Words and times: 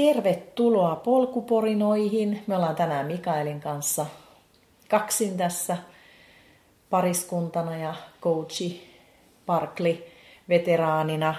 Tervetuloa 0.00 0.96
polkuporinoihin. 0.96 2.42
Me 2.46 2.56
ollaan 2.56 2.76
tänään 2.76 3.06
Mikaelin 3.06 3.60
kanssa 3.60 4.06
kaksin 4.88 5.36
tässä 5.36 5.76
pariskuntana 6.90 7.76
ja 7.76 7.94
coachi 8.22 8.98
Parkli 9.46 10.06
veteraanina 10.48 11.34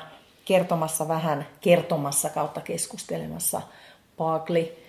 kertomassa 0.46 1.08
vähän, 1.08 1.48
kertomassa 1.62 2.30
kautta 2.30 2.62
keskustelemassa 2.62 3.62
Parkli 4.18 4.84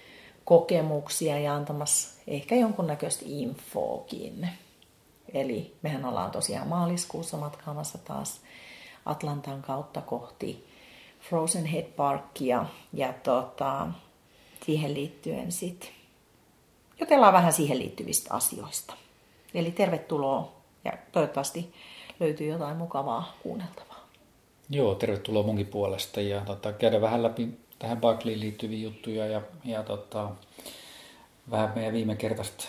kokemuksia 0.45 1.39
ja 1.39 1.55
antamassa 1.55 2.21
ehkä 2.27 2.55
jonkunnäköistä 2.55 3.25
infoakin. 3.27 4.49
Eli 5.35 5.77
mehän 5.83 6.05
ollaan 6.05 6.31
tosiaan 6.31 6.69
maaliskuussa 6.69 7.37
matkaamassa 7.37 7.99
taas 7.99 8.41
Atlantan 9.07 9.63
kautta 9.63 10.01
kohti 10.01 10.72
Frozen 11.29 11.67
Head 11.67 11.85
Parkia 11.85 12.67
ja 12.93 13.13
tota, 13.13 13.87
siihen 14.67 14.95
liittyen 14.95 15.53
sitten 15.53 15.89
jutellaan 17.01 17.33
vähän 17.33 17.53
siihen 17.53 17.79
liittyvistä 17.79 18.35
asioista. 18.35 18.95
Eli 19.55 19.71
tervetuloa 19.71 20.53
ja 20.85 20.93
toivottavasti 21.13 21.73
löytyy 22.21 22.47
jotain 22.47 22.77
mukavaa 22.77 23.37
kuunneltavaa. 23.43 24.07
Joo, 24.71 24.95
tervetuloa 24.95 25.43
munkin 25.43 25.67
puolesta 25.67 26.21
ja 26.21 26.41
tota, 26.41 26.73
käydä 26.73 27.01
vähän 27.01 27.23
läpi 27.23 27.49
tähän 27.79 28.01
Barclayin 28.01 28.41
liittyviä 28.41 28.83
juttuja 28.83 29.27
ja, 29.27 29.43
ja 29.65 29.83
tota, 29.83 30.31
vähän 31.51 31.73
meidän 31.75 31.93
viime 31.93 32.17
kertaista 32.17 32.65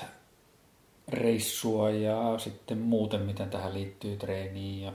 reissua 1.08 1.90
ja 1.90 2.36
sitten 2.38 2.78
muuten, 2.78 3.22
miten 3.22 3.50
tähän 3.50 3.74
liittyy 3.74 4.18
treeniin 4.18 4.82
ja, 4.82 4.94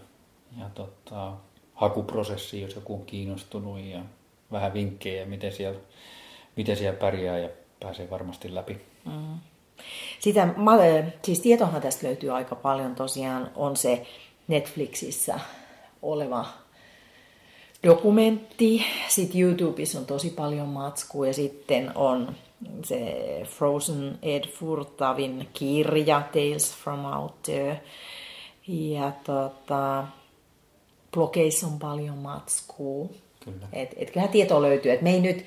ja 0.59 0.71
tota, 0.75 1.33
hakuprosessiin, 1.79 2.63
jos 2.63 2.75
joku 2.75 2.95
on 2.95 3.07
kiinnostunut 3.07 3.81
ja 3.81 4.01
vähän 4.53 4.75
vinkkejä, 4.75 5.27
miten 5.27 5.53
siellä, 5.53 5.81
miten 6.57 6.77
siellä 6.77 6.99
pärjää 6.99 7.39
ja 7.39 7.49
pääsee 7.81 8.11
varmasti 8.11 8.55
läpi. 8.55 8.81
Mm. 9.05 9.39
Sitä, 10.21 10.55
siis 11.23 11.41
tietohan 11.41 11.83
tästä 11.83 12.07
löytyy 12.07 12.31
aika 12.31 12.55
paljon 12.55 12.95
tosiaan, 12.95 13.51
on 13.57 13.77
se 13.77 14.07
Netflixissä 14.49 15.41
oleva 16.03 16.47
dokumentti, 17.83 18.85
sitten 19.09 19.41
YouTubessa 19.41 19.99
on 19.99 20.07
tosi 20.07 20.31
paljon 20.31 20.69
matskua 20.69 21.27
ja 21.27 21.35
sitten 21.35 21.93
on 21.95 22.35
se 22.85 23.17
Frozen 23.45 24.19
Ed 24.23 24.49
Furtavin 24.49 25.49
kirja 25.53 26.23
Tales 26.33 26.77
from 26.77 27.05
Out 27.05 27.43
There. 27.43 27.81
Ja 28.69 29.13
tota, 29.25 30.05
blogeissa 31.13 31.67
on 31.67 31.79
paljon 31.79 32.19
matskua. 32.19 33.09
Kyllä. 33.45 33.69
Et, 33.73 33.95
et 33.97 34.11
kyllähän 34.11 34.33
tieto 34.33 34.63
löytyy. 34.63 34.93
Et 34.93 35.03
me 35.03 35.11
ei 35.11 35.21
nyt 35.21 35.45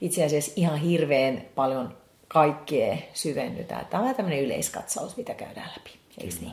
itse 0.00 0.24
asiassa 0.24 0.52
ihan 0.56 0.78
hirveän 0.78 1.44
paljon 1.54 1.96
kaikkea 2.28 2.96
syvennytä. 3.14 3.84
Tämä 3.90 4.00
on 4.00 4.02
vähän 4.02 4.16
tämmöinen 4.16 4.42
yleiskatsaus, 4.44 5.16
mitä 5.16 5.34
käydään 5.34 5.70
läpi. 5.76 5.90
Eikö 6.18 6.34
niin? 6.40 6.52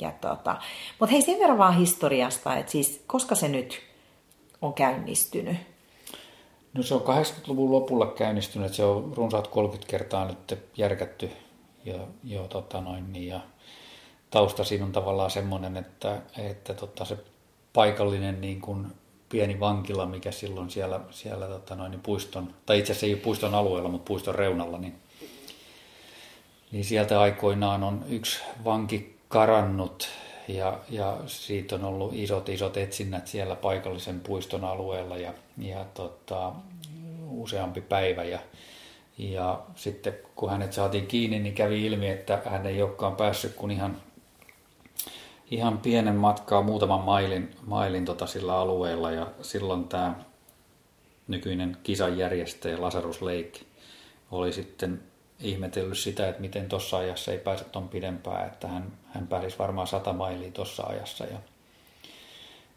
Ja 0.00 0.12
tota, 0.20 0.56
mutta 0.98 1.12
hei 1.12 1.22
sen 1.22 1.38
verran 1.38 1.58
vaan 1.58 1.78
historiasta, 1.78 2.56
että 2.56 2.72
siis 2.72 3.02
koska 3.06 3.34
se 3.34 3.48
nyt 3.48 3.80
on 4.62 4.74
käynnistynyt? 4.74 5.56
No 6.74 6.82
se 6.82 6.94
on 6.94 7.00
80-luvun 7.00 7.72
lopulla 7.72 8.06
käynnistynyt, 8.06 8.74
se 8.74 8.84
on 8.84 9.12
runsaat 9.16 9.48
30 9.48 9.90
kertaa 9.90 10.24
nyt 10.24 10.58
järkätty 10.76 11.30
ja, 11.84 11.94
jo, 12.24 12.46
tota 12.48 12.80
noin, 12.80 13.12
niin, 13.12 13.28
ja 13.28 13.40
tausta 14.30 14.64
siinä 14.64 14.84
on 14.84 14.92
tavallaan 14.92 15.30
semmoinen, 15.30 15.76
että, 15.76 16.22
että 16.38 16.74
tota, 16.74 17.04
se 17.04 17.16
paikallinen 17.72 18.40
niin 18.40 18.60
kuin 18.60 18.86
pieni 19.28 19.60
vankila, 19.60 20.06
mikä 20.06 20.30
silloin 20.30 20.70
siellä, 20.70 21.00
siellä 21.10 21.46
tota 21.46 21.74
noin, 21.74 21.90
niin 21.90 22.00
puiston, 22.00 22.54
tai 22.66 22.78
itse 22.78 22.92
asiassa 22.92 23.06
ei 23.06 23.12
ole 23.12 23.20
puiston 23.20 23.54
alueella, 23.54 23.88
mutta 23.88 24.08
puiston 24.08 24.34
reunalla, 24.34 24.78
niin, 24.78 24.94
niin 26.72 26.84
sieltä 26.84 27.20
aikoinaan 27.20 27.82
on 27.82 28.04
yksi 28.08 28.40
vanki 28.64 29.18
karannut 29.28 30.08
ja, 30.48 30.78
ja 30.90 31.16
siitä 31.26 31.74
on 31.74 31.84
ollut 31.84 32.14
isot, 32.14 32.48
isot 32.48 32.76
etsinnät 32.76 33.26
siellä 33.26 33.56
paikallisen 33.56 34.20
puiston 34.20 34.64
alueella 34.64 35.16
ja, 35.16 35.32
ja 35.58 35.84
tota, 35.94 36.52
useampi 37.30 37.80
päivä. 37.80 38.24
Ja, 38.24 38.38
ja 39.18 39.60
sitten 39.74 40.14
kun 40.36 40.50
hänet 40.50 40.72
saatiin 40.72 41.06
kiinni, 41.06 41.38
niin 41.38 41.54
kävi 41.54 41.86
ilmi, 41.86 42.08
että 42.08 42.42
hän 42.44 42.66
ei 42.66 42.82
olekaan 42.82 43.16
päässyt 43.16 43.54
kuin 43.54 43.70
ihan, 43.70 43.96
ihan 45.50 45.78
pienen 45.78 46.14
matkaa, 46.14 46.62
muutaman 46.62 47.00
mailin, 47.00 47.50
mailin 47.66 48.04
tota 48.04 48.26
sillä 48.26 48.58
alueella. 48.58 49.10
Ja 49.10 49.26
silloin 49.42 49.88
tämä 49.88 50.14
nykyinen 51.28 51.76
kisan 51.82 52.18
järjestäjä 52.18 52.80
Lasarus 52.80 53.20
oli 54.30 54.52
sitten 54.52 55.02
ihmetellyt 55.40 55.98
sitä, 55.98 56.28
että 56.28 56.40
miten 56.40 56.68
tuossa 56.68 56.98
ajassa 56.98 57.32
ei 57.32 57.38
pääse 57.38 57.64
tuon 57.64 57.88
pidempään, 57.88 58.46
että 58.46 58.68
hän, 58.68 58.92
hän 59.06 59.26
pääsisi 59.26 59.58
varmaan 59.58 59.86
sata 59.86 60.12
mailia 60.12 60.50
tuossa 60.50 60.82
ajassa. 60.82 61.24
Ja, 61.24 61.38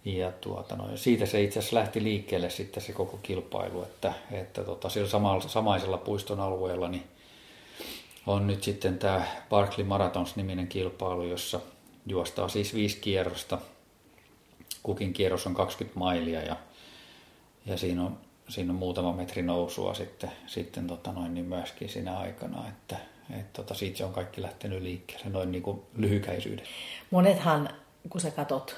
ja 0.05 0.31
tuota, 0.31 0.75
no, 0.75 0.97
siitä 0.97 1.25
se 1.25 1.41
itse 1.41 1.59
asiassa 1.59 1.75
lähti 1.75 2.03
liikkeelle 2.03 2.49
sitten 2.49 2.83
se 2.83 2.93
koko 2.93 3.19
kilpailu, 3.23 3.83
että, 3.83 4.13
että 4.31 4.63
tota, 4.63 4.89
sillä 4.89 5.07
samalla, 5.07 5.41
samaisella 5.41 5.97
puiston 5.97 6.39
alueella 6.39 6.87
niin 6.87 7.03
on 8.27 8.47
nyt 8.47 8.63
sitten 8.63 8.97
tämä 8.97 9.25
Barkley 9.49 9.87
Marathons-niminen 9.87 10.67
kilpailu, 10.67 11.23
jossa 11.23 11.59
juostaa 12.05 12.47
siis 12.47 12.73
viisi 12.73 12.97
kierrosta. 12.97 13.57
Kukin 14.83 15.13
kierros 15.13 15.47
on 15.47 15.53
20 15.53 15.99
mailia 15.99 16.41
ja, 16.41 16.55
ja 17.65 17.77
siinä 17.77 18.03
on 18.03 18.17
siinä 18.51 18.71
on 18.71 18.79
muutama 18.79 19.13
metri 19.13 19.41
nousua 19.41 19.93
sitten, 19.93 20.31
sitten 20.47 20.87
tota 20.87 21.11
noin, 21.11 21.33
niin 21.33 21.45
myöskin 21.45 21.89
siinä 21.89 22.17
aikana, 22.17 22.67
että 22.67 22.97
et 23.39 23.53
tota, 23.53 23.73
siitä 23.73 23.97
se 23.97 24.05
on 24.05 24.13
kaikki 24.13 24.41
lähtenyt 24.41 24.81
liikkeelle 24.81 25.29
noin 25.29 25.51
niin 25.51 25.63
kuin 25.63 25.81
lyhykäisyyden. 25.95 26.65
Monethan, 27.11 27.69
kun 28.09 28.21
sä 28.21 28.31
katot 28.31 28.75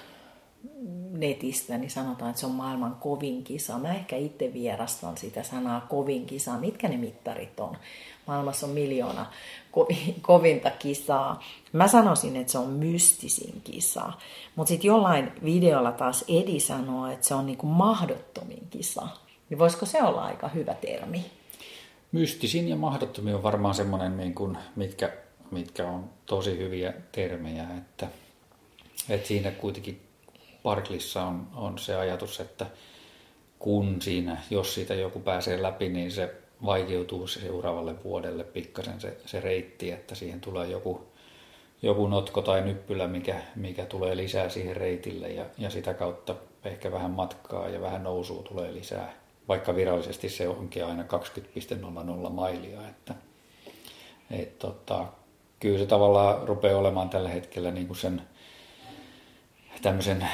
netistä, 1.12 1.78
niin 1.78 1.92
sanotaan, 1.92 2.30
että 2.30 2.40
se 2.40 2.46
on 2.46 2.52
maailman 2.52 2.96
kovin 2.96 3.44
kisa. 3.44 3.78
Mä 3.78 3.94
ehkä 3.94 4.16
itse 4.16 4.54
vierastan 4.54 5.18
sitä 5.18 5.44
sanaa 5.44 5.82
kovin 5.82 6.26
kisa. 6.26 6.58
Mitkä 6.58 6.88
ne 6.88 6.98
mittarit 6.98 7.60
on? 7.60 7.78
Maailmassa 8.28 8.68
on 8.68 8.74
miljoona 8.74 9.26
kovinta 10.22 10.70
kisaa. 10.70 11.44
Mä 11.74 11.88
sanoisin, 11.88 12.36
että 12.36 12.52
se 12.52 12.58
on 12.58 12.70
mystisin 12.70 13.62
kisa. 13.64 14.14
Mutta 14.56 14.70
sitten 14.70 14.88
jollain 14.88 15.32
videolla 15.44 15.92
taas 15.92 16.26
Edi 16.28 16.60
sanoo, 16.60 17.08
että 17.08 17.28
se 17.28 17.36
on 17.36 17.46
niinku 17.46 17.66
mahdottomin 17.66 18.68
kisa. 18.70 19.08
Niin 19.50 19.60
voisiko 19.60 19.86
se 19.86 20.04
olla 20.04 20.24
aika 20.24 20.48
hyvä 20.48 20.74
termi? 20.74 21.26
Mystisin 22.12 22.70
ja 22.70 22.76
mahdottomin 22.76 23.36
on 23.36 23.44
varmaan 23.44 23.76
semmoinen, 23.76 24.18
niin 24.18 24.36
mitkä, 24.76 25.12
mitkä 25.52 25.88
on 25.88 26.10
tosi 26.26 26.58
hyviä 26.58 26.94
termejä, 27.12 27.68
että, 27.78 28.08
että 29.10 29.28
siinä 29.28 29.52
kuitenkin 29.52 30.02
Parklissa 30.64 31.24
on, 31.24 31.48
on 31.56 31.80
se 31.80 31.96
ajatus, 31.96 32.40
että 32.40 32.66
kun 33.60 34.02
siinä, 34.02 34.38
jos 34.50 34.74
siitä 34.74 34.94
joku 34.94 35.20
pääsee 35.20 35.62
läpi, 35.62 35.90
niin 35.90 36.12
se 36.12 36.43
vaikeutuu 36.66 37.28
se 37.28 37.40
seuraavalle 37.40 38.04
vuodelle 38.04 38.44
pikkasen 38.44 39.02
se, 39.02 39.18
se 39.26 39.40
reitti, 39.40 39.92
että 39.92 40.16
siihen 40.16 40.42
tulee 40.42 40.68
joku, 40.68 41.02
joku 41.82 42.08
notko 42.08 42.42
tai 42.42 42.62
nyppylä, 42.62 43.08
mikä, 43.08 43.42
mikä 43.56 43.86
tulee 43.86 44.18
lisää 44.18 44.50
siihen 44.50 44.78
reitille 44.78 45.30
ja, 45.30 45.46
ja 45.58 45.70
sitä 45.70 45.94
kautta 45.94 46.36
ehkä 46.66 46.92
vähän 46.92 47.12
matkaa 47.12 47.70
ja 47.70 47.82
vähän 47.82 48.04
nousua 48.04 48.44
tulee 48.44 48.74
lisää 48.74 49.24
vaikka 49.48 49.76
virallisesti 49.76 50.30
se 50.30 50.48
onkin 50.48 50.86
aina 50.86 51.04
20,00 51.04 52.30
mailia. 52.30 52.88
Että, 52.88 53.16
et, 54.32 54.60
tota, 54.60 55.06
kyllä 55.60 55.80
se 55.80 55.86
tavallaan 55.86 56.48
rupeaa 56.48 56.80
olemaan 56.80 57.10
tällä 57.10 57.30
hetkellä 57.30 57.72
niin 57.72 57.88
kuin 57.88 57.98
sen 57.98 58.22
tämmöisen 59.82 60.28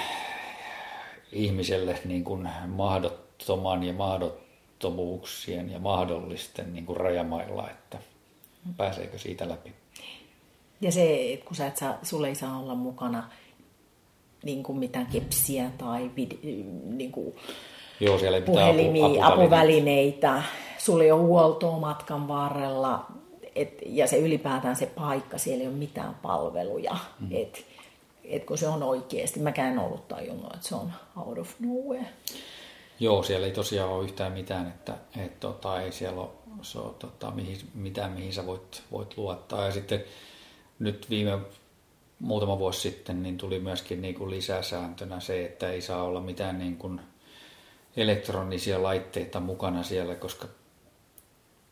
ihmiselle 1.31 1.99
niin 2.05 2.23
kuin 2.23 2.49
mahdottoman 2.67 3.83
ja 3.83 3.93
mahdottomuuksien 4.79 5.71
ja 5.71 5.79
mahdollisten 5.79 6.73
niin 6.73 6.85
kuin 6.85 6.97
rajamailla, 6.97 7.69
että 7.69 7.97
pääseekö 8.77 9.17
siitä 9.17 9.49
läpi. 9.49 9.73
Ja 10.81 10.91
se, 10.91 11.33
että 11.33 11.45
kun 11.45 11.55
sä 11.55 11.67
et 11.67 11.77
saa, 11.77 11.97
sulle 12.03 12.27
ei 12.27 12.35
saa 12.35 12.59
olla 12.59 12.75
mukana 12.75 13.29
niin 14.43 14.63
kuin 14.63 14.77
mitään 14.77 15.05
kepsiä 15.05 15.71
tai 15.77 16.11
vid, 16.15 16.31
niin 16.83 17.11
kuin 17.11 17.35
Joo, 17.99 18.19
siellä 18.19 18.37
ei 18.37 18.43
puhelimia, 18.43 19.05
apu, 19.05 19.13
apuvälineitä. 19.13 20.35
apuvälineitä. 20.35 20.43
Sulla 20.77 21.03
ei 21.03 21.11
ole 21.11 21.21
huoltoa 21.21 21.79
matkan 21.79 22.27
varrella. 22.27 23.05
Et, 23.55 23.81
ja 23.85 24.07
se 24.07 24.17
ylipäätään 24.17 24.75
se 24.75 24.85
paikka, 24.85 25.37
siellä 25.37 25.61
ei 25.61 25.67
ole 25.67 25.75
mitään 25.75 26.15
palveluja. 26.21 26.97
Mm. 27.19 27.27
Et, 27.31 27.65
et 28.23 28.45
kun 28.45 28.57
se 28.57 28.67
on 28.67 28.83
oikeasti, 28.83 29.39
mäkään 29.39 29.71
en 29.73 29.79
ollut 29.79 30.07
tajunnut, 30.07 30.53
että 30.53 30.67
se 30.67 30.75
on 30.75 30.91
out 31.15 31.37
of 31.37 31.49
nowhere. 31.59 32.05
Joo, 32.99 33.23
siellä 33.23 33.47
ei 33.47 33.53
tosiaan 33.53 33.89
ole 33.89 34.03
yhtään 34.03 34.31
mitään, 34.31 34.67
että 34.67 34.93
et, 35.17 35.39
tota, 35.39 35.81
ei 35.81 35.91
siellä 35.91 36.21
ole, 36.21 36.29
se 36.61 36.79
ole 36.79 36.93
tota, 36.99 37.31
mihin, 37.31 37.57
mitään, 37.73 38.11
mihin 38.11 38.33
sä 38.33 38.45
voit, 38.45 38.83
voit 38.91 39.17
luottaa. 39.17 39.65
Ja 39.65 39.71
sitten 39.71 40.03
nyt 40.79 41.09
viime 41.09 41.39
muutama 42.19 42.59
vuosi 42.59 42.81
sitten 42.81 43.23
niin 43.23 43.37
tuli 43.37 43.59
myöskin 43.59 44.01
niin 44.01 44.15
kuin 44.15 44.29
lisäsääntönä 44.29 45.19
se, 45.19 45.45
että 45.45 45.71
ei 45.71 45.81
saa 45.81 46.03
olla 46.03 46.21
mitään 46.21 46.59
niin 46.59 46.77
kuin 46.77 47.01
elektronisia 47.97 48.83
laitteita 48.83 49.39
mukana 49.39 49.83
siellä, 49.83 50.15
koska 50.15 50.47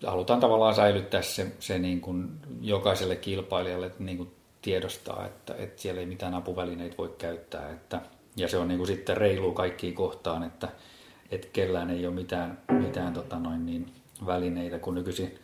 halutaan 0.06 0.39
tavallaan 0.39 0.75
säilyttää 0.75 1.21
se, 1.21 1.51
se 1.59 1.80
niin 1.80 2.01
kuin 2.01 2.30
jokaiselle 2.62 3.15
kilpailijalle 3.15 3.91
niin 4.00 4.18
kuin 4.18 4.31
tiedostaa, 4.62 5.25
että, 5.25 5.56
että 5.57 5.81
siellä 5.81 6.01
ei 6.01 6.07
mitään 6.07 6.33
apuvälineitä 6.33 6.97
voi 6.97 7.15
käyttää. 7.18 7.71
Että, 7.71 8.01
ja 8.35 8.47
se 8.47 8.57
on 8.57 8.68
niin 8.68 8.77
kuin 8.77 8.88
sitten 8.88 9.18
reilu 9.18 9.53
kaikkiin 9.53 9.95
kohtaan, 9.95 10.44
että, 10.44 10.68
että 11.31 11.47
kellään 11.53 11.89
ei 11.89 12.07
ole 12.07 12.15
mitään, 12.15 12.59
mitään 12.71 13.13
tota 13.13 13.39
noin 13.39 13.65
niin, 13.65 13.94
välineitä, 14.25 14.79
kun 14.79 14.95
nykyisin 14.95 15.39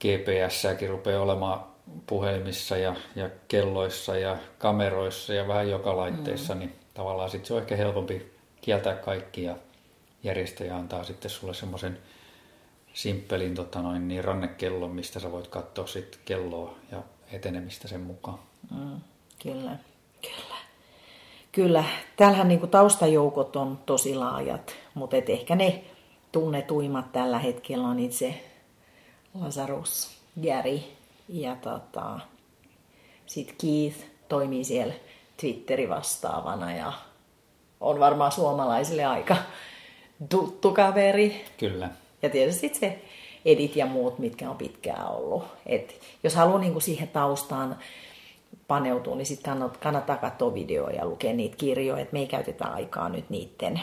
GPS-säkin 0.00 0.88
rupeaa 0.88 1.22
olemaan 1.22 1.64
puhelimissa 2.06 2.76
ja, 2.76 2.94
ja 3.16 3.30
kelloissa 3.48 4.16
ja 4.16 4.36
kameroissa 4.58 5.34
ja 5.34 5.48
vähän 5.48 5.70
joka 5.70 5.96
laitteessa, 5.96 6.54
mm. 6.54 6.58
niin 6.58 6.76
tavallaan 6.94 7.30
sitten 7.30 7.46
se 7.46 7.54
on 7.54 7.60
ehkä 7.60 7.76
helpompi 7.76 8.32
kieltää 8.60 8.94
kaikki 8.94 9.42
ja 9.42 9.56
järjestäjä 10.22 10.76
antaa 10.76 11.04
sitten 11.04 11.30
sulle 11.30 11.54
semmoisen 11.54 11.98
simppelin 12.94 13.54
tota 13.54 13.82
noin, 13.82 14.08
niin 14.08 14.24
rannekellon, 14.24 14.90
mistä 14.90 15.20
sä 15.20 15.32
voit 15.32 15.48
katsoa 15.48 15.86
sitten 15.86 16.20
kelloa 16.24 16.76
ja 16.92 17.02
etenemistä 17.32 17.88
sen 17.88 18.00
mukaan. 18.00 18.38
Mm, 18.70 19.00
kyllä, 19.42 19.76
kyllä. 20.22 20.49
Kyllä, 21.52 21.84
täällähän 22.16 22.48
niinku 22.48 22.66
taustajoukot 22.66 23.56
on 23.56 23.78
tosi 23.86 24.14
laajat, 24.14 24.76
mutta 24.94 25.16
et 25.16 25.30
ehkä 25.30 25.54
ne 25.56 25.84
tunnetuimmat 26.32 27.12
tällä 27.12 27.38
hetkellä 27.38 27.88
on 27.88 27.98
itse 27.98 28.34
Lazarus, 29.40 30.10
Gary 30.42 30.80
ja 31.28 31.56
tota, 31.56 32.20
sitten 33.26 33.56
Keith 33.60 33.96
toimii 34.28 34.64
siellä 34.64 34.94
Twitteri 35.40 35.88
vastaavana 35.88 36.76
ja 36.76 36.92
on 37.80 38.00
varmaan 38.00 38.32
suomalaisille 38.32 39.04
aika 39.04 39.36
tuttu 40.28 40.72
kaveri. 40.72 41.44
Kyllä. 41.58 41.90
Ja 42.22 42.30
tietysti 42.30 42.70
se 42.74 43.02
Edit 43.44 43.76
ja 43.76 43.86
muut, 43.86 44.18
mitkä 44.18 44.50
on 44.50 44.56
pitkään 44.56 45.08
ollut. 45.08 45.44
Et 45.66 46.00
jos 46.22 46.34
haluaa 46.34 46.58
niinku 46.58 46.80
siihen 46.80 47.08
taustaan 47.08 47.76
paneutua, 48.68 49.16
niin 49.16 49.26
sitten 49.26 49.70
kannattaa, 49.80 50.16
katsoa 50.16 50.54
videoja 50.54 50.96
ja 50.96 51.06
lukea 51.06 51.32
niitä 51.32 51.56
kirjoja, 51.56 52.02
että 52.02 52.12
me 52.12 52.18
ei 52.18 52.26
käytetä 52.26 52.64
aikaa 52.64 53.08
nyt 53.08 53.30
niiden 53.30 53.80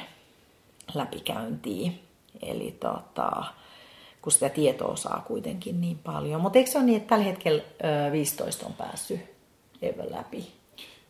läpikäyntiin. 0.93 1.99
Eli 2.41 2.77
tota, 2.79 3.43
kun 4.21 4.31
sitä 4.31 4.49
tietoa 4.49 4.95
saa 4.95 5.23
kuitenkin 5.27 5.81
niin 5.81 5.99
paljon. 5.99 6.41
Mutta 6.41 6.59
eikö 6.59 6.71
se 6.71 6.77
ole 6.77 6.85
niin, 6.85 6.97
että 6.97 7.09
tällä 7.09 7.25
hetkellä 7.25 7.63
15 8.11 8.65
on 8.65 8.73
päässyt 8.73 9.19
Evan 9.81 10.11
läpi? 10.11 10.51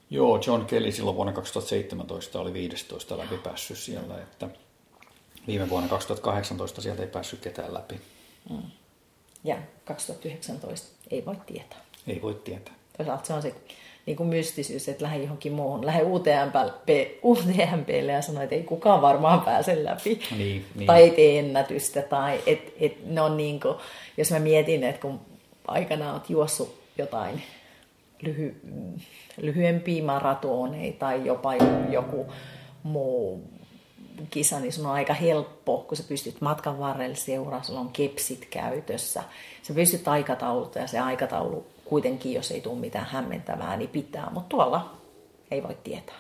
Joo, 0.10 0.42
John 0.48 0.66
Kelly 0.66 0.92
silloin 0.92 1.16
vuonna 1.16 1.34
2017 1.34 2.40
oli 2.40 2.54
15 2.54 3.18
läpi 3.18 3.38
päässyt 3.38 3.78
siellä, 3.78 4.18
että 4.18 4.50
viime 5.48 5.70
vuonna 5.70 5.90
2018 5.90 6.82
sieltä 6.82 7.02
ei 7.02 7.08
päässyt 7.08 7.40
ketään 7.40 7.74
läpi. 7.74 8.02
Mm. 8.50 8.62
Ja 9.44 9.58
2019 9.86 10.88
ei 11.12 11.26
voi 11.26 11.36
tietää. 11.46 11.82
Ei 12.08 12.22
voi 12.22 12.36
tietää. 12.44 12.74
Toisaalta 12.98 13.26
se 13.26 13.34
on 13.34 13.42
se 13.42 13.54
niin 14.06 14.18
kuin 14.18 14.30
mystisyys, 14.30 14.90
että 14.90 15.04
lähde 15.04 15.24
johonkin 15.24 15.54
muuhun, 15.54 15.86
lähde 15.86 16.04
UTMP, 16.04 16.88
UTMPlle 17.24 18.12
ja 18.12 18.22
sano, 18.22 18.42
että 18.42 18.56
ei 18.56 18.64
kukaan 18.64 19.02
varmaan 19.02 19.42
pääse 19.42 19.84
läpi. 19.84 20.20
Niin, 20.38 20.66
niin. 20.76 20.88
Tai 20.88 21.02
ei 21.02 21.10
tee 21.10 21.40
ennätystä. 21.40 22.02
Tai 22.02 22.42
et, 22.46 22.74
et 22.80 23.06
ne 23.06 23.22
on 23.22 23.38
niin 23.38 23.60
kuin, 23.60 23.76
jos 24.18 24.32
mä 24.32 24.40
mietin, 24.40 24.84
että 24.84 25.02
kun 25.02 25.20
aikana 25.68 26.14
oot 26.14 26.30
juossut 26.30 26.80
jotain 26.98 27.44
lyhy, 28.22 28.62
lyhyempiä 29.38 30.04
maratoneita 30.04 31.00
tai 31.00 31.26
jopa 31.26 31.54
joku 31.90 32.34
muu 32.84 33.44
kisa, 34.30 34.60
niin 34.60 34.74
sun 34.74 34.86
on 34.86 34.92
aika 34.92 35.14
helppo, 35.14 35.86
kun 35.88 35.98
sä 35.98 36.04
pystyt 36.08 36.42
matkan 36.42 36.80
varrella 36.80 37.16
seuraa, 37.16 37.64
sulla 37.64 37.80
on 37.80 37.90
kepsit 37.90 38.48
käytössä. 38.50 39.24
Sä 39.62 39.74
pystyt 39.74 40.08
aikataulutta 40.08 40.80
ja 40.80 40.88
se 40.88 41.00
aikataulu 41.00 41.66
kuitenkin, 41.90 42.34
jos 42.34 42.52
ei 42.52 42.62
tule 42.62 42.80
mitään 42.80 43.06
hämmentävää, 43.06 43.78
niin 43.78 43.90
pitää, 43.90 44.30
mutta 44.32 44.50
tuolla 44.50 44.98
ei 45.52 45.64
voi 45.64 45.78
tietää. 45.84 46.16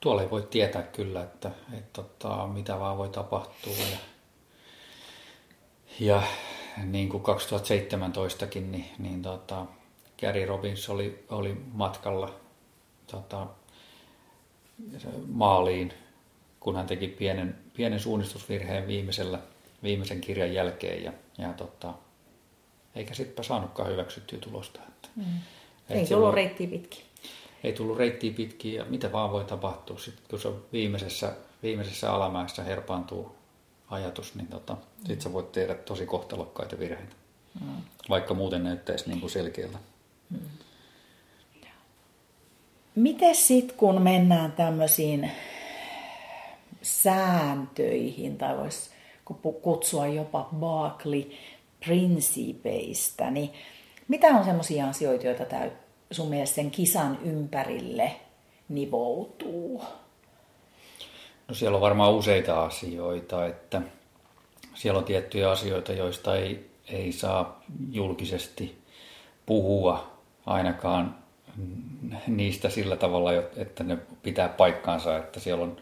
Tuolla 0.00 0.22
ei 0.22 0.30
voi 0.30 0.42
tietää 0.50 0.82
kyllä, 0.82 1.22
että, 1.22 1.50
että, 1.72 2.02
tota, 2.02 2.46
mitä 2.46 2.80
vaan 2.80 2.98
voi 2.98 3.08
tapahtua. 3.08 3.72
Ja, 3.90 3.98
ja 6.00 6.22
niin 6.84 7.08
kuin 7.08 7.22
2017kin, 7.22 8.60
niin, 8.60 8.86
niin 8.98 9.22
tota, 9.22 9.66
Gary 10.20 10.46
Robbins 10.46 10.88
oli, 10.88 11.24
oli 11.28 11.56
matkalla 11.72 12.34
tota, 13.10 13.46
maaliin, 15.28 15.92
kun 16.60 16.76
hän 16.76 16.86
teki 16.86 17.08
pienen, 17.08 17.58
pienen 17.76 18.00
suunnistusvirheen 18.00 18.86
viimeisellä, 18.86 19.38
viimeisen 19.82 20.20
kirjan 20.20 20.54
jälkeen. 20.54 21.04
Ja, 21.04 21.12
ja 21.38 21.52
tota, 21.52 21.94
eikä 22.94 23.14
sittenpä 23.14 23.42
saanutkaan 23.42 23.90
hyväksyttyä 23.90 24.38
tulosta. 24.38 24.80
Että, 24.88 25.08
mm. 25.16 25.24
Ei 25.90 26.06
tullut 26.06 26.34
reittiä 26.34 26.66
pitkin. 26.66 27.04
Ei 27.64 27.72
tullut 27.72 27.98
reittiä 27.98 28.32
pitkin 28.32 28.74
ja 28.74 28.84
mitä 28.84 29.12
vaan 29.12 29.32
voi 29.32 29.44
tapahtua. 29.44 29.98
Sitten 29.98 30.24
kun 30.30 30.40
se 30.40 30.48
viimeisessä, 30.72 31.32
viimeisessä 31.62 32.12
alamäessä 32.12 32.62
herpaantuu 32.62 33.34
ajatus, 33.90 34.34
niin 34.34 34.46
tota, 34.46 34.72
mm. 34.72 34.80
sitten 34.96 35.20
sä 35.20 35.32
voit 35.32 35.52
tehdä 35.52 35.74
tosi 35.74 36.06
kohtalokkaita 36.06 36.78
virheitä. 36.78 37.14
Mm. 37.60 37.82
Vaikka 38.08 38.34
muuten 38.34 38.64
näyttäisi 38.64 39.08
niin 39.08 39.20
kuin 39.20 39.30
selkeältä. 39.30 39.78
Mm. 40.30 40.38
Miten 42.94 43.34
sitten 43.34 43.76
kun 43.76 44.02
mennään 44.02 44.52
tämmöisiin 44.52 45.30
sääntöihin, 46.82 48.38
tai 48.38 48.56
voisi 48.56 48.90
kutsua 49.62 50.06
jopa 50.06 50.48
Barkley 50.54 51.30
prinsiipeistä, 51.84 53.30
niin 53.30 53.50
mitä 54.08 54.26
on 54.26 54.44
sellaisia 54.44 54.88
asioita, 54.88 55.26
joita 55.26 55.44
täy, 55.44 55.70
sun 56.10 56.28
mielestä 56.28 56.54
sen 56.54 56.70
kisan 56.70 57.18
ympärille 57.24 58.12
nivoutuu? 58.68 59.82
No 61.48 61.54
siellä 61.54 61.76
on 61.76 61.80
varmaan 61.80 62.14
useita 62.14 62.62
asioita, 62.62 63.46
että 63.46 63.82
siellä 64.74 64.98
on 64.98 65.04
tiettyjä 65.04 65.50
asioita, 65.50 65.92
joista 65.92 66.36
ei, 66.36 66.70
ei 66.88 67.12
saa 67.12 67.62
julkisesti 67.90 68.82
puhua 69.46 70.12
ainakaan 70.46 71.22
niistä 72.26 72.70
sillä 72.70 72.96
tavalla, 72.96 73.32
että 73.56 73.84
ne 73.84 73.98
pitää 74.22 74.48
paikkaansa, 74.48 75.16
että 75.16 75.40
siellä 75.40 75.64
on 75.64 75.76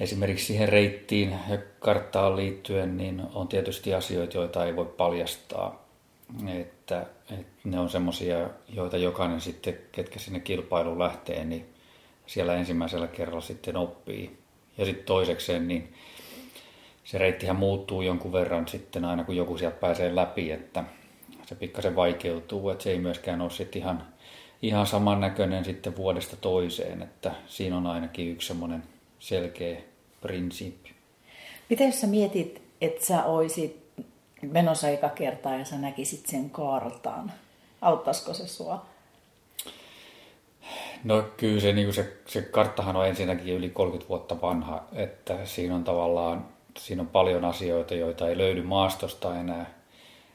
esimerkiksi 0.00 0.46
siihen 0.46 0.68
reittiin 0.68 1.30
ja 1.30 1.58
karttaan 1.78 2.36
liittyen, 2.36 2.96
niin 2.96 3.22
on 3.34 3.48
tietysti 3.48 3.94
asioita, 3.94 4.36
joita 4.36 4.66
ei 4.66 4.76
voi 4.76 4.86
paljastaa. 4.86 5.84
Että, 6.48 7.06
että 7.30 7.44
ne 7.64 7.78
on 7.78 7.90
semmoisia, 7.90 8.50
joita 8.68 8.96
jokainen 8.96 9.40
sitten, 9.40 9.78
ketkä 9.92 10.18
sinne 10.18 10.40
kilpailuun 10.40 10.98
lähtee, 10.98 11.44
niin 11.44 11.66
siellä 12.26 12.54
ensimmäisellä 12.54 13.06
kerralla 13.06 13.40
sitten 13.40 13.76
oppii. 13.76 14.38
Ja 14.78 14.84
sitten 14.84 15.06
toisekseen, 15.06 15.68
niin 15.68 15.94
se 17.04 17.18
reittihän 17.18 17.56
muuttuu 17.56 18.02
jonkun 18.02 18.32
verran 18.32 18.68
sitten 18.68 19.04
aina, 19.04 19.24
kun 19.24 19.36
joku 19.36 19.58
sieltä 19.58 19.76
pääsee 19.76 20.14
läpi, 20.14 20.50
että 20.50 20.84
se 21.46 21.54
pikkasen 21.54 21.96
vaikeutuu, 21.96 22.70
että 22.70 22.84
se 22.84 22.90
ei 22.90 22.98
myöskään 22.98 23.40
ole 23.40 23.50
sitten 23.50 23.82
ihan, 23.82 24.06
ihan 24.62 24.86
samannäköinen 24.86 25.64
sitten 25.64 25.96
vuodesta 25.96 26.36
toiseen, 26.36 27.02
että 27.02 27.34
siinä 27.46 27.76
on 27.76 27.86
ainakin 27.86 28.32
yksi 28.32 28.48
semmoinen 28.48 28.82
selkeä 29.24 29.80
prinsiippi. 30.20 30.90
Miten 31.70 31.86
jos 31.86 32.00
sä 32.00 32.06
mietit, 32.06 32.62
että 32.80 33.06
sä 33.06 33.24
oisit 33.24 33.84
menossa 34.42 34.88
eka 34.88 35.08
kertaa 35.08 35.56
ja 35.56 35.64
sä 35.64 35.78
näkisit 35.78 36.26
sen 36.26 36.50
kartan, 36.50 37.32
auttaisiko 37.80 38.34
se 38.34 38.46
sua? 38.46 38.86
No 41.04 41.22
kyllä 41.36 41.60
se, 41.60 41.72
niin 41.72 41.92
se, 41.92 42.16
se 42.26 42.42
karttahan 42.42 42.96
on 42.96 43.06
ensinnäkin 43.06 43.54
yli 43.54 43.70
30 43.70 44.08
vuotta 44.08 44.40
vanha, 44.40 44.84
että 44.92 45.46
siinä 45.46 45.74
on 45.74 45.84
tavallaan 45.84 46.46
siinä 46.78 47.02
on 47.02 47.08
paljon 47.08 47.44
asioita, 47.44 47.94
joita 47.94 48.28
ei 48.28 48.38
löydy 48.38 48.62
maastosta 48.62 49.40
enää. 49.40 49.74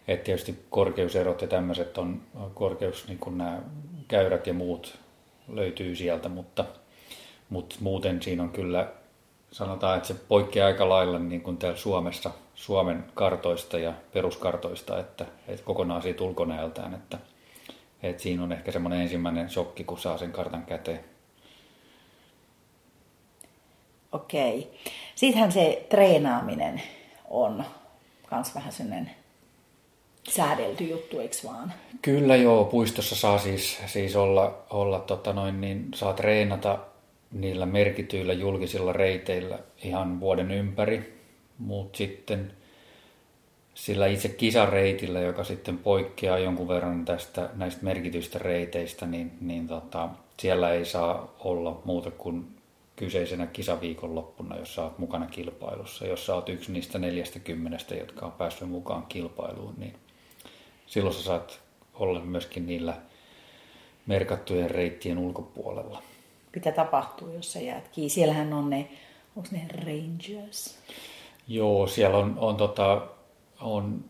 Et 0.07 0.23
tietysti 0.23 0.65
korkeuserot 0.69 1.41
ja 1.41 1.47
tämmöiset 1.47 1.97
on 1.97 2.21
korkeus, 2.53 3.07
niin 3.07 3.19
kuin 3.19 3.37
nämä 3.37 3.61
käyrät 4.07 4.47
ja 4.47 4.53
muut 4.53 4.97
löytyy 5.47 5.95
sieltä, 5.95 6.29
mutta, 6.29 6.65
mutta 7.49 7.75
muuten 7.79 8.21
siinä 8.21 8.43
on 8.43 8.49
kyllä 8.49 8.87
sanotaan, 9.51 9.97
että 9.97 10.07
se 10.07 10.13
poikkeaa 10.13 10.67
aika 10.67 10.89
lailla 10.89 11.19
niin 11.19 11.41
kuin 11.41 11.57
täällä 11.57 11.77
Suomessa, 11.77 12.31
Suomen 12.55 13.03
kartoista 13.13 13.79
ja 13.79 13.93
peruskartoista, 14.13 14.99
että, 14.99 15.25
että 15.47 15.65
kokonaan 15.65 16.01
siitä 16.01 16.23
ulkonäöltään, 16.23 16.93
että, 16.93 17.17
että 18.03 18.23
siinä 18.23 18.43
on 18.43 18.51
ehkä 18.51 18.71
semmoinen 18.71 19.01
ensimmäinen 19.01 19.49
shokki, 19.49 19.83
kun 19.83 19.99
saa 19.99 20.17
sen 20.17 20.31
kartan 20.31 20.65
käteen. 20.65 21.03
Okei. 24.11 24.79
Sittenhän 25.15 25.51
se 25.51 25.85
treenaaminen 25.89 26.81
on 27.29 27.63
myös 28.31 28.55
vähän 28.55 28.71
sellainen 28.71 29.11
säädelty 30.29 30.83
juttu, 30.83 31.19
eikö 31.19 31.35
vaan? 31.45 31.73
Kyllä 32.01 32.35
joo, 32.35 32.65
puistossa 32.65 33.15
saa 33.15 33.37
siis, 33.37 33.79
siis 33.85 34.15
olla, 34.15 34.65
olla 34.69 34.99
tota 34.99 35.33
noin, 35.33 35.61
niin 35.61 35.87
saa 35.95 36.13
treenata 36.13 36.79
niillä 37.31 37.65
merkityillä 37.65 38.33
julkisilla 38.33 38.93
reiteillä 38.93 39.59
ihan 39.83 40.19
vuoden 40.19 40.51
ympäri, 40.51 41.19
mutta 41.57 41.97
sitten 41.97 42.53
sillä 43.73 44.07
itse 44.07 44.29
kisareitillä, 44.29 45.19
joka 45.19 45.43
sitten 45.43 45.77
poikkeaa 45.77 46.39
jonkun 46.39 46.67
verran 46.67 47.05
tästä 47.05 47.49
näistä 47.53 47.85
merkityistä 47.85 48.39
reiteistä, 48.39 49.05
niin, 49.05 49.31
niin 49.41 49.67
tota, 49.67 50.09
siellä 50.39 50.71
ei 50.71 50.85
saa 50.85 51.35
olla 51.39 51.81
muuta 51.85 52.11
kuin 52.11 52.59
kyseisenä 52.95 53.47
kisaviikonloppuna, 53.47 54.57
jos 54.57 54.75
sä 54.75 54.83
oot 54.83 54.97
mukana 54.97 55.25
kilpailussa. 55.25 56.05
Jos 56.05 56.25
sä 56.25 56.35
oot 56.35 56.49
yksi 56.49 56.71
niistä 56.71 56.99
40, 56.99 57.95
jotka 57.95 58.25
on 58.25 58.31
päässyt 58.31 58.69
mukaan 58.69 59.05
kilpailuun, 59.09 59.73
niin 59.77 59.93
silloin 60.87 61.15
sä 61.15 61.23
saat 61.23 61.59
olla 61.93 62.19
myöskin 62.19 62.65
niillä 62.65 62.93
merkattujen 64.05 64.71
reittien 64.71 65.17
ulkopuolella. 65.17 66.03
Mitä 66.55 66.71
tapahtuu, 66.71 67.29
jos 67.29 67.53
sä 67.53 67.59
jäät 67.59 67.87
kiinni? 67.87 68.09
Siellähän 68.09 68.53
on 68.53 68.69
ne, 68.69 68.89
onko 69.35 69.49
ne 69.51 69.67
rangers? 69.85 70.77
Joo, 71.47 71.87
siellä 71.87 72.17
on, 72.17 72.35
on, 72.37 72.57
tota, 72.57 73.07
on 73.61 74.03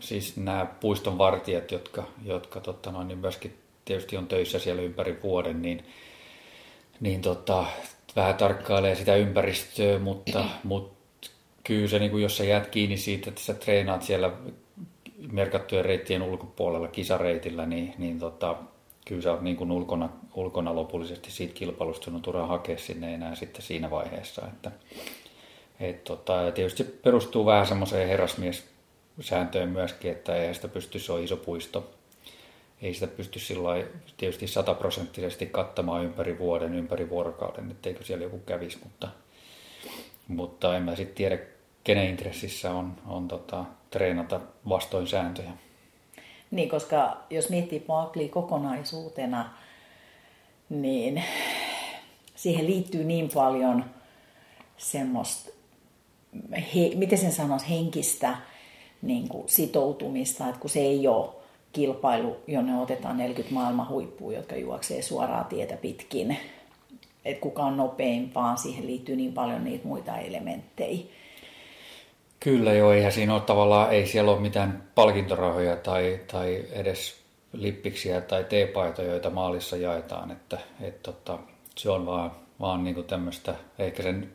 siis 0.00 0.36
nämä 0.36 0.66
puiston 0.80 1.18
vartijat, 1.18 1.70
jotka, 1.70 2.04
jotka 2.24 2.60
tota 2.60 2.92
noin, 2.92 3.08
niin 3.08 3.18
myöskin 3.18 3.58
tietysti 3.84 4.16
on 4.16 4.26
töissä 4.26 4.58
siellä 4.58 4.82
ympäri 4.82 5.18
vuoden, 5.22 5.62
niin, 5.62 5.84
niin 7.00 7.22
tota, 7.22 7.64
vähän 8.16 8.34
tarkkailee 8.34 8.94
sitä 8.94 9.16
ympäristöä, 9.16 9.98
mutta, 9.98 10.44
mutta 10.64 11.30
kyllä 11.64 11.88
se, 11.88 11.98
niin 11.98 12.10
kuin 12.10 12.22
jos 12.22 12.36
sä 12.36 12.44
jäät 12.44 12.66
kiinni 12.66 12.96
siitä, 12.96 13.30
että 13.30 13.40
sä 13.40 13.54
treenaat 13.54 14.02
siellä 14.02 14.32
merkattujen 15.32 15.84
reittien 15.84 16.22
ulkopuolella 16.22 16.88
kisareitillä, 16.88 17.66
niin, 17.66 17.94
niin 17.98 18.18
tota, 18.18 18.56
kyllä 19.06 19.22
sä 19.22 19.32
oot 19.32 19.40
niin 19.40 19.56
kuin 19.56 19.70
ulkona, 19.70 20.08
ulkona 20.34 20.74
lopullisesti 20.74 21.30
siitä 21.30 21.54
kilpailusta, 21.54 22.04
sun 22.04 22.14
on 22.14 22.22
turha 22.22 22.46
hakea 22.46 22.78
sinne 22.78 23.14
enää 23.14 23.34
sitten 23.34 23.62
siinä 23.62 23.90
vaiheessa. 23.90 24.46
Että, 24.46 24.70
et 25.80 26.04
tota, 26.04 26.32
ja 26.32 26.52
tietysti 26.52 26.84
se 26.84 26.90
perustuu 26.90 27.46
vähän 27.46 27.66
semmoiseen 27.66 28.08
herrasmies-sääntöön 28.08 29.68
myöskin, 29.68 30.10
että 30.10 30.36
ei 30.36 30.54
sitä 30.54 30.68
pysty, 30.68 30.98
se 30.98 31.12
on 31.12 31.24
iso 31.24 31.36
puisto. 31.36 31.90
Ei 32.82 32.94
sitä 32.94 33.06
pysty 33.06 33.38
sillä 33.38 33.84
tietysti 34.16 34.46
sataprosenttisesti 34.46 35.46
kattamaan 35.46 36.04
ympäri 36.04 36.38
vuoden, 36.38 36.74
ympäri 36.74 37.10
vuorokauden, 37.10 37.70
etteikö 37.70 38.04
siellä 38.04 38.24
joku 38.24 38.38
kävisi, 38.38 38.78
mutta, 38.84 39.08
mutta 40.28 40.76
en 40.76 40.82
mä 40.82 40.96
sitten 40.96 41.16
tiedä, 41.16 41.38
kenen 41.84 42.10
intressissä 42.10 42.70
on, 42.70 42.92
on 43.06 43.28
tota, 43.28 43.64
treenata 43.90 44.40
vastoin 44.68 45.06
sääntöjä. 45.06 45.50
Niin, 46.50 46.68
koska 46.68 47.16
jos 47.30 47.50
miettii 47.50 47.80
Barkley 47.80 48.28
kokonaisuutena, 48.28 49.50
niin 50.68 51.22
siihen 52.34 52.66
liittyy 52.66 53.04
niin 53.04 53.28
paljon 53.34 53.84
semmoista, 54.76 55.50
he, 56.74 56.90
miten 56.94 57.18
sen 57.18 57.32
sanoisi, 57.32 57.70
henkistä 57.70 58.36
niin 59.02 59.28
kuin 59.28 59.48
sitoutumista, 59.48 60.48
että 60.48 60.60
kun 60.60 60.70
se 60.70 60.80
ei 60.80 61.08
ole 61.08 61.30
kilpailu, 61.72 62.36
jonne 62.46 62.80
otetaan 62.80 63.18
40 63.18 63.54
maailman 63.54 63.88
huippua, 63.88 64.32
jotka 64.32 64.56
juoksee 64.56 65.02
suoraa 65.02 65.44
tietä 65.44 65.76
pitkin, 65.76 66.36
että 67.24 67.40
kuka 67.40 67.62
on 67.62 67.76
nopein, 67.76 68.34
vaan 68.34 68.58
siihen 68.58 68.86
liittyy 68.86 69.16
niin 69.16 69.32
paljon 69.32 69.64
niitä 69.64 69.88
muita 69.88 70.18
elementtejä. 70.18 71.04
Kyllä 72.46 72.72
joo, 72.72 72.92
eihän 72.92 73.12
siinä 73.12 73.34
ole 73.34 73.42
tavallaan, 73.42 73.92
ei 73.92 74.06
siellä 74.06 74.30
ole 74.30 74.40
mitään 74.40 74.82
palkintorahoja 74.94 75.76
tai, 75.76 76.20
tai 76.32 76.64
edes 76.72 77.20
lippiksiä 77.52 78.20
tai 78.20 78.44
teepaitoja, 78.44 79.10
joita 79.10 79.30
maalissa 79.30 79.76
jaetaan, 79.76 80.30
että 80.30 80.58
et, 80.80 81.02
tota, 81.02 81.38
se 81.76 81.90
on 81.90 82.06
vaan, 82.06 82.30
vaan 82.60 82.84
niin 82.84 82.94
kuin 82.94 83.06
tämmöistä, 83.06 83.54
ehkä 83.78 84.02
sen 84.02 84.32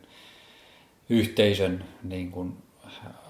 yhteisön 1.09 1.85
niin 2.03 2.31
kuin 2.31 2.57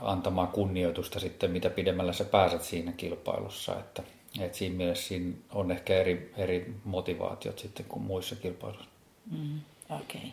antamaa 0.01 0.47
kunnioitusta 0.47 1.19
sitten, 1.19 1.51
mitä 1.51 1.69
pidemmällä 1.69 2.13
sä 2.13 2.23
pääset 2.23 2.61
siinä 2.61 2.91
kilpailussa, 2.91 3.79
että, 3.79 4.03
että 4.39 4.57
siinä 4.57 4.75
mielessä 4.75 5.07
siinä 5.07 5.33
on 5.53 5.71
ehkä 5.71 5.95
eri, 5.95 6.33
eri 6.37 6.73
motivaatiot 6.83 7.59
sitten 7.59 7.85
kuin 7.85 8.03
muissa 8.03 8.35
kilpailuissa. 8.35 8.89
Mm, 9.31 9.59
Okei. 9.89 10.21
Okay. 10.21 10.31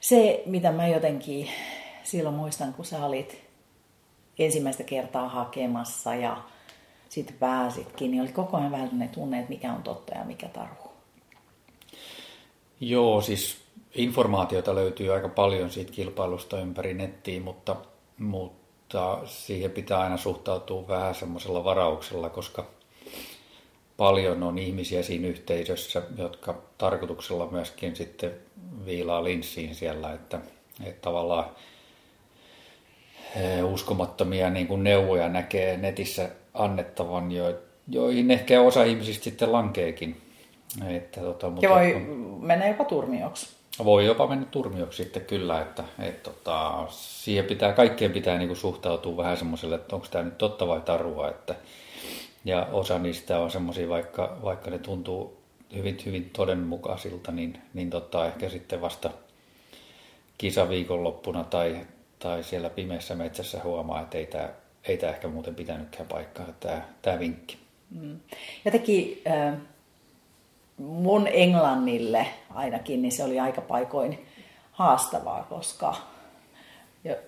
Se, 0.00 0.42
mitä 0.46 0.72
mä 0.72 0.88
jotenkin 0.88 1.48
silloin 2.02 2.34
muistan, 2.34 2.74
kun 2.74 2.84
sä 2.84 3.06
olit 3.06 3.41
ensimmäistä 4.38 4.82
kertaa 4.82 5.28
hakemassa 5.28 6.14
ja 6.14 6.42
sitten 7.08 7.36
pääsitkin, 7.36 8.10
niin 8.10 8.22
oli 8.22 8.32
koko 8.32 8.56
ajan 8.56 8.72
vähän 8.72 9.08
tunne, 9.14 9.38
että 9.38 9.50
mikä 9.50 9.72
on 9.72 9.82
totta 9.82 10.14
ja 10.14 10.24
mikä 10.24 10.48
tarhu. 10.48 10.92
Joo, 12.80 13.20
siis 13.20 13.56
informaatiota 13.94 14.74
löytyy 14.74 15.14
aika 15.14 15.28
paljon 15.28 15.70
siitä 15.70 15.92
kilpailusta 15.92 16.60
ympäri 16.60 16.94
nettiä, 16.94 17.40
mutta, 17.40 17.76
mutta 18.18 19.18
siihen 19.26 19.70
pitää 19.70 20.00
aina 20.00 20.16
suhtautua 20.16 20.88
vähän 20.88 21.14
semmoisella 21.14 21.64
varauksella, 21.64 22.30
koska 22.30 22.66
paljon 23.96 24.42
on 24.42 24.58
ihmisiä 24.58 25.02
siinä 25.02 25.28
yhteisössä, 25.28 26.02
jotka 26.16 26.62
tarkoituksella 26.78 27.48
myöskin 27.50 27.96
sitten 27.96 28.34
viilaa 28.86 29.24
linssiin 29.24 29.74
siellä, 29.74 30.12
että, 30.12 30.40
että 30.84 31.00
tavallaan 31.00 31.50
uskomattomia 33.64 34.50
niin 34.50 34.66
kuin 34.66 34.84
neuvoja 34.84 35.28
näkee 35.28 35.76
netissä 35.76 36.28
annettavan, 36.54 37.32
jo, 37.32 37.54
joihin 37.88 38.30
ehkä 38.30 38.60
osa 38.60 38.84
ihmisistä 38.84 39.24
sitten 39.24 39.52
lankeekin. 39.52 40.20
Että, 40.88 41.20
tota, 41.20 41.50
mutta 41.50 41.66
ja 41.66 41.70
voi 41.70 42.06
mennä 42.40 42.68
jopa 42.68 42.84
turmioksi. 42.84 43.48
Voi 43.84 44.06
jopa 44.06 44.26
mennä 44.26 44.46
turmioksi 44.50 45.02
sitten 45.02 45.24
kyllä, 45.24 45.60
että 45.62 45.84
et, 45.98 46.22
tota, 46.22 46.86
siihen 46.88 47.44
pitää, 47.44 47.72
kaikkeen 47.72 48.12
pitää 48.12 48.38
niin 48.38 48.48
kuin 48.48 48.56
suhtautua 48.56 49.16
vähän 49.16 49.36
semmoiselle, 49.36 49.74
että 49.74 49.96
onko 49.96 50.06
tämä 50.10 50.24
nyt 50.24 50.38
totta 50.38 50.68
vai 50.68 50.80
tarua. 50.80 51.28
Että, 51.28 51.54
ja 52.44 52.68
osa 52.72 52.98
niistä 52.98 53.38
on 53.38 53.50
semmoisia, 53.50 53.88
vaikka, 53.88 54.36
vaikka 54.42 54.70
ne 54.70 54.78
tuntuu 54.78 55.42
hyvin, 55.74 55.98
hyvin 56.06 56.30
todenmukaisilta, 56.32 57.32
niin, 57.32 57.58
niin 57.74 57.90
tota, 57.90 58.26
ehkä 58.26 58.48
sitten 58.48 58.80
vasta 58.80 59.10
kisaviikonloppuna 60.38 61.44
tai, 61.44 61.86
tai 62.22 62.42
siellä 62.42 62.70
pimeässä 62.70 63.14
metsässä 63.14 63.60
huomaa, 63.64 64.00
että 64.00 64.18
ei 64.18 64.26
tämä, 64.26 64.48
ei 64.84 64.96
tämä 64.96 65.12
ehkä 65.12 65.28
muuten 65.28 65.54
pitänytkään 65.54 66.08
paikkaa, 66.08 66.46
tämä, 66.60 66.82
tämä 67.02 67.18
vinkki. 67.18 67.58
Mm. 67.90 68.20
Jotenkin 68.64 69.22
mun 70.76 71.26
englannille 71.26 72.26
ainakin, 72.54 73.02
niin 73.02 73.12
se 73.12 73.24
oli 73.24 73.40
aika 73.40 73.60
paikoin 73.60 74.26
haastavaa, 74.72 75.42
koska 75.42 75.94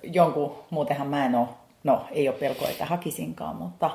jonkun, 0.02 0.58
muutenhan 0.70 1.08
mä 1.08 1.26
en 1.26 1.34
ole, 1.34 1.48
no 1.84 2.04
ei 2.10 2.28
ole 2.28 2.36
pelkoa, 2.36 2.68
että 2.68 2.84
hakisinkaan, 2.84 3.56
mutta 3.56 3.90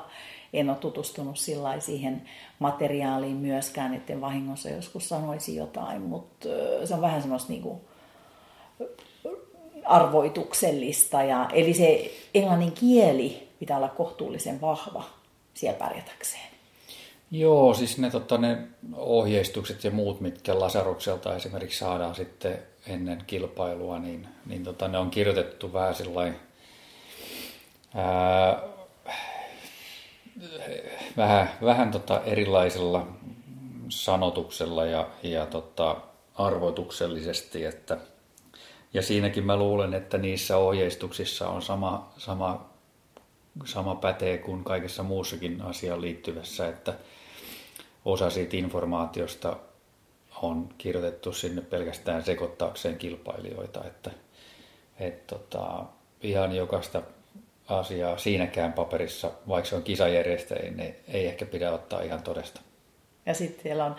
en 0.53 0.70
ole 0.70 0.77
tutustunut 0.77 1.38
sillä 1.38 1.79
siihen 1.79 2.22
materiaaliin 2.60 3.38
myöskään, 3.38 3.94
etten 3.94 4.22
vahingossa 4.22 4.70
joskus 4.70 5.10
sanoisi 5.10 5.56
jotain, 5.56 6.01
mutta 6.01 6.48
se 6.86 6.94
on 6.94 7.01
vähän 7.01 7.22
semmoista 7.22 7.51
niin 7.51 7.62
kuin, 7.62 7.82
arvoituksellista. 9.89 11.24
Ja, 11.24 11.50
eli 11.53 11.74
se 11.74 12.12
englannin 12.34 12.72
kieli 12.72 13.48
pitää 13.60 13.77
olla 13.77 13.89
kohtuullisen 13.89 14.62
vahva 14.62 15.03
siellä 15.53 15.79
pärjätäkseen. 15.79 16.50
Joo, 17.31 17.74
siis 17.74 17.98
ne, 17.98 18.10
totta, 18.10 18.38
ne 18.38 18.58
ohjeistukset 18.96 19.84
ja 19.84 19.91
muut, 19.91 20.22
mitkä 20.22 20.60
Lasarukselta 20.60 21.36
esimerkiksi 21.36 21.79
saadaan 21.79 22.15
sitten 22.15 22.60
ennen 22.88 23.24
kilpailua, 23.27 24.00
niin, 24.00 24.27
niin 24.46 24.63
tota, 24.63 24.88
ne 24.88 24.98
on 24.98 25.12
kirjoitettu 25.12 25.74
vähän 25.74 25.96
sillain, 25.96 26.36
ää, 27.96 28.62
vähän, 31.17 31.50
vähän 31.62 31.91
tota 31.91 32.22
erilaisella 32.25 33.08
sanotuksella 33.89 34.86
ja, 34.86 35.08
ja 35.24 35.46
tota, 35.46 35.96
arvoituksellisesti, 36.36 37.65
että– 37.65 37.98
ja 38.93 39.01
siinäkin 39.01 39.46
mä 39.46 39.58
luulen, 39.58 39.93
että 39.93 40.17
niissä 40.17 40.58
ohjeistuksissa 40.58 41.50
on 41.50 41.62
sama, 41.62 42.13
sama, 42.17 42.69
sama 43.65 43.96
pätee 43.96 44.38
kuin 44.38 44.63
kaikessa 44.63 45.03
muussakin 45.03 45.62
asiaan 45.62 46.01
liittyvässä, 46.01 46.67
että 46.67 46.93
osa 48.05 48.29
siitä 48.29 48.58
informaatiosta 48.58 49.55
on 50.41 50.69
kirjoitettu 50.77 51.34
sinne 51.34 51.62
pelkästään 51.62 52.24
sekoittaakseen 52.24 52.98
kilpailijoita, 52.98 53.86
että 53.86 54.12
et 55.00 55.27
tota, 55.27 55.84
ihan 56.22 56.55
jokaista 56.55 57.01
asiaa 57.67 58.17
siinäkään 58.17 58.74
paperissa, 58.74 59.31
vaikka 59.48 59.69
se 59.69 59.75
on 59.75 59.84
kisajärjestäjä, 59.84 60.72
niin 60.72 60.96
ei 61.08 61.27
ehkä 61.27 61.46
pidä 61.46 61.72
ottaa 61.72 62.01
ihan 62.01 62.24
todesta. 62.24 62.62
Ja 63.25 63.34
sitten 63.34 63.63
siellä 63.63 63.86
on 63.86 63.96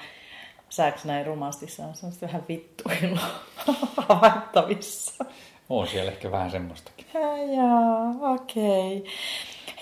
Sääks 0.71 1.05
näin 1.05 1.27
rumasti, 1.27 1.67
se 1.67 1.83
on 1.83 1.95
semmoista 1.95 2.27
vähän 2.27 2.45
vittuilla 2.49 3.21
havaittavissa. 4.09 5.25
On 5.69 5.87
siellä 5.87 6.11
ehkä 6.11 6.31
vähän 6.31 6.51
semmoistakin. 6.51 7.07
Jaa, 7.57 8.33
okei. 8.33 8.97
Okay. 8.97 9.13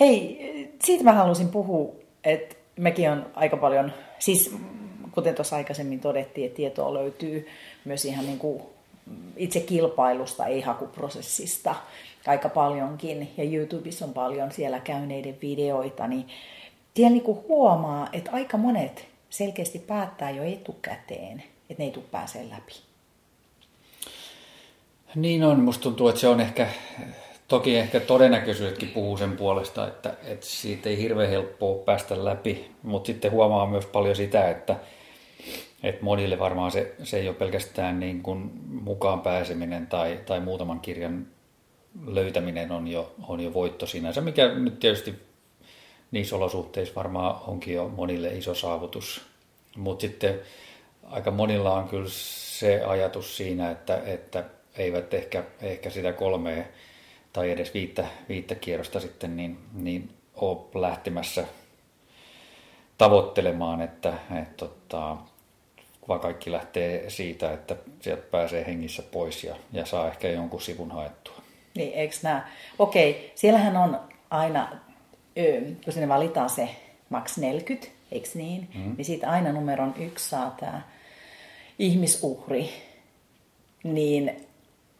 Hei, 0.01 0.73
siitä 0.85 1.05
mä 1.05 1.13
halusin 1.13 1.49
puhua, 1.49 1.95
että 2.25 2.57
mekin 2.77 3.11
on 3.11 3.27
aika 3.35 3.57
paljon, 3.57 3.93
siis 4.19 4.57
kuten 5.11 5.35
tuossa 5.35 5.57
aikaisemmin 5.57 6.01
todettiin, 6.01 6.47
että 6.47 6.57
tietoa 6.57 6.95
löytyy 6.95 7.49
myös 7.85 8.05
ihan 8.05 8.27
niin 8.27 8.39
kuin 8.39 8.63
itse 9.37 9.61
kilpailusta, 9.61 10.47
ei 10.47 10.61
hakuprosessista 10.61 11.75
aika 12.27 12.49
paljonkin, 12.49 13.31
ja 13.37 13.45
YouTubessa 13.45 14.05
on 14.05 14.13
paljon 14.13 14.53
siellä 14.53 14.81
käyneiden 14.81 15.37
videoita, 15.43 16.07
niin 16.07 16.29
siellä 16.95 17.13
niin 17.13 17.39
huomaa, 17.49 18.09
että 18.13 18.31
aika 18.33 18.57
monet 18.57 19.07
selkeästi 19.31 19.79
päättää 19.79 20.31
jo 20.31 20.43
etukäteen, 20.43 21.43
että 21.71 21.83
ne 21.83 21.85
ei 21.85 21.91
tule 21.91 22.05
pääsee 22.11 22.49
läpi. 22.51 22.73
Niin 25.15 25.45
on, 25.45 25.61
musta 25.61 25.83
tuntuu, 25.83 26.09
että 26.09 26.21
se 26.21 26.29
on 26.29 26.41
ehkä, 26.41 26.69
toki 27.49 27.77
ehkä 27.77 28.01
todennäköisyytkin 28.01 28.89
puhuu 28.89 29.17
sen 29.17 29.37
puolesta, 29.37 29.89
että, 29.89 30.15
että 30.25 30.47
siitä 30.47 30.89
ei 30.89 30.99
hirveän 30.99 31.31
helppoa 31.31 31.85
päästä 31.85 32.25
läpi, 32.25 32.71
mutta 32.83 33.07
sitten 33.07 33.31
huomaa 33.31 33.67
myös 33.67 33.87
paljon 33.87 34.17
sitä, 34.17 34.51
että, 34.51 34.77
että 35.83 36.05
monille 36.05 36.39
varmaan 36.39 36.71
se, 36.71 36.95
se 37.03 37.19
ei 37.19 37.29
ole 37.29 37.37
pelkästään 37.37 38.01
niin 38.01 38.23
kuin 38.23 38.51
mukaan 38.67 39.21
pääseminen 39.21 39.87
tai, 39.87 40.21
tai 40.27 40.41
muutaman 40.41 40.81
kirjan 40.81 41.27
löytäminen 42.07 42.73
on 42.73 42.89
jo, 42.89 43.15
on 43.29 43.41
jo 43.41 43.55
voitto 43.55 43.87
sinänsä, 43.87 44.21
mikä 44.21 44.55
nyt 44.55 44.79
tietysti 44.79 45.28
niissä 46.11 46.37
olosuhteissa 46.37 46.95
varmaan 46.95 47.41
onkin 47.47 47.75
jo 47.75 47.89
monille 47.89 48.29
iso 48.29 48.55
saavutus. 48.55 49.21
Mutta 49.77 50.03
sitten 50.03 50.41
aika 51.03 51.31
monilla 51.31 51.75
on 51.75 51.89
kyllä 51.89 52.09
se 52.09 52.85
ajatus 52.85 53.37
siinä, 53.37 53.71
että, 53.71 54.03
että 54.07 54.45
eivät 54.77 55.15
ehkä, 55.15 55.45
ehkä 55.63 55.91
sitä 55.91 56.13
kolmea 56.13 56.65
tai 57.33 57.51
edes 57.51 57.75
viittä, 57.75 58.05
viittä 58.29 58.55
kierrosta 58.55 59.01
sitten 59.01 59.37
niin, 59.37 59.59
niin 59.73 60.11
ole 60.35 60.59
lähtemässä 60.75 61.45
tavoittelemaan, 62.99 63.83
että, 63.83 64.13
että 64.43 64.57
tota, 64.57 65.17
vaan 66.09 66.21
kaikki 66.21 66.53
lähtee 66.53 67.11
siitä, 67.11 67.53
että 67.53 67.77
sieltä 68.01 68.23
pääsee 68.31 68.67
hengissä 68.67 69.03
pois 69.03 69.45
ja, 69.45 69.57
ja 69.73 69.87
saa 69.87 70.09
ehkä 70.09 70.29
jonkun 70.29 70.61
sivun 70.61 70.91
haettua. 70.91 71.35
Niin, 71.75 71.93
eikö 71.93 72.17
nämä? 72.23 72.49
Okei, 72.79 73.33
siellähän 73.35 73.77
on 73.77 74.01
aina, 74.31 74.69
kun 75.85 75.93
sinne 75.93 76.09
valitaan 76.09 76.51
se 76.51 76.69
maks 77.11 77.39
40, 77.39 77.89
eikö 78.13 78.29
niin? 78.35 78.69
Mm. 78.75 78.95
Niin 78.97 79.05
siitä 79.05 79.31
aina 79.31 79.53
numeron 79.53 79.95
yksi 79.99 80.29
saa 80.29 80.57
tämä 80.61 80.83
ihmisuhri. 81.79 82.71
Niin 83.85 84.47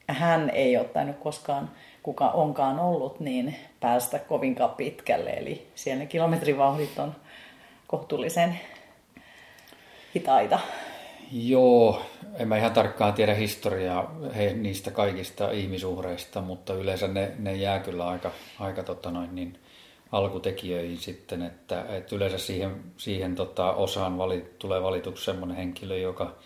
hän 0.09 0.51
ei 0.51 0.77
ole 0.77 0.89
tainnut 0.89 1.17
koskaan, 1.17 1.71
kuka 2.03 2.31
onkaan 2.31 2.81
ollut, 2.81 3.21
niin 3.21 3.57
päästä 3.81 4.19
kovinkaan 4.19 4.71
pitkälle. 4.71 5.31
Eli 5.31 5.67
siellä 5.75 5.99
ne 5.99 6.07
kilometrivauhdit 6.07 6.99
on 6.99 7.15
kohtuullisen 7.87 8.61
hitaita. 10.15 10.59
Joo, 11.33 12.03
en 12.39 12.49
mä 12.49 12.57
ihan 12.57 12.73
tarkkaan 12.73 13.15
tiedä 13.15 13.35
historiaa 13.35 14.15
he, 14.37 14.53
niistä 14.53 14.91
kaikista 14.91 15.51
ihmisuhreista, 15.51 16.41
mutta 16.41 16.75
yleensä 16.75 17.09
ne, 17.09 17.33
ne 17.39 17.55
jää 17.55 17.79
kyllä 17.79 18.09
aika, 18.09 18.31
aika 18.59 18.83
tota 18.83 19.11
noin, 19.11 19.35
niin 19.35 19.59
alkutekijöihin 20.13 20.99
sitten, 20.99 21.43
että, 21.43 21.85
että 21.89 22.17
yleensä 22.17 22.39
siihen, 22.39 22.85
siihen 22.97 23.35
tota 23.35 23.73
osaan 23.73 24.19
valit, 24.19 24.59
tulee 24.59 24.83
valituksi 24.83 25.25
sellainen 25.25 25.57
henkilö, 25.57 25.99
joka, 25.99 26.37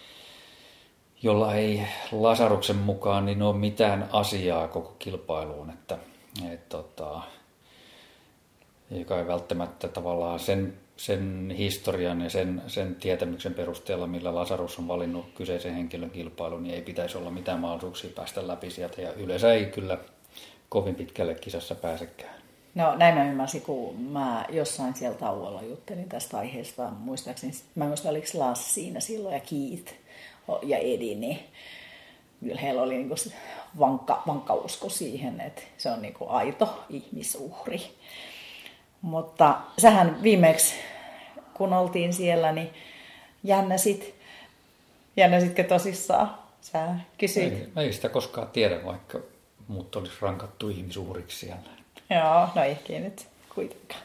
jolla 1.23 1.55
ei 1.55 1.83
Lasaruksen 2.13 2.77
mukaan 2.77 3.27
niin 3.27 3.43
ole 3.43 3.57
mitään 3.57 4.09
asiaa 4.13 4.69
koko 4.69 4.97
kilpailuun, 4.99 5.71
että, 5.71 5.99
et, 6.53 6.69
tota, 6.69 7.21
joka 8.91 9.19
ei 9.19 9.27
välttämättä 9.27 9.89
tavallaan 9.89 10.41
sen 10.41 10.83
sen 10.97 11.55
historian 11.59 12.21
ja 12.21 12.31
sen, 12.31 12.63
sen 12.67 12.95
tietämyksen 12.95 13.55
perusteella, 13.55 14.07
millä 14.07 14.35
Lasarus 14.35 14.79
on 14.79 14.89
valinnut 14.89 15.27
kyseisen 15.35 15.75
henkilön 15.75 16.11
kilpailun, 16.11 16.63
niin 16.63 16.75
ei 16.75 16.83
pitäisi 16.83 17.19
olla 17.19 17.31
mitään 17.31 17.61
mahdollisuuksia 17.61 18.11
päästä 18.15 18.47
läpi 18.49 18.71
sieltä. 18.71 19.03
Ja 19.03 19.13
yleensä 19.13 19.53
ei 19.53 19.67
kyllä 19.67 19.99
kovin 20.69 20.95
pitkälle 20.95 21.35
kisassa 21.35 21.75
pääsekään. 21.75 22.42
No 22.75 22.97
näin 22.97 23.15
mä 23.15 23.25
ymmärsin, 23.25 23.63
kun 23.63 24.01
mä 24.01 24.45
jossain 24.49 24.95
siellä 24.95 25.19
tauolla 25.19 25.63
juttelin 25.63 26.09
tästä 26.09 26.39
aiheesta. 26.39 26.91
Muistaakseni, 26.91 27.53
mä 27.75 27.85
muistan, 27.85 28.11
oliko 28.11 28.27
Lars 28.35 28.75
siinä 28.75 29.01
silloin 29.01 29.35
ja 29.35 29.41
Keith 29.41 29.95
ja 30.63 30.79
Edi, 30.79 31.15
niin 31.15 31.39
kyllä 32.41 32.61
heillä 32.61 32.83
oli 32.83 32.95
niinku 32.95 33.15
vankka, 33.79 34.23
vankka 34.27 34.55
usko 34.55 34.89
siihen, 34.89 35.41
että 35.41 35.63
se 35.79 35.91
on 35.91 36.03
niinku 36.03 36.27
aito 36.29 36.85
ihmisuhri. 36.91 37.83
Mutta 39.03 39.61
sähän 39.79 40.23
viimeksi, 40.23 40.75
kun 41.55 41.73
oltiin 41.73 42.13
siellä, 42.13 42.53
niin 42.53 42.71
jännäsit, 43.45 44.15
jännäsitkö 45.17 45.65
tosissaan? 45.65 46.39
Sä 46.61 46.95
kysyit. 47.19 47.53
Ei, 47.53 47.69
ei 47.77 47.93
sitä 47.93 48.09
koskaan 48.09 48.49
tiedä, 48.49 48.85
vaikka 48.85 49.19
muut 49.69 49.97
olisi 49.97 50.15
rankattu 50.21 50.69
ihmisuuriksi 50.69 51.39
siellä. 51.39 51.82
Joo, 52.11 52.49
no 52.55 52.65
ehkä 52.65 52.93
nyt 52.93 53.27
kuitenkaan. 53.55 54.03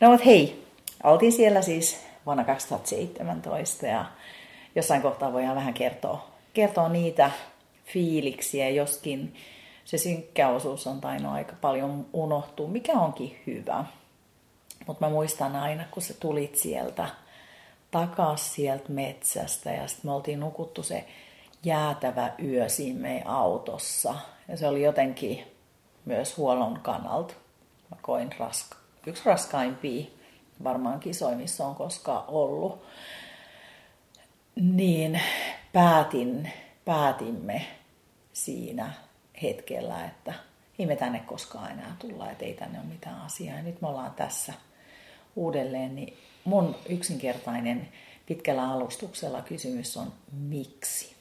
No 0.00 0.10
mutta 0.10 0.24
hei, 0.24 0.64
oltiin 1.04 1.32
siellä 1.32 1.62
siis 1.62 2.06
vuonna 2.26 2.44
2017 2.44 3.86
ja 3.86 4.04
jossain 4.74 5.02
kohtaa 5.02 5.32
voidaan 5.32 5.56
vähän 5.56 5.74
kertoa, 5.74 6.30
kertoa 6.54 6.88
niitä 6.88 7.30
fiiliksiä, 7.84 8.68
joskin 8.68 9.34
se 9.84 9.98
synkkä 9.98 10.48
osuus 10.48 10.86
on 10.86 11.00
tainnut 11.00 11.32
aika 11.32 11.52
paljon 11.60 12.06
unohtua, 12.12 12.68
mikä 12.68 12.92
onkin 12.92 13.38
hyvä. 13.46 13.84
Mutta 14.86 15.06
mä 15.06 15.12
muistan 15.12 15.56
aina, 15.56 15.84
kun 15.90 16.02
sä 16.02 16.14
tulit 16.20 16.56
sieltä 16.56 17.08
takas 17.90 18.54
sieltä 18.54 18.84
metsästä 18.88 19.70
ja 19.70 19.88
sitten 19.88 20.10
me 20.10 20.14
oltiin 20.14 20.40
nukuttu 20.40 20.82
se 20.82 21.04
jäätävä 21.64 22.32
yö 22.44 22.68
siinä 22.68 23.00
meidän 23.00 23.26
autossa. 23.26 24.14
Ja 24.48 24.56
se 24.56 24.68
oli 24.68 24.82
jotenkin 24.82 25.57
myös 26.08 26.36
huollon 26.36 26.80
kannalta. 26.82 27.34
Mä 27.90 27.96
koin 28.02 28.30
raska, 28.38 28.76
yksi 29.06 29.22
raskaimpia 29.24 30.06
varmaan 30.64 31.00
kisoimissa 31.00 31.66
on 31.66 31.74
koskaan 31.74 32.24
ollut. 32.28 32.82
Niin 34.56 35.20
päätin, 35.72 36.52
päätimme 36.84 37.66
siinä 38.32 38.92
hetkellä, 39.42 40.04
että 40.04 40.34
ei 40.78 40.86
me 40.86 40.96
tänne 40.96 41.18
koskaan 41.18 41.70
enää 41.72 41.96
tulla, 41.98 42.30
että 42.30 42.44
ei 42.44 42.54
tänne 42.54 42.78
ole 42.78 42.86
mitään 42.86 43.20
asiaa. 43.20 43.56
Ja 43.56 43.62
nyt 43.62 43.80
me 43.80 43.88
ollaan 43.88 44.12
tässä– 44.12 44.54
uudelleen, 45.38 45.94
niin 45.94 46.16
mun 46.44 46.76
yksinkertainen 46.88 47.88
pitkällä 48.26 48.70
alustuksella 48.70 49.42
kysymys 49.42 49.96
on 49.96 50.12
miksi? 50.32 51.17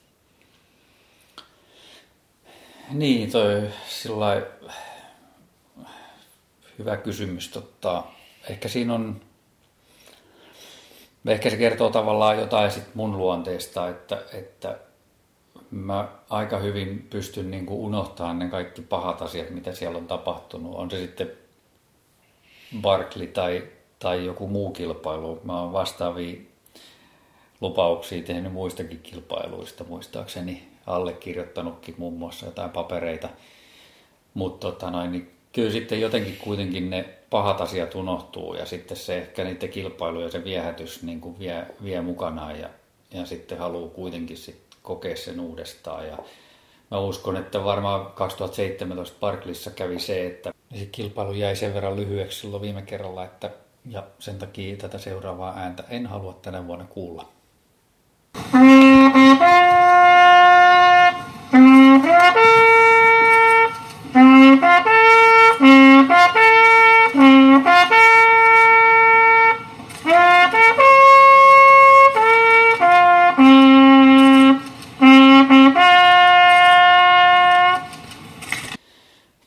Niin, 2.92 3.32
toi 3.32 3.70
sillä 3.88 4.42
hyvä 6.80 6.98
kysymys. 6.98 7.50
Totta, 7.50 8.04
ehkä 8.50 8.68
siinä 8.68 8.94
on, 8.94 9.22
ehkä 11.28 11.50
se 11.50 11.58
kertoo 11.58 11.90
tavallaan 11.90 12.40
jotain 12.40 12.72
sit 12.72 12.96
mun 12.96 13.18
luonteesta, 13.18 13.90
että, 13.90 14.24
että 14.34 14.80
mä 15.72 16.08
aika 16.30 16.58
hyvin 16.58 17.08
pystyn 17.10 17.52
niin 17.52 17.70
unohtamaan 17.70 18.40
ne 18.40 18.50
kaikki 18.50 18.82
pahat 18.82 19.22
asiat, 19.22 19.50
mitä 19.50 19.72
siellä 19.72 19.98
on 19.98 20.08
tapahtunut. 20.08 20.76
On 20.76 20.92
se 20.92 20.98
sitten 20.98 21.32
Barkley 22.82 23.28
tai 23.28 23.68
tai 24.00 24.26
joku 24.26 24.48
muu 24.48 24.72
kilpailu. 24.72 25.42
Mä 25.44 25.62
oon 25.62 25.74
vastaavia 25.74 26.42
lupauksia 27.62 28.24
tehnyt 28.24 28.54
muistakin 28.54 29.00
kilpailuista, 29.00 29.84
muistaakseni 29.84 30.77
allekirjoittanutkin 30.88 31.96
muun 31.98 32.14
muassa 32.14 32.46
jotain 32.46 32.70
papereita. 32.70 33.30
Mutta 34.34 34.72
tota 34.72 35.08
niin 35.08 35.32
kyllä 35.54 35.72
sitten 35.72 36.02
jotenkin 36.02 36.38
kuitenkin 36.38 36.90
ne 36.90 37.06
pahat 37.30 37.62
asiat 37.62 37.96
unohtuu 37.96 38.54
ja 38.54 38.66
sitten 38.66 38.98
se 38.98 39.18
ehkä 39.18 39.44
niiden 39.44 39.70
kilpailu 39.70 40.20
ja 40.20 40.30
se 40.30 40.44
viehätys 40.44 41.04
niin 41.04 41.22
kuin 41.22 41.40
vie, 41.40 41.66
vie 41.84 42.02
mukanaan 42.02 42.60
ja, 42.60 42.70
ja 43.12 43.26
sitten 43.26 43.58
haluaa 43.58 43.90
kuitenkin 43.90 44.38
sit 44.38 44.62
kokea 44.84 45.16
sen 45.16 45.40
uudestaan. 45.40 46.08
Ja 46.08 46.18
mä 46.92 47.00
uskon, 47.00 47.38
että 47.38 47.64
varmaan 47.64 48.06
2017 48.06 49.18
Parklissa 49.20 49.72
kävi 49.72 50.00
se, 50.00 50.26
että 50.26 50.54
se 50.76 50.86
kilpailu 50.86 51.34
jäi 51.34 51.56
sen 51.56 51.74
verran 51.74 51.96
lyhyeksi 51.96 52.40
silloin 52.40 52.62
viime 52.62 52.82
kerralla, 52.82 53.26
että 53.26 53.52
ja 53.90 54.04
sen 54.20 54.38
takia 54.40 54.78
tätä 54.78 54.98
seuraavaa 54.98 55.58
ääntä 55.58 55.84
en 55.90 56.06
halua 56.06 56.34
tänä 56.34 56.68
vuonna 56.68 56.86
kuulla. 56.86 57.26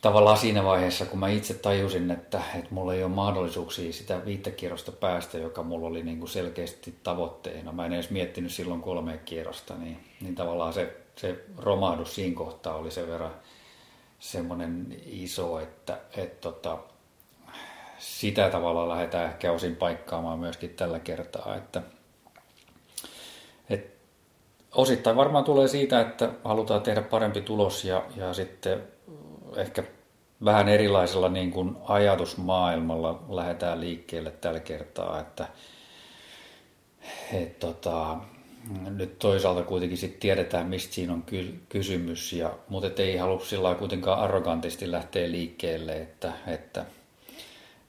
Tavallaan 0.00 0.38
siinä 0.38 0.64
vaiheessa, 0.64 1.06
kun 1.06 1.20
mä 1.20 1.28
itse 1.28 1.54
tajusin, 1.54 2.10
että, 2.10 2.40
että 2.54 2.74
mulla 2.74 2.94
ei 2.94 3.04
ole 3.04 3.12
mahdollisuuksia 3.12 3.92
sitä 3.92 4.24
viittekierrosta 4.26 4.92
päästä, 4.92 5.38
joka 5.38 5.62
mulla 5.62 5.88
oli 5.88 6.02
niin 6.02 6.18
kuin 6.18 6.28
selkeästi 6.28 6.94
tavoitteena. 7.02 7.72
Mä 7.72 7.86
en 7.86 7.92
edes 7.92 8.10
miettinyt 8.10 8.52
silloin 8.52 8.82
kolme 8.82 9.20
kierrosta, 9.24 9.74
niin, 9.74 9.96
niin 10.20 10.34
tavallaan 10.34 10.72
se, 10.72 10.96
se 11.20 11.44
romahdus 11.56 12.14
siinä 12.14 12.36
kohtaa 12.36 12.74
oli 12.74 12.90
sen 12.90 13.08
verran 13.08 13.34
semmoinen 14.18 14.96
iso, 15.06 15.58
että 15.58 15.98
et 16.16 16.40
tota, 16.40 16.78
sitä 17.98 18.50
tavalla 18.50 18.88
lähdetään 18.88 19.30
ehkä 19.30 19.52
osin 19.52 19.76
paikkaamaan 19.76 20.38
myöskin 20.38 20.70
tällä 20.70 20.98
kertaa, 20.98 21.56
että 21.56 21.82
et 23.70 23.94
osittain 24.72 25.16
varmaan 25.16 25.44
tulee 25.44 25.68
siitä, 25.68 26.00
että 26.00 26.30
halutaan 26.44 26.82
tehdä 26.82 27.02
parempi 27.02 27.40
tulos 27.40 27.84
ja, 27.84 28.04
ja 28.16 28.34
sitten 28.34 28.82
ehkä 29.56 29.84
vähän 30.44 30.68
erilaisella 30.68 31.28
niin 31.28 31.50
kuin 31.50 31.76
ajatusmaailmalla 31.84 33.22
lähdetään 33.28 33.80
liikkeelle 33.80 34.30
tällä 34.30 34.60
kertaa, 34.60 35.20
että 35.20 35.48
et 37.32 37.58
tota, 37.58 38.18
nyt 38.90 39.18
toisaalta 39.18 39.62
kuitenkin 39.62 39.98
sit 39.98 40.20
tiedetään, 40.20 40.66
mistä 40.66 40.94
siinä 40.94 41.12
on 41.12 41.24
kysymys, 41.68 42.32
ja, 42.32 42.50
mutta 42.68 43.02
ei 43.02 43.16
halua 43.16 43.44
sillä 43.44 43.74
kuitenkaan 43.74 44.20
arrogantisti 44.20 44.90
lähteä 44.90 45.30
liikkeelle, 45.30 45.96
että, 45.96 46.32
että 46.46 46.86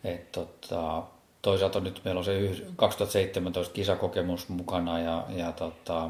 et, 0.04 0.32
tota, 0.32 1.04
toisaalta 1.42 1.80
nyt 1.80 2.02
meillä 2.06 2.20
on 2.20 2.26
se 2.26 2.52
2017 2.76 3.74
kisakokemus 3.74 4.50
mukana 4.50 5.00
ja, 5.00 5.26
ja 5.30 5.52
tota, 5.52 6.10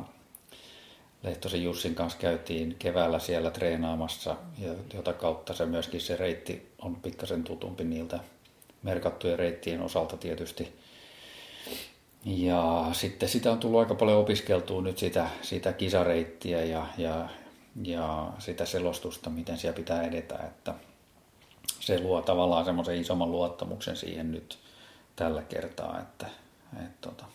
Lehtosen 1.24 1.64
Jussin 1.64 1.96
kanssa 1.96 2.20
käytiin 2.20 2.76
keväällä 2.80 3.20
siellä 3.20 3.52
treenaamassa, 3.52 4.36
ja 4.60 4.74
jota 4.94 5.14
kautta 5.14 5.54
se 5.54 5.66
myöskin 5.66 6.02
se 6.02 6.16
reitti 6.16 6.72
on 6.82 6.96
pikkasen 6.96 7.44
tutumpi 7.44 7.84
niiltä 7.84 8.20
merkattujen 8.84 9.40
reittien 9.40 9.82
osalta 9.82 10.18
tietysti. 10.18 10.74
Ja 12.26 12.90
sitten 12.92 13.30
sitä 13.30 13.52
on 13.52 13.60
tullut 13.60 13.80
aika 13.80 13.96
paljon 13.96 14.20
opiskeltua 14.20 14.82
nyt 14.82 14.98
sitä, 14.98 15.30
sitä 15.42 15.74
kisareittiä 15.74 16.64
ja, 16.64 16.86
ja, 16.98 17.30
ja 17.84 18.32
sitä 18.40 18.66
selostusta, 18.66 19.30
miten 19.30 19.58
siellä 19.58 19.76
pitää 19.76 20.04
edetä, 20.04 20.36
että 20.36 20.74
se 21.80 22.00
luo 22.00 22.22
tavallaan 22.22 22.66
semmoisen 22.66 23.02
isomman 23.02 23.32
luottamuksen 23.32 23.98
siihen 23.98 24.32
nyt 24.32 24.60
tällä 25.16 25.42
kertaa, 25.42 26.00
että, 26.02 26.28
että 26.74 26.98
tota, 27.02 27.26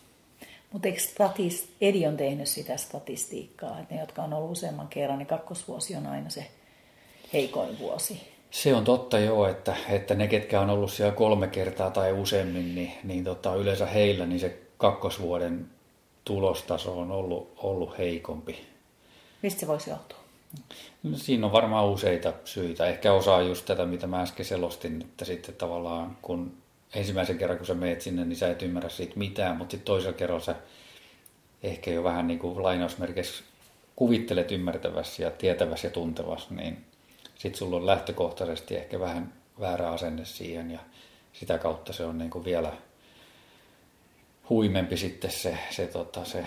mutta 0.73 0.89
eikö 0.89 1.01
statis, 1.01 1.73
Edi 1.81 2.07
on 2.07 2.17
tehnyt 2.17 2.49
sitä 2.49 2.77
statistiikkaa, 2.77 3.81
että 3.81 3.95
ne, 3.95 4.01
jotka 4.01 4.23
on 4.23 4.33
ollut 4.33 4.51
useamman 4.51 4.89
kerran, 4.89 5.19
niin 5.19 5.27
kakkosvuosi 5.27 5.97
on 5.97 6.07
aina 6.07 6.31
se 6.31 6.47
heikoin 7.33 7.79
vuosi. 7.79 8.21
Se 8.51 8.75
on 8.75 8.85
totta 8.85 9.19
joo, 9.19 9.49
että, 9.49 9.77
että 9.89 10.15
ne, 10.15 10.29
ketkä 10.29 10.61
on 10.61 10.71
ollut 10.71 10.93
siellä 10.93 11.15
kolme 11.15 11.49
kertaa 11.49 11.91
tai 11.91 12.13
useammin, 12.13 12.75
niin, 12.75 12.93
niin 13.05 13.25
tota, 13.25 13.55
yleensä 13.55 13.87
heillä 13.87 14.27
niin 14.27 14.41
se 14.41 14.66
kakkosvuoden 14.79 15.71
tulostaso 16.25 17.01
on 17.01 17.11
ollut, 17.11 17.53
ollut 17.57 17.99
heikompi. 17.99 18.67
Mistä 19.43 19.61
se 19.61 19.67
voisi 19.67 19.91
johtua? 19.91 20.19
No, 21.03 21.19
siinä 21.19 21.47
on 21.47 21.53
varmaan 21.53 21.89
useita 21.89 22.33
syitä. 22.45 22.87
Ehkä 22.87 23.13
osaa 23.13 23.43
just 23.43 23.67
tätä, 23.67 23.87
mitä 23.87 24.07
mä 24.07 24.21
äsken 24.21 24.47
selostin, 24.47 25.03
että 25.03 25.25
sitten 25.25 25.55
tavallaan 25.55 26.19
kun 26.23 26.57
ensimmäisen 26.95 27.39
kerran, 27.39 27.59
kun 27.59 27.67
sä 27.67 27.75
meet 27.75 28.01
sinne, 28.01 28.25
niin 28.25 28.37
sä 28.37 28.51
et 28.51 28.63
ymmärrä 28.63 28.89
siitä 28.89 29.13
mitään, 29.17 29.57
mutta 29.57 29.71
sitten 29.71 29.87
toisella 29.87 30.17
kerralla 30.17 30.45
sä 30.45 30.55
ehkä 31.63 31.91
jo 31.91 32.05
vähän 32.05 32.27
niin 32.27 32.39
kuin 32.39 32.63
lainausmerkeissä 32.63 33.45
kuvittelet 33.97 34.53
ymmärtävässä 34.53 35.23
ja 35.23 35.31
tietävässä 35.31 35.87
ja 35.87 35.91
tuntevassa, 35.91 36.55
niin 36.55 36.85
sitten 37.35 37.59
sulla 37.59 37.77
on 37.77 37.87
lähtökohtaisesti 37.87 38.77
ehkä 38.77 39.01
vähän 39.01 39.33
väärä 39.61 39.91
asenne 39.91 40.25
siihen 40.25 40.71
ja 40.71 40.79
sitä 41.33 41.59
kautta 41.59 41.93
se 41.93 42.05
on 42.05 42.19
niin 42.19 42.31
kuin 42.31 42.45
vielä 42.45 42.73
huimempi 44.51 44.97
sitten 44.97 45.31
se, 45.31 45.59
se, 45.71 45.87
tota, 45.87 46.25
se 46.25 46.45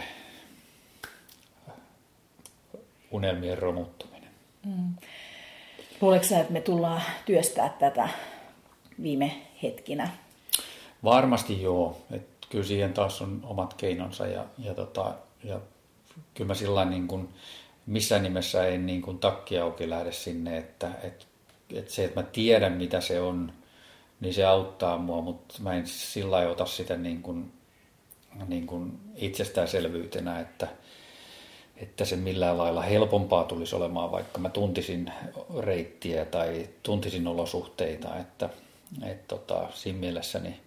unelmien 3.12 3.58
romuttuminen. 3.58 4.30
Mm. 4.66 4.96
Luuletko 6.02 6.36
että 6.36 6.54
me 6.54 6.62
tullaan 6.62 7.02
työstää 7.26 7.70
tätä 7.80 8.10
viime 9.02 9.42
hetkinä? 9.64 10.10
Varmasti 11.04 11.62
joo. 11.62 12.02
Et 12.12 12.28
kyllä 12.50 12.66
siihen 12.66 12.94
taas 12.94 13.22
on 13.22 13.42
omat 13.44 13.74
keinonsa 13.74 14.28
ja, 14.28 14.46
ja, 14.58 14.74
tota, 14.74 15.16
ja 15.44 15.60
kyllä 16.34 16.48
mä 16.48 16.54
sillä 16.54 16.86
niin 16.86 17.08
kuin, 17.08 17.30
missään 17.86 18.24
nimessä 18.24 18.68
en 18.68 18.86
niin 18.86 19.02
kuin 19.02 19.20
takki 19.20 19.60
auki 19.60 19.90
lähde 19.90 20.12
sinne, 20.12 20.58
että 20.58 20.92
et, 21.04 21.28
et 21.74 21.90
se, 21.90 22.06
että 22.06 22.20
mä 22.20 22.28
tiedän 22.32 22.74
mitä 22.74 23.02
se 23.02 23.22
on, 23.22 23.54
niin 24.20 24.34
se 24.34 24.46
auttaa 24.46 24.98
mua, 24.98 25.22
mutta 25.22 25.56
mä 25.60 25.74
en 25.74 25.88
sillä 25.88 26.38
ota 26.38 26.66
sitä 26.66 26.98
niin 26.98 27.22
kuin, 27.22 27.52
niin 28.48 28.68
kuin 28.68 29.00
itsestäänselvyytenä, 29.15 30.39
että, 30.39 30.68
että 31.78 32.06
se 32.06 32.15
millään 32.15 32.58
lailla 32.58 32.82
helpompaa 32.82 33.44
tulisi 33.44 33.76
olemaan, 33.76 34.12
vaikka 34.12 34.39
mä 34.39 34.50
tuntisin 34.50 35.12
reittiä 35.60 36.26
tai 36.26 36.70
tuntisin 36.84 37.28
olosuhteita, 37.28 38.18
että 38.18 38.50
et 39.06 39.28
tota, 39.28 39.68
siinä 39.74 40.00
mielessä 40.00 40.39
niin 40.39 40.60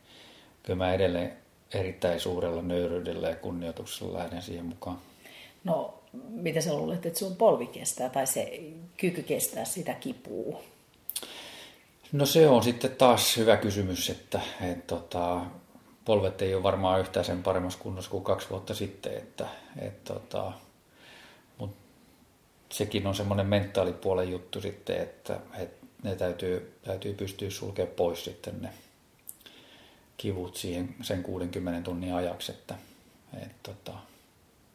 kyllä 0.62 0.76
mä 0.76 0.94
edelleen 0.94 1.32
erittäin 1.74 2.20
suurella 2.20 2.62
nöyryydellä 2.62 3.28
ja 3.28 3.36
kunnioituksella 3.36 4.18
lähden 4.18 4.42
siihen 4.42 4.66
mukaan. 4.66 4.98
No, 5.64 6.02
mitä 6.28 6.60
sä 6.60 6.74
luulet, 6.74 7.06
että 7.06 7.18
sun 7.18 7.36
polvi 7.36 7.66
kestää 7.66 8.08
tai 8.08 8.26
se 8.26 8.60
kyky 8.96 9.22
kestää 9.22 9.64
sitä 9.64 9.94
kipua? 9.94 10.60
No 12.12 12.26
se 12.26 12.48
on 12.48 12.62
sitten 12.62 12.96
taas 12.96 13.36
hyvä 13.36 13.56
kysymys, 13.56 14.10
että, 14.10 14.40
että 14.60 14.86
tota, 14.86 15.40
polvet 16.04 16.42
ei 16.42 16.54
ole 16.54 16.62
varmaan 16.62 17.00
yhtään 17.00 17.24
sen 17.24 17.42
paremmassa 17.42 17.78
kunnossa 17.78 18.10
kuin 18.10 18.24
kaksi 18.24 18.50
vuotta 18.50 18.74
sitten, 18.74 19.16
että, 19.16 19.46
että 19.78 20.14
tota, 20.14 20.52
mutta 21.58 21.76
sekin 22.72 23.06
on 23.06 23.14
semmoinen 23.14 23.46
mentaalipuolen 23.46 24.30
juttu 24.30 24.60
sitten, 24.60 25.00
että, 25.00 25.40
että 25.58 25.86
ne 26.02 26.16
täytyy, 26.16 26.78
täytyy 26.82 27.14
pystyä 27.14 27.50
sulkemaan 27.50 27.94
pois 27.94 28.24
sitten 28.24 28.62
ne 28.62 28.68
kivut 30.16 30.56
siihen 30.56 30.94
sen 31.02 31.22
60 31.22 31.84
tunnin 31.84 32.14
ajaksi, 32.14 32.52
että 32.52 32.74
et, 33.42 33.62
tota, 33.62 33.92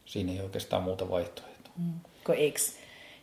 siinä 0.06 0.32
ei 0.32 0.42
oikeastaan 0.42 0.84
muuta 0.84 1.10
vaihtoehtoa. 1.10 1.74
Mm. 1.78 1.94
Eikö, 2.38 2.60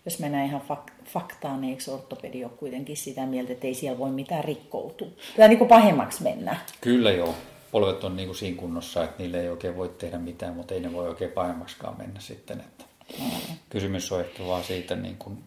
jos 0.04 0.18
mennään 0.18 0.46
ihan 0.46 0.62
fak- 0.70 1.04
faktaan, 1.04 1.60
niin 1.60 1.70
eikö 1.70 1.90
ortopedi 1.90 2.44
ole 2.44 2.52
kuitenkin 2.56 2.96
sitä 2.96 3.26
mieltä, 3.26 3.52
että 3.52 3.66
ei 3.66 3.74
siellä 3.74 3.98
voi 3.98 4.10
mitään 4.10 4.44
rikkoutua? 4.44 5.08
Tai 5.36 5.48
niin 5.48 5.58
kuin 5.58 5.68
pahemmaksi 5.68 6.22
mennä. 6.22 6.56
Kyllä 6.80 7.12
joo. 7.12 7.34
Polvet 7.74 8.04
on 8.04 8.16
niin 8.16 8.28
kuin 8.28 8.36
siinä 8.36 8.60
kunnossa, 8.60 9.04
että 9.04 9.22
niille 9.22 9.40
ei 9.40 9.48
oikein 9.48 9.76
voi 9.76 9.88
tehdä 9.88 10.18
mitään, 10.18 10.54
mutta 10.54 10.74
ei 10.74 10.80
ne 10.80 10.92
voi 10.92 11.08
oikein 11.08 11.30
pahemmaksikaan 11.30 11.98
mennä 11.98 12.20
sitten. 12.20 12.60
Että. 12.60 12.84
Kysymys 13.70 14.12
on 14.12 14.20
ehkä 14.20 14.46
vaan 14.46 14.64
siitä 14.64 14.96
niin 14.96 15.16
kuin 15.16 15.44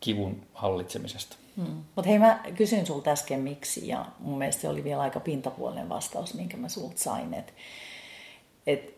kivun 0.00 0.42
hallitsemisesta. 0.54 1.36
Hmm. 1.56 1.84
Mutta 1.96 2.08
hei, 2.08 2.18
mä 2.18 2.42
kysyin 2.56 2.86
sulta 2.86 3.10
äsken 3.10 3.40
miksi, 3.40 3.88
ja 3.88 4.06
mun 4.18 4.38
mielestä 4.38 4.62
se 4.62 4.68
oli 4.68 4.84
vielä 4.84 5.02
aika 5.02 5.20
pintapuolinen 5.20 5.88
vastaus, 5.88 6.34
minkä 6.34 6.56
mä 6.56 6.68
sulta 6.68 6.98
sain. 6.98 7.34
Että 7.34 7.52
et, 8.66 8.94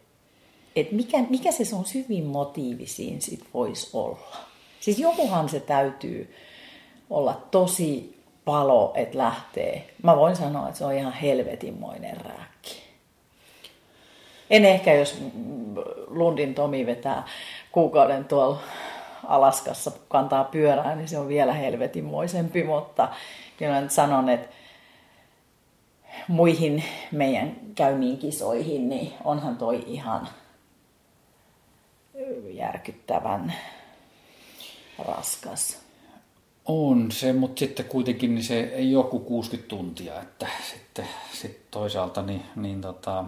et 0.76 0.92
mikä, 0.92 1.22
mikä 1.30 1.52
se 1.52 1.64
sun 1.64 1.86
syvin 1.86 2.24
motiivi 2.24 2.86
siinä 2.86 3.20
sit 3.20 3.44
voisi 3.54 3.90
olla? 3.92 4.36
Siis 4.80 4.98
jokuhan 4.98 5.48
se 5.48 5.60
täytyy 5.60 6.34
olla 7.10 7.46
tosi 7.50 8.15
palo, 8.46 8.92
että 8.94 9.18
lähtee. 9.18 9.94
Mä 10.02 10.16
voin 10.16 10.36
sanoa, 10.36 10.66
että 10.68 10.78
se 10.78 10.84
on 10.84 10.94
ihan 10.94 11.12
helvetinmoinen 11.12 12.16
rääkki. 12.20 12.82
En 14.50 14.64
ehkä, 14.64 14.94
jos 14.94 15.22
Lundin 16.06 16.54
Tomi 16.54 16.86
vetää 16.86 17.26
kuukauden 17.72 18.24
tuolla 18.24 18.58
Alaskassa 19.24 19.90
kantaa 20.08 20.44
pyörää, 20.44 20.94
niin 20.94 21.08
se 21.08 21.18
on 21.18 21.28
vielä 21.28 21.52
helvetinmoisempi, 21.52 22.64
mutta 22.64 23.08
kyllä 23.56 23.80
nyt 23.80 23.90
sanon, 23.90 24.28
että 24.28 24.48
muihin 26.28 26.84
meidän 27.12 27.56
käymiin 27.74 28.18
kisoihin, 28.18 28.88
niin 28.88 29.12
onhan 29.24 29.56
toi 29.56 29.84
ihan 29.86 30.28
järkyttävän 32.52 33.52
raskas. 34.98 35.85
On 36.66 37.12
se, 37.12 37.32
mutta 37.32 37.58
sitten 37.58 37.86
kuitenkin 37.86 38.34
niin 38.34 38.44
se 38.44 38.60
ei 38.60 38.90
joku 38.90 39.18
60 39.20 39.68
tuntia, 39.68 40.20
että 40.22 40.46
sitten, 40.70 41.08
sitten 41.32 41.62
toisaalta 41.70 42.22
niin, 42.22 42.42
niin 42.56 42.80
tota, 42.80 43.24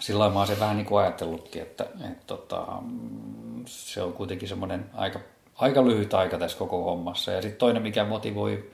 sillä 0.00 0.28
mä 0.28 0.38
oon 0.38 0.46
se 0.46 0.60
vähän 0.60 0.76
niin 0.76 0.86
kuin 0.86 1.02
ajatellutkin, 1.02 1.62
että, 1.62 1.84
että 2.10 2.26
tota, 2.26 2.66
se 3.66 4.02
on 4.02 4.12
kuitenkin 4.12 4.48
semmoinen 4.48 4.90
aika, 4.94 5.20
aika 5.54 5.86
lyhyt 5.86 6.14
aika 6.14 6.38
tässä 6.38 6.58
koko 6.58 6.84
hommassa. 6.84 7.32
Ja 7.32 7.42
sitten 7.42 7.58
toinen, 7.58 7.82
mikä 7.82 8.04
motivoi, 8.04 8.70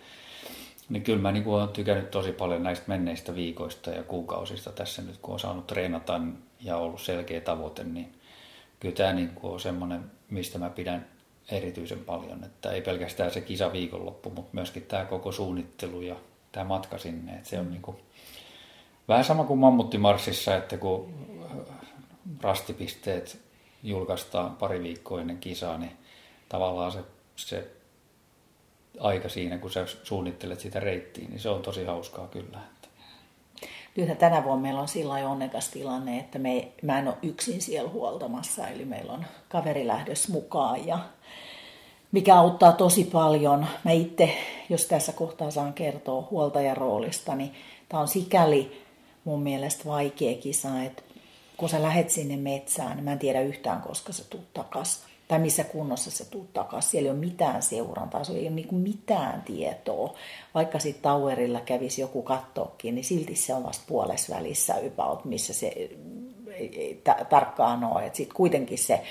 niin 0.89 1.03
kyllä 1.03 1.23
mä 1.23 1.33
niin 1.33 1.45
kuin 1.45 1.55
olen 1.55 1.69
tykännyt 1.69 2.11
tosi 2.11 2.33
paljon 2.33 2.63
näistä 2.63 2.85
menneistä 2.87 3.35
viikoista 3.35 3.91
ja 3.91 4.03
kuukausista 4.03 4.73
tässä 4.73 5.03
nyt, 5.03 5.17
kun 5.23 5.35
on 5.35 5.41
saanut 5.41 5.67
treenata 5.67 6.21
ja 6.61 6.77
ollut 6.77 7.01
selkeä 7.01 7.41
tavoite, 7.41 7.85
niin 7.85 8.13
kyllä 8.81 8.95
tämä 8.95 9.13
niin 9.13 9.29
kuin 9.29 9.53
on 9.53 9.61
semmoinen, 9.61 10.11
mistä 10.31 10.59
mä 10.59 10.71
pidän 10.71 11.07
erityisen 11.51 12.05
paljon. 12.05 12.45
Että 12.45 12.73
ei 12.73 12.83
pelkästään 12.83 13.31
se 13.31 13.41
kisa 13.41 13.73
viikonloppu, 13.73 14.31
mutta 14.31 14.51
myöskin 14.53 14.83
tämä 14.83 15.05
koko 15.05 15.33
suunnittelu 15.33 16.01
ja 16.01 16.17
tämä 16.53 16.65
matka 16.65 16.99
sinne. 16.99 17.33
Että 17.33 17.49
se 17.49 17.61
on 17.61 17.71
niin 17.71 17.83
kuin, 17.83 17.97
vähän 19.09 19.25
sama 19.25 19.45
kuin 19.45 19.59
Mammuttimarssissa, 19.59 20.57
että 20.57 20.77
kun 20.77 21.15
rastipisteet 22.41 23.41
julkaistaan 23.83 24.57
pari 24.57 24.83
viikkoa 24.83 25.21
ennen 25.21 25.39
kisaa, 25.39 25.79
niin 25.79 25.93
tavallaan 26.49 26.93
se, 26.93 26.99
se 27.37 27.71
aika 29.01 29.29
siinä, 29.29 29.59
kun 29.59 29.71
sä 29.71 29.87
suunnittelet 30.03 30.61
sitä 30.61 30.81
reittiä, 30.81 31.29
niin 31.29 31.41
se 31.41 31.49
on 31.49 31.63
tosi 31.63 31.85
hauskaa 31.85 32.29
kyllä. 32.29 32.59
Nythän 33.97 34.17
tänä 34.17 34.45
vuonna 34.45 34.63
meillä 34.63 34.81
on 34.81 34.89
sillä 34.89 35.15
onnekas 35.15 35.69
tilanne, 35.69 36.19
että 36.19 36.39
me, 36.39 36.69
mä 36.83 36.99
en 36.99 37.09
ole 37.09 37.17
yksin 37.23 37.61
siellä 37.63 37.91
huoltamassa, 37.91 38.69
eli 38.69 38.85
meillä 38.85 39.13
on 39.13 39.27
kaveri 39.49 39.87
lähdös 39.87 40.29
mukaan 40.29 40.87
ja 40.87 40.99
mikä 42.13 42.37
auttaa 42.37 42.73
tosi 42.73 43.05
paljon. 43.05 43.67
Mä 43.85 43.91
itse, 43.91 44.37
jos 44.69 44.87
tässä 44.87 45.13
kohtaa 45.13 45.51
saan 45.51 45.73
kertoa 45.73 46.29
huoltajan 46.31 46.77
roolista, 46.77 47.35
niin 47.35 47.55
tämä 47.89 48.01
on 48.01 48.09
sikäli 48.09 48.83
mun 49.25 49.43
mielestä 49.43 49.85
vaikea 49.85 50.35
kisa, 50.35 50.83
että 50.83 51.03
kun 51.57 51.69
sä 51.69 51.83
lähet 51.83 52.11
sinne 52.11 52.37
metsään, 52.37 52.97
niin 52.97 53.05
mä 53.05 53.13
en 53.13 53.19
tiedä 53.19 53.41
yhtään, 53.41 53.83
koska 53.83 54.13
sä 54.13 54.25
tuut 54.31 54.53
takas. 54.55 55.10
Tai 55.31 55.39
missä 55.39 55.65
kunnossa 55.65 56.11
se 56.11 56.25
tuut 56.25 56.53
takas. 56.53 56.91
Siellä 56.91 57.07
ei 57.07 57.11
ole 57.11 57.19
mitään 57.19 57.63
seurantaa, 57.63 58.25
se 58.25 58.33
ei 58.33 58.43
ole 58.43 58.51
niin 58.51 58.75
mitään 58.75 59.43
tietoa. 59.43 60.15
Vaikka 60.55 60.79
sitten 60.79 61.03
Towerilla 61.03 61.61
kävisi 61.61 62.01
joku 62.01 62.23
kattoakin, 62.23 62.95
niin 62.95 63.05
silti 63.05 63.37
se 63.37 63.55
on 63.55 63.65
vasta 63.65 63.85
puolessa 63.87 64.35
välissä 64.37 64.75
about, 64.75 65.25
missä 65.25 65.55
se 65.55 65.67
ei 65.67 67.03
tarkkaan 67.29 67.85
ole. 67.85 68.11
Sitten 68.13 68.37
kuitenkin 68.37 68.79
se, 68.79 69.03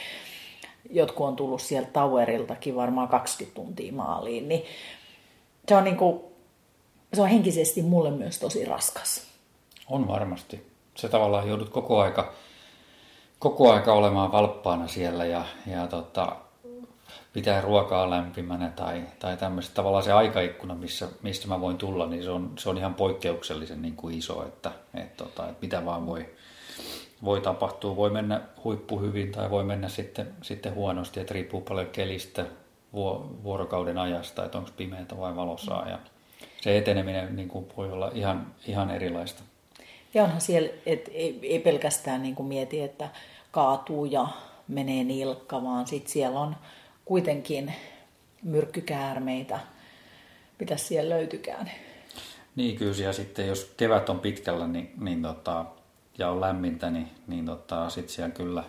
jotkut 0.90 1.28
on 1.28 1.36
tullut 1.36 1.62
sieltä 1.62 1.90
Toweriltakin 1.92 2.76
varmaan 2.76 3.08
20 3.08 3.56
tuntia 3.56 3.94
maaliin, 3.94 4.50
niin 4.50 4.64
se 5.68 5.76
on, 5.76 5.84
niin 5.84 5.98
kuin, 5.98 6.20
se 7.14 7.22
on 7.22 7.28
henkisesti 7.28 7.82
mulle 7.82 8.12
myös 8.12 8.40
tosi 8.40 8.66
raskas. 8.66 9.24
On 9.90 10.08
varmasti. 10.08 10.68
Se 10.96 11.10
tavallaan 11.10 11.48
joudut 11.48 11.70
koko 11.70 12.00
aika, 12.00 12.34
koko 13.40 13.74
aika 13.74 13.94
olemaan 13.94 14.32
valppaana 14.32 14.88
siellä 14.88 15.26
ja, 15.26 15.46
ja 15.68 15.88
tota, 15.88 16.36
pitää 17.34 17.62
ruokaa 17.62 18.10
lämpimänä 18.10 18.70
tai, 18.70 19.04
tai 19.20 19.38
tämmöistä. 19.38 19.76
Tavallaan 19.76 20.04
se 20.04 20.12
aikaikkuna, 20.12 20.76
missä, 20.76 21.08
mistä 21.22 21.48
mä 21.48 21.62
voin 21.62 21.78
tulla, 21.78 22.06
niin 22.06 22.24
se 22.24 22.30
on, 22.30 22.54
se 22.58 22.70
on 22.70 22.78
ihan 22.78 22.94
poikkeuksellisen 22.94 23.82
niin 23.82 23.96
kuin 23.96 24.18
iso, 24.18 24.46
että, 24.46 24.72
että, 24.94 25.24
tota, 25.24 25.50
että 25.50 25.62
mitä 25.62 25.86
vaan 25.86 26.08
voi, 26.08 26.30
voi 27.24 27.42
tapahtua. 27.42 27.96
Voi 27.96 28.10
mennä 28.10 28.42
huippu 28.64 29.00
hyvin 29.00 29.32
tai 29.32 29.50
voi 29.50 29.64
mennä 29.64 29.90
sitten, 29.90 30.34
sitten 30.42 30.76
huonosti, 30.76 31.20
että 31.20 31.34
riippuu 31.34 31.62
paljon 31.62 31.88
kelistä, 31.88 32.46
vuorokauden 33.44 33.98
ajasta, 33.98 34.46
että 34.46 34.58
onko 34.58 34.70
pimeätä 34.78 35.18
vai 35.18 35.36
valosaa. 35.36 35.90
Ja 35.90 36.00
se 36.62 36.78
eteneminen 36.78 37.36
niin 37.36 37.48
kuin 37.48 37.66
voi 37.78 37.92
olla 37.92 38.12
ihan, 38.14 38.48
ihan 38.68 38.92
erilaista. 38.92 39.44
Ja 40.14 40.24
onhan 40.24 40.42
siellä, 40.42 40.70
että 40.86 41.12
ei, 41.14 41.40
ei 41.44 41.60
pelkästään 41.60 42.24
niin 42.24 42.36
kuin 42.36 42.48
mieti, 42.48 42.82
että 42.82 43.10
kaatuu 43.52 44.06
ja 44.06 44.28
menee 44.68 45.04
nilkka, 45.04 45.64
vaan 45.64 45.88
sitten 45.88 46.12
siellä 46.12 46.40
on 46.40 46.56
kuitenkin 47.06 47.74
myrkkykäärmeitä, 48.44 49.60
mitä 50.60 50.78
siellä 50.78 51.16
löytykään. 51.16 51.72
Niin 52.56 52.78
kyllä, 52.78 53.04
ja 53.04 53.14
sitten 53.14 53.48
jos 53.48 53.74
kevät 53.78 54.10
on 54.10 54.20
pitkällä 54.20 54.68
niin, 54.68 54.92
niin 55.00 55.22
tota, 55.22 55.66
ja 56.18 56.30
on 56.30 56.42
lämmintä, 56.42 56.90
niin, 56.90 57.10
niin 57.28 57.46
tota, 57.46 57.90
sitten 57.90 58.16
siellä 58.16 58.32
kyllä, 58.32 58.64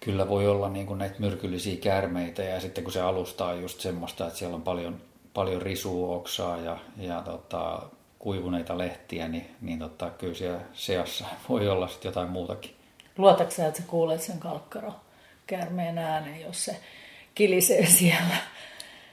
kyllä 0.00 0.28
voi 0.28 0.48
olla 0.48 0.68
niin 0.68 0.86
kuin 0.86 0.98
näitä 0.98 1.14
myrkyllisiä 1.18 1.76
käärmeitä, 1.76 2.42
ja 2.42 2.60
sitten 2.60 2.84
kun 2.84 2.92
se 2.92 3.00
alusta 3.00 3.46
on 3.46 3.62
just 3.62 3.80
semmoista, 3.80 4.26
että 4.26 4.38
siellä 4.38 4.56
on 4.56 4.62
paljon, 4.62 5.00
paljon 5.34 5.62
risuoksaa 5.62 6.56
ja, 6.56 6.76
ja 6.96 7.22
tota, 7.22 7.82
kuivuneita 8.22 8.78
lehtiä, 8.78 9.28
niin, 9.28 9.46
niin 9.60 9.78
totta, 9.78 10.10
kyllä 10.10 10.34
siellä 10.34 10.60
seassa 10.74 11.24
voi 11.48 11.68
olla 11.68 11.88
sitten 11.88 12.08
jotain 12.08 12.28
muutakin. 12.28 12.70
Luotatko 13.18 13.54
sä, 13.54 13.66
että 13.66 13.80
sä 13.80 13.86
kuulet 13.86 14.22
sen 14.22 14.38
kalkkaro 14.38 14.94
käärmeen 15.46 15.98
äänen, 15.98 16.40
jos 16.40 16.64
se 16.64 16.76
kilisee 17.34 17.86
siellä? 17.86 18.36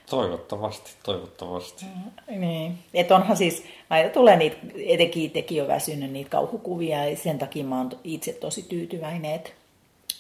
Toivottavasti, 0.10 0.92
toivottavasti. 1.04 1.86
Mm, 1.86 2.40
niin, 2.40 2.78
että 2.94 3.16
onhan 3.16 3.38
siis, 3.38 3.64
aina 3.90 4.10
tulee 4.10 4.36
niitä, 4.36 4.58
etenkin 4.88 5.24
itsekin 5.24 5.62
on 5.62 5.68
väsynyt 5.68 6.12
niitä 6.12 6.30
kauhukuvia, 6.30 7.10
ja 7.10 7.18
sen 7.18 7.40
takia 7.40 7.64
mä 7.64 7.78
oon 7.78 7.90
itse 8.04 8.34
tosi 8.34 8.64
tyytyväinen, 8.64 9.36
että 9.36 9.50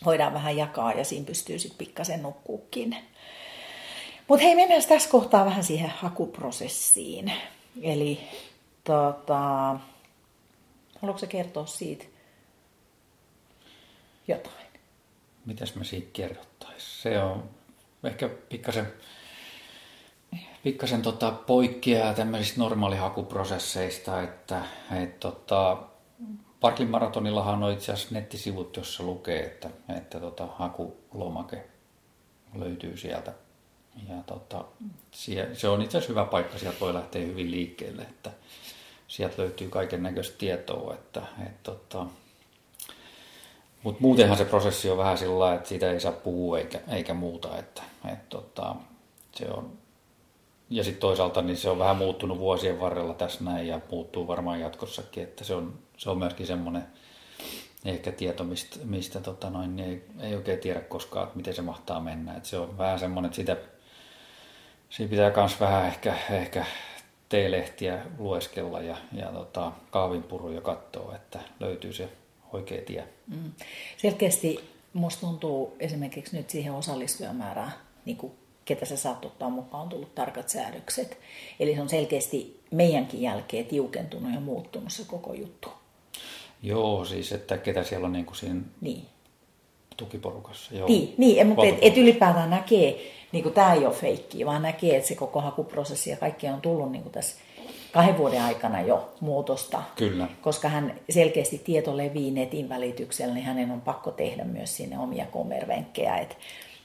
voidaan 0.06 0.34
vähän 0.34 0.58
jakaa 0.58 0.93
ja 0.93 1.04
siinä 1.04 1.25
pystyy 1.25 1.60
sitten 1.60 1.78
pikkasen 1.78 2.23
nukkuukin. 2.23 2.97
Mutta 4.28 4.45
hei, 4.45 4.56
mennään 4.56 4.84
tässä 4.89 5.10
kohtaa 5.10 5.45
vähän 5.45 5.63
siihen 5.63 5.89
hakuprosessiin. 5.89 7.32
Eli 7.82 8.19
Tota, 8.89 9.75
haluatko 11.02 11.28
kertoa 11.30 11.65
siitä 11.65 12.06
jotain? 14.28 14.67
Mitäs 15.45 15.75
me 15.75 15.84
siitä 15.84 16.10
kerrottaisiin? 16.13 17.02
Se 17.02 17.19
on 17.19 17.49
ehkä 18.04 18.30
pikkasen, 18.30 18.93
pikkasen 20.63 21.02
tota 21.02 21.32
poikkeaa 21.32 22.13
tämmöisistä 22.13 22.60
normaalihakuprosesseista, 22.60 24.21
että 24.21 24.65
et 25.02 25.19
tota, 25.19 25.78
Parklin 26.60 26.89
maratonillahan 26.89 27.63
on 27.63 27.73
itse 27.73 27.91
asiassa 27.91 28.15
nettisivut, 28.15 28.78
jossa 28.78 29.04
lukee, 29.04 29.45
että, 29.45 29.69
että 29.97 30.19
tota, 30.19 30.47
hakulomake 30.47 31.65
löytyy 32.56 32.97
sieltä. 32.97 33.34
Ja 34.10 34.23
tota, 34.25 34.65
se 35.54 35.69
on 35.69 35.82
itse 35.82 35.97
asiassa 35.97 36.13
hyvä 36.13 36.25
paikka, 36.25 36.58
sieltä 36.58 36.80
voi 36.80 36.93
lähteä 36.93 37.25
hyvin 37.25 37.52
liikkeelle, 37.52 38.02
että 38.02 38.32
sieltä 39.09 39.41
löytyy 39.41 39.69
kaiken 39.69 40.03
näköistä 40.03 40.37
tietoa. 40.37 40.93
Että, 40.93 41.21
et, 41.45 41.63
tota, 41.63 42.05
mutta 43.83 44.01
muutenhan 44.01 44.37
se 44.37 44.45
prosessi 44.45 44.89
on 44.89 44.97
vähän 44.97 45.17
sillä 45.17 45.39
lailla, 45.39 45.55
että 45.55 45.69
siitä 45.69 45.91
ei 45.91 45.99
saa 45.99 46.11
puhua 46.11 46.59
eikä, 46.59 46.79
eikä 46.91 47.13
muuta. 47.13 47.57
Että, 47.57 47.81
et, 48.13 48.29
tota, 48.29 48.75
se 49.35 49.45
on, 49.45 49.73
ja 50.69 50.83
sitten 50.83 51.01
toisaalta 51.01 51.41
niin 51.41 51.57
se 51.57 51.69
on 51.69 51.79
vähän 51.79 51.97
muuttunut 51.97 52.39
vuosien 52.39 52.79
varrella 52.79 53.13
tässä 53.13 53.43
näin 53.43 53.67
ja 53.67 53.79
muuttuu 53.91 54.27
varmaan 54.27 54.59
jatkossakin. 54.59 55.23
Että 55.23 55.43
se 55.43 55.55
on, 55.55 55.79
se 55.97 56.09
on 56.09 56.17
myöskin 56.17 56.47
semmoinen 56.47 56.83
ehkä 57.85 58.11
tieto, 58.11 58.43
mistä, 58.43 58.79
mistä 58.83 59.19
tota 59.19 59.49
noin, 59.49 59.75
niin 59.75 59.89
ei, 59.89 60.27
ei 60.27 60.35
oikein 60.35 60.59
tiedä 60.59 60.79
koskaan, 60.79 61.23
että 61.23 61.37
miten 61.37 61.53
se 61.53 61.61
mahtaa 61.61 61.99
mennä. 61.99 62.33
Et 62.35 62.45
se 62.45 62.57
on 62.57 62.77
vähän 62.77 62.99
semmoinen, 62.99 63.29
että 63.29 63.35
sitä, 63.35 63.57
siinä 64.89 65.09
pitää 65.09 65.31
myös 65.35 65.59
vähän 65.59 65.85
ehkä, 65.85 66.15
ehkä 66.29 66.65
teelehtiä 67.29 68.05
lueskella 68.17 68.81
ja, 68.81 68.97
ja 69.13 69.27
tota, 69.27 69.71
kahvinpuruja 69.91 70.61
katsoa, 70.61 71.15
että 71.15 71.39
löytyy 71.59 71.93
se 71.93 72.09
oikea 72.53 72.81
tie. 72.81 73.03
Mm. 73.27 73.51
Selkeästi 73.97 74.59
musta 74.93 75.21
tuntuu 75.21 75.75
esimerkiksi 75.79 76.37
nyt 76.37 76.49
siihen 76.49 76.73
osallistujamäärään, 76.73 77.73
niin 78.05 78.17
kuin 78.17 78.33
ketä 78.65 78.85
sä 78.85 78.97
saat 78.97 79.25
ottaa 79.25 79.49
mukaan, 79.49 79.83
on 79.83 79.89
tullut 79.89 80.15
tarkat 80.15 80.49
säädökset. 80.49 81.17
Eli 81.59 81.75
se 81.75 81.81
on 81.81 81.89
selkeästi 81.89 82.59
meidänkin 82.71 83.21
jälkeen 83.21 83.65
tiukentunut 83.65 84.33
ja 84.33 84.39
muuttunut 84.39 84.91
se 84.91 85.03
koko 85.07 85.33
juttu. 85.33 85.69
Joo, 86.63 87.05
siis 87.05 87.31
että 87.31 87.57
ketä 87.57 87.83
siellä 87.83 88.05
on 88.05 88.13
niin 88.13 88.25
kuin 88.25 88.35
siinä 88.35 88.61
niin. 88.81 89.05
tukiporukassa. 89.97 90.75
Joo. 90.75 90.87
Niin, 90.87 91.15
niin 91.17 91.47
mutta 91.47 91.65
et, 91.65 91.77
et 91.81 91.97
ylipäätään 91.97 92.49
näkee, 92.49 93.11
niin 93.31 93.43
kuin 93.43 93.53
tämä 93.53 93.73
ei 93.73 93.85
ole 93.85 93.95
feikkiä, 93.95 94.45
vaan 94.45 94.61
näkee, 94.61 94.95
että 94.95 95.07
se 95.07 95.15
koko 95.15 95.41
hakuprosessi 95.41 96.09
ja 96.09 96.17
kaikki 96.17 96.47
on 96.47 96.61
tullut 96.61 96.91
niin 96.91 97.03
kuin 97.03 97.13
tässä 97.13 97.35
kahden 97.91 98.17
vuoden 98.17 98.41
aikana 98.41 98.81
jo 98.81 99.13
muutosta. 99.19 99.81
Kyllä. 99.95 100.27
Koska 100.41 100.69
hän 100.69 100.99
selkeästi 101.09 101.57
tieto 101.57 101.97
levii 101.97 102.31
netin 102.31 102.69
välityksellä, 102.69 103.33
niin 103.33 103.45
hänen 103.45 103.71
on 103.71 103.81
pakko 103.81 104.11
tehdä 104.11 104.43
myös 104.43 104.77
sinne 104.77 104.99
omia 104.99 105.25
kommervenkkejä, 105.25 106.17
että 106.17 106.35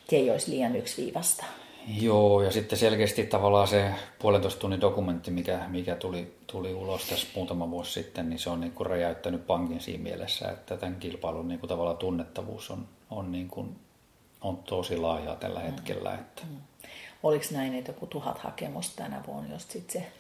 se 0.09 0.17
ei 0.17 0.31
olisi 0.31 0.51
liian 0.51 0.77
yksiviivasta. 0.77 1.45
Joo, 2.01 2.43
ja 2.43 2.53
sitten 2.53 2.79
selkeästi 2.79 3.27
tavallaan 3.27 3.69
se 3.69 3.91
puolentoista 4.19 4.61
tunnin 4.61 4.81
dokumentti, 4.81 5.31
mikä, 5.31 5.61
mikä 5.69 5.97
tuli, 5.97 6.35
tuli 6.47 6.75
ulos 6.75 7.09
tässä 7.09 7.27
muutama 7.35 7.71
vuosi 7.71 7.93
sitten, 7.93 8.31
niin 8.31 8.39
se 8.39 8.51
on 8.51 8.61
niin 8.61 8.73
kuin 8.73 8.87
räjäyttänyt 8.87 9.47
pankin 9.47 9.81
siinä 9.81 10.03
mielessä, 10.03 10.49
että 10.49 10.77
tämän 10.77 10.97
kilpailun 10.97 11.49
niin 11.49 11.61
kuin 11.61 11.69
tavallaan 11.69 11.97
tunnettavuus 11.97 12.71
on, 12.71 12.89
on 13.11 13.33
niin 13.33 13.49
kuin 13.49 13.77
on 14.45 14.57
tosi 14.57 14.97
laajaa 14.97 15.37
tällä 15.37 15.61
mm. 15.61 15.67
hetkellä. 15.67 16.15
Että. 16.15 16.43
Mm. 16.51 16.57
Oliko 17.23 17.45
näin, 17.51 17.75
että 17.75 17.91
joku 17.91 18.07
tuhat 18.07 18.39
hakemusta 18.39 19.03
tänä 19.03 19.23
vuonna, 19.27 19.53
jos 19.53 19.69
sit 19.69 19.91
se... 19.91 20.13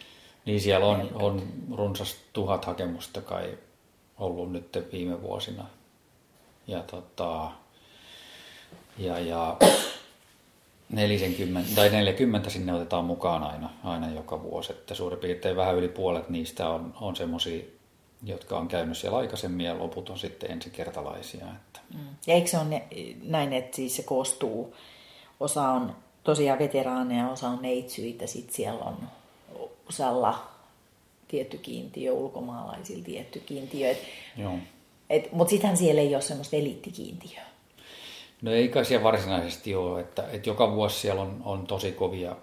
Niin 0.44 0.60
siellä 0.60 0.86
on, 0.86 1.10
on 1.14 1.42
runsas 1.74 2.16
tuhat 2.32 2.64
hakemusta 2.64 3.20
kai 3.20 3.58
ollut 4.18 4.52
nyt 4.52 4.88
viime 4.92 5.22
vuosina. 5.22 5.66
Ja, 6.66 6.82
tota, 6.82 7.50
ja, 8.98 9.18
ja 9.18 9.56
40, 10.88 11.74
tai 11.74 11.90
40 11.90 12.50
sinne 12.50 12.74
otetaan 12.74 13.04
mukaan 13.04 13.42
aina, 13.42 13.70
aina 13.84 14.10
joka 14.10 14.42
vuosi. 14.42 14.72
Että 14.72 14.94
suurin 14.94 15.18
piirtein 15.18 15.56
vähän 15.56 15.76
yli 15.76 15.88
puolet 15.88 16.28
niistä 16.28 16.68
on, 16.68 16.94
on 17.00 17.16
semmoisia, 17.16 17.64
jotka 18.22 18.58
on 18.58 18.68
käynyt 18.68 18.98
siellä 18.98 19.18
aikaisemmin 19.18 19.66
ja 19.66 19.78
loput 19.78 20.10
on 20.10 20.18
sitten 20.18 20.50
ensikertalaisia. 20.50 21.44
Että. 21.44 21.80
Mm. 21.94 22.06
Ja 22.26 22.34
eikö 22.34 22.50
se 22.50 22.58
ole 22.58 22.82
näin, 23.22 23.52
että 23.52 23.76
siis 23.76 23.96
se 23.96 24.02
koostuu, 24.02 24.76
osa 25.40 25.68
on 25.68 25.96
tosiaan 26.24 26.58
veteraaneja, 26.58 27.28
osa 27.28 27.48
on 27.48 27.62
neitsyitä, 27.62 28.26
sitten 28.26 28.54
siellä 28.54 28.84
on 28.84 28.96
osalla 29.88 30.50
tietty 31.28 31.58
kiintiö, 31.58 32.12
ulkomaalaisilla 32.12 33.04
tietty 33.04 33.40
kiintiö. 33.40 33.90
Et, 33.90 33.98
Joo. 34.36 34.58
Et, 35.10 35.32
mutta 35.32 35.50
sittenhän 35.50 35.76
siellä 35.76 36.00
ei 36.00 36.14
ole 36.14 36.22
semmoista 36.22 36.56
eliittikiintiöä. 36.56 37.42
No 38.42 38.52
ei 38.52 38.68
kai 38.68 38.84
siellä 38.84 39.04
varsinaisesti 39.04 39.74
ole, 39.74 40.00
että, 40.00 40.28
että 40.32 40.50
joka 40.50 40.74
vuosi 40.74 41.00
siellä 41.00 41.22
on, 41.22 41.42
on 41.44 41.66
tosi 41.66 41.92
kovia 41.92 42.36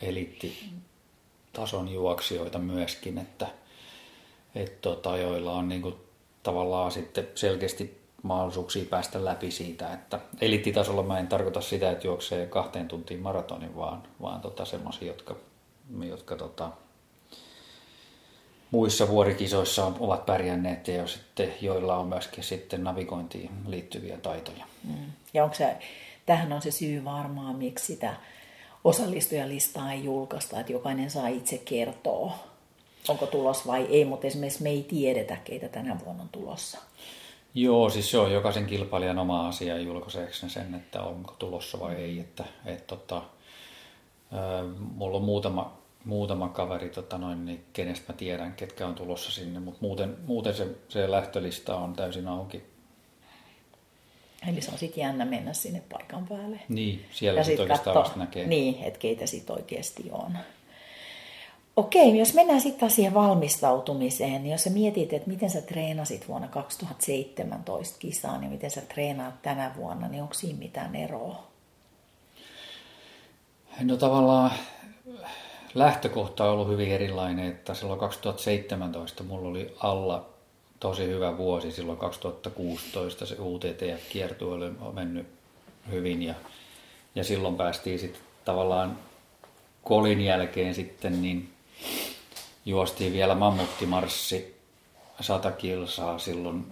eliittitason 0.00 1.88
juoksijoita 1.88 2.58
myöskin, 2.58 3.18
että 3.18 3.46
et 4.54 4.80
tota, 4.80 5.16
joilla 5.16 5.52
on 5.52 5.68
niin 5.68 5.82
kuin, 5.82 5.94
tavallaan 6.42 6.92
sitten 6.92 7.28
selkeästi 7.34 8.02
mahdollisuuksia 8.22 8.84
päästä 8.90 9.24
läpi 9.24 9.50
siitä, 9.50 9.92
että 9.92 10.20
eliittitasolla 10.40 11.02
mä 11.02 11.18
en 11.18 11.28
tarkoita 11.28 11.60
sitä, 11.60 11.90
että 11.90 12.06
juoksee 12.06 12.46
kahteen 12.46 12.88
tuntiin 12.88 13.20
maratonin, 13.20 13.76
vaan, 13.76 14.02
vaan 14.22 14.40
tota, 14.40 14.64
semmoisia, 14.64 15.08
jotka, 15.08 15.36
jotka 16.08 16.36
tota, 16.36 16.70
muissa 18.70 19.08
vuorikisoissa 19.08 19.92
ovat 20.00 20.26
pärjänneet 20.26 20.88
ja 20.88 21.06
sitten, 21.06 21.54
joilla 21.60 21.96
on 21.96 22.06
myöskin 22.06 22.44
sitten 22.44 22.84
navigointiin 22.84 23.50
liittyviä 23.66 24.18
taitoja. 24.18 24.64
Mm. 24.84 25.12
Ja 25.34 25.44
onko 25.44 25.56
se, 25.56 25.76
tähän 26.26 26.52
on 26.52 26.62
se 26.62 26.70
syy 26.70 27.04
varmaan, 27.04 27.56
miksi 27.56 27.86
sitä 27.86 28.16
osallistujalistaa 28.84 29.92
ei 29.92 30.04
julkaista, 30.04 30.60
että 30.60 30.72
jokainen 30.72 31.10
saa 31.10 31.28
itse 31.28 31.58
kertoa, 31.58 32.51
onko 33.08 33.26
tulos 33.26 33.66
vai 33.66 33.86
ei, 33.90 34.04
mutta 34.04 34.26
esimerkiksi 34.26 34.62
me 34.62 34.70
ei 34.70 34.82
tiedetä, 34.82 35.36
keitä 35.36 35.68
tänä 35.68 35.96
vuonna 36.04 36.22
on 36.22 36.28
tulossa. 36.28 36.78
Joo, 37.54 37.90
siis 37.90 38.10
se 38.10 38.18
on 38.18 38.32
jokaisen 38.32 38.66
kilpailijan 38.66 39.18
oma 39.18 39.48
asia 39.48 39.78
julkaiseeksi 39.78 40.50
sen, 40.50 40.74
että 40.74 41.02
onko 41.02 41.34
tulossa 41.38 41.80
vai 41.80 41.94
ei. 41.94 42.20
Että, 42.20 42.44
et, 42.66 42.86
tota, 42.86 43.22
mulla 44.94 45.16
on 45.16 45.24
muutama, 45.24 45.78
muutama 46.04 46.48
kaveri, 46.48 46.88
tota 46.88 47.18
noin, 47.18 47.44
niin 47.44 47.64
kenestä 47.72 48.12
mä 48.12 48.16
tiedän, 48.16 48.52
ketkä 48.52 48.86
on 48.86 48.94
tulossa 48.94 49.32
sinne, 49.32 49.60
mutta 49.60 49.78
muuten, 49.80 50.16
muuten 50.26 50.54
se, 50.54 50.66
se 50.88 51.10
lähtölista 51.10 51.76
on 51.76 51.92
täysin 51.92 52.28
auki. 52.28 52.62
Eli 54.48 54.60
se 54.60 54.70
on 54.70 54.78
sitten 54.78 55.02
jännä 55.02 55.24
mennä 55.24 55.52
sinne 55.52 55.82
paikan 55.92 56.26
päälle. 56.26 56.60
Niin, 56.68 57.04
siellä 57.10 57.42
sitten 57.42 57.62
oikeastaan 57.62 57.94
katso, 57.94 58.08
vasta 58.08 58.18
näkee. 58.18 58.46
Niin, 58.46 58.84
että 58.84 58.98
keitä 58.98 59.26
sitten 59.26 59.56
oikeasti 59.56 60.08
on. 60.12 60.38
Okei, 61.76 62.18
jos 62.18 62.34
mennään 62.34 62.60
sitten 62.60 62.90
siihen 62.90 63.14
valmistautumiseen, 63.14 64.42
niin 64.42 64.52
jos 64.52 64.64
sä 64.64 64.70
mietit, 64.70 65.12
että 65.12 65.30
miten 65.30 65.50
sä 65.50 65.60
treenasit 65.62 66.28
vuonna 66.28 66.48
2017 66.48 67.98
kisaan 67.98 68.42
ja 68.42 68.50
miten 68.50 68.70
sä 68.70 68.80
treenaat 68.80 69.42
tänä 69.42 69.72
vuonna, 69.76 70.08
niin 70.08 70.22
onko 70.22 70.34
siinä 70.34 70.58
mitään 70.58 70.96
eroa? 70.96 71.42
No 73.80 73.96
tavallaan 73.96 74.50
lähtökohta 75.74 76.44
on 76.44 76.50
ollut 76.50 76.68
hyvin 76.68 76.92
erilainen, 76.92 77.48
että 77.48 77.74
silloin 77.74 78.00
2017 78.00 79.22
mulla 79.22 79.48
oli 79.48 79.74
alla 79.80 80.26
tosi 80.80 81.06
hyvä 81.06 81.38
vuosi. 81.38 81.72
Silloin 81.72 81.98
2016 81.98 83.26
se 83.26 83.34
UTTF-kiertue 83.34 84.54
oli 84.54 84.70
mennyt 84.92 85.26
hyvin 85.90 86.22
ja, 86.22 86.34
ja 87.14 87.24
silloin 87.24 87.56
päästiin 87.56 87.98
sitten 87.98 88.22
tavallaan 88.44 88.98
kolin 89.82 90.20
jälkeen 90.20 90.74
sitten 90.74 91.22
niin 91.22 91.48
juostiin 92.64 93.12
vielä 93.12 93.34
mammuttimarssi 93.34 94.56
100 95.20 95.52
kilsaa 95.52 96.18
silloin 96.18 96.66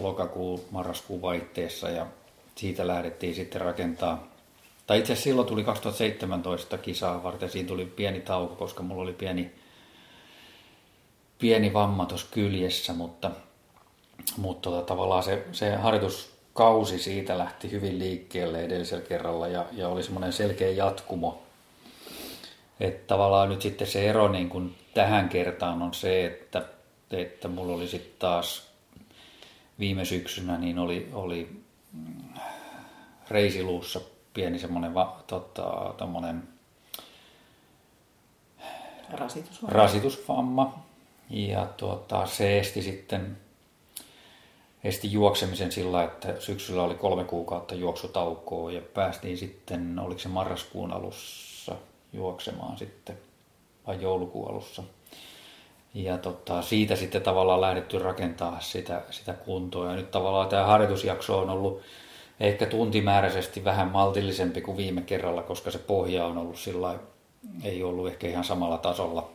lokakuun, 0.00 0.60
marraskuun 0.70 1.22
vaihteessa 1.22 1.90
ja 1.90 2.06
siitä 2.54 2.86
lähdettiin 2.86 3.34
sitten 3.34 3.60
rakentaa. 3.60 4.26
Tai 4.86 4.98
itse 4.98 5.12
asiassa 5.12 5.24
silloin 5.24 5.48
tuli 5.48 5.64
2017 5.64 6.78
kisaa 6.78 7.22
varten, 7.22 7.50
siinä 7.50 7.68
tuli 7.68 7.86
pieni 7.86 8.20
tauko, 8.20 8.54
koska 8.54 8.82
mulla 8.82 9.02
oli 9.02 9.12
pieni, 9.12 9.50
pieni 11.38 11.72
vamma 11.72 12.06
tuossa 12.06 12.26
kyljessä, 12.30 12.92
mutta, 12.92 13.30
mutta 14.36 14.70
tota, 14.70 14.82
tavallaan 14.82 15.22
se, 15.22 15.44
se 15.52 15.76
harjoituskausi 15.76 16.98
siitä 16.98 17.38
lähti 17.38 17.70
hyvin 17.70 17.98
liikkeelle 17.98 18.64
edellisellä 18.64 19.04
kerralla 19.04 19.48
ja, 19.48 19.64
ja 19.72 19.88
oli 19.88 20.02
semmoinen 20.02 20.32
selkeä 20.32 20.70
jatkumo 20.70 21.42
että 22.80 23.06
tavallaan 23.06 23.48
nyt 23.48 23.62
sitten 23.62 23.86
se 23.86 24.08
ero 24.08 24.28
niin 24.28 24.48
kuin 24.48 24.76
tähän 24.94 25.28
kertaan 25.28 25.82
on 25.82 25.94
se, 25.94 26.26
että, 26.26 26.62
että 27.10 27.48
mulla 27.48 27.74
oli 27.74 27.88
sitten 27.88 28.18
taas 28.18 28.70
viime 29.78 30.04
syksynä 30.04 30.58
niin 30.58 30.78
oli, 30.78 31.08
oli 31.12 31.62
reisiluussa 33.30 34.00
pieni 34.34 34.58
semmoinen 34.58 34.94
tota, 35.26 35.94
rasitusvamma. 39.12 39.78
rasitusvamma. 39.78 40.78
Ja 41.30 41.66
tuota, 41.76 42.26
se 42.26 42.58
esti 42.58 42.82
sitten 42.82 43.36
esti 44.84 45.12
juoksemisen 45.12 45.72
sillä, 45.72 46.04
että 46.04 46.40
syksyllä 46.40 46.82
oli 46.82 46.94
kolme 46.94 47.24
kuukautta 47.24 47.74
juoksutaukoa 47.74 48.72
ja 48.72 48.80
päästiin 48.80 49.38
sitten, 49.38 49.98
oliko 49.98 50.20
se 50.20 50.28
marraskuun 50.28 50.92
alussa 50.92 51.76
juoksemaan 52.12 52.78
sitten, 52.78 53.18
vai 53.86 54.02
joulukuun 54.02 54.50
alussa. 54.50 54.82
Ja 55.94 56.18
tota, 56.18 56.62
siitä 56.62 56.96
sitten 56.96 57.22
tavallaan 57.22 57.60
lähdetty 57.60 57.98
rakentaa 57.98 58.60
sitä, 58.60 59.02
sitä 59.10 59.32
kuntoa. 59.32 59.90
Ja 59.90 59.96
nyt 59.96 60.10
tavallaan 60.10 60.48
tämä 60.48 60.66
harjoitusjakso 60.66 61.38
on 61.38 61.50
ollut 61.50 61.82
ehkä 62.40 62.66
tuntimääräisesti 62.66 63.64
vähän 63.64 63.88
maltillisempi 63.88 64.60
kuin 64.60 64.76
viime 64.76 65.00
kerralla, 65.00 65.42
koska 65.42 65.70
se 65.70 65.78
pohja 65.78 66.26
on 66.26 66.38
ollut 66.38 66.58
sillä 66.58 66.98
ei 67.64 67.82
ollut 67.82 68.08
ehkä 68.08 68.26
ihan 68.26 68.44
samalla 68.44 68.78
tasolla. 68.78 69.30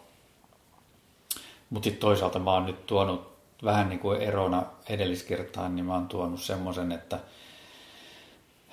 Mutta 1.70 1.84
sitten 1.84 2.02
toisaalta 2.02 2.40
mä 2.40 2.52
oon 2.52 2.66
nyt 2.66 2.86
tuonut 2.86 3.36
vähän 3.64 3.90
niin 3.90 4.00
kuin 4.00 4.22
erona 4.22 4.64
edelliskertaan, 4.90 5.76
niin 5.76 5.86
mä 5.86 5.94
oon 5.94 6.08
tuonut 6.08 6.42
semmoisen, 6.42 6.92
että 6.92 7.20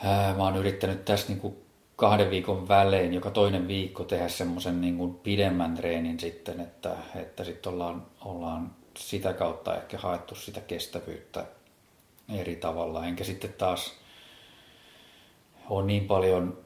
ää, 0.04 0.35
mä 0.35 0.42
oon 0.42 0.56
yrittänyt 0.56 1.04
tässä 1.04 1.28
niin 1.28 1.40
kuin 1.40 1.56
kahden 1.96 2.31
viikon 2.31 2.68
välein, 2.68 3.14
joka 3.14 3.31
toinen 3.31 3.68
viikko 3.68 4.05
tehdä 4.05 4.28
semmoisen 4.28 4.81
niin 4.81 5.14
pidemmän 5.22 5.74
treenin 5.74 6.20
sitten, 6.20 6.61
että, 6.61 6.96
että 7.14 7.44
sitten 7.44 7.72
ollaan, 7.72 8.07
ollaan 8.24 8.70
sitä 8.96 9.33
kautta 9.33 9.76
ehkä 9.76 9.98
haettu 9.98 10.35
sitä 10.35 10.61
kestävyyttä 10.61 11.44
eri 12.35 12.57
tavalla. 12.57 13.07
Enkä 13.07 13.24
sitten 13.24 13.52
taas 13.52 13.94
ole 15.70 15.87
niin 15.87 16.05
paljon 16.05 16.59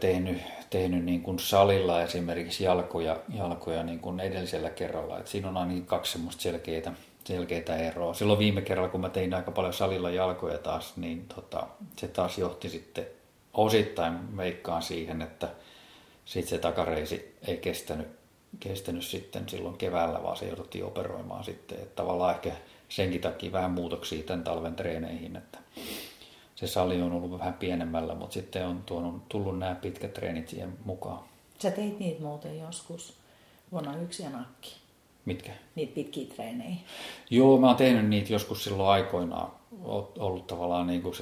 tehnyt, 0.00 0.42
tehnyt 0.70 1.04
niin 1.04 1.22
kuin 1.22 1.38
salilla 1.38 2.02
esimerkiksi 2.02 2.64
jalkoja, 2.64 3.16
jalkoja 3.34 3.82
niin 3.82 4.00
kuin 4.00 4.20
edellisellä 4.20 4.70
kerralla. 4.70 5.18
Et 5.18 5.26
siinä 5.26 5.48
on 5.48 5.56
ainakin 5.56 5.86
kaksi 5.86 6.12
semmoista 6.12 6.42
selkeitä, 6.42 6.92
selkeitä 7.24 7.76
eroa. 7.76 8.14
Silloin 8.14 8.38
viime 8.38 8.62
kerralla, 8.62 8.90
kun 8.90 9.00
mä 9.00 9.08
tein 9.08 9.34
aika 9.34 9.50
paljon 9.50 9.72
salilla 9.72 10.10
jalkoja 10.10 10.58
taas, 10.58 10.96
niin 10.96 11.26
tota, 11.34 11.66
se 11.96 12.08
taas 12.08 12.38
johti 12.38 12.68
sitten 12.68 13.06
osittain 13.54 14.36
veikkaan 14.36 14.82
siihen, 14.82 15.22
että 15.22 15.48
sitten 16.24 16.50
se 16.50 16.58
takareisi 16.58 17.36
ei 17.46 17.56
kestänyt, 17.56 18.08
kestänyt 18.60 19.04
sitten 19.04 19.48
silloin 19.48 19.76
keväällä, 19.76 20.22
vaan 20.22 20.36
se 20.36 20.46
jouduttiin 20.46 20.84
operoimaan 20.84 21.44
sitten. 21.44 21.78
Että 21.78 21.96
tavallaan 21.96 22.34
ehkä 22.34 22.52
senkin 22.88 23.20
takia 23.20 23.52
vähän 23.52 23.70
muutoksia 23.70 24.22
tämän 24.22 24.44
talven 24.44 24.74
treeneihin, 24.74 25.36
että 25.36 25.58
se 26.54 26.66
sali 26.66 27.02
on 27.02 27.12
ollut 27.12 27.38
vähän 27.38 27.54
pienemmällä, 27.54 28.14
mutta 28.14 28.34
sitten 28.34 28.66
on 28.66 28.82
tuonut, 28.82 29.28
tullut 29.28 29.58
nämä 29.58 29.74
pitkät 29.74 30.14
treenit 30.14 30.48
siihen 30.48 30.78
mukaan. 30.84 31.24
Sä 31.58 31.70
teit 31.70 31.98
niitä 31.98 32.22
muuten 32.22 32.58
joskus 32.58 33.14
vuonna 33.72 33.96
yksi 33.96 34.22
ja 34.22 34.30
nakki. 34.30 34.76
Mitkä? 35.24 35.52
Niitä 35.74 35.94
pitkiä 35.94 36.34
treenejä. 36.34 36.76
Joo, 37.30 37.58
mä 37.58 37.66
oon 37.66 37.76
tehnyt 37.76 38.08
niitä 38.08 38.32
joskus 38.32 38.64
silloin 38.64 38.88
aikoinaan. 38.88 39.52
Ollut 40.18 40.46
tavallaan 40.46 40.86
niin 40.86 41.02
kuin 41.02 41.14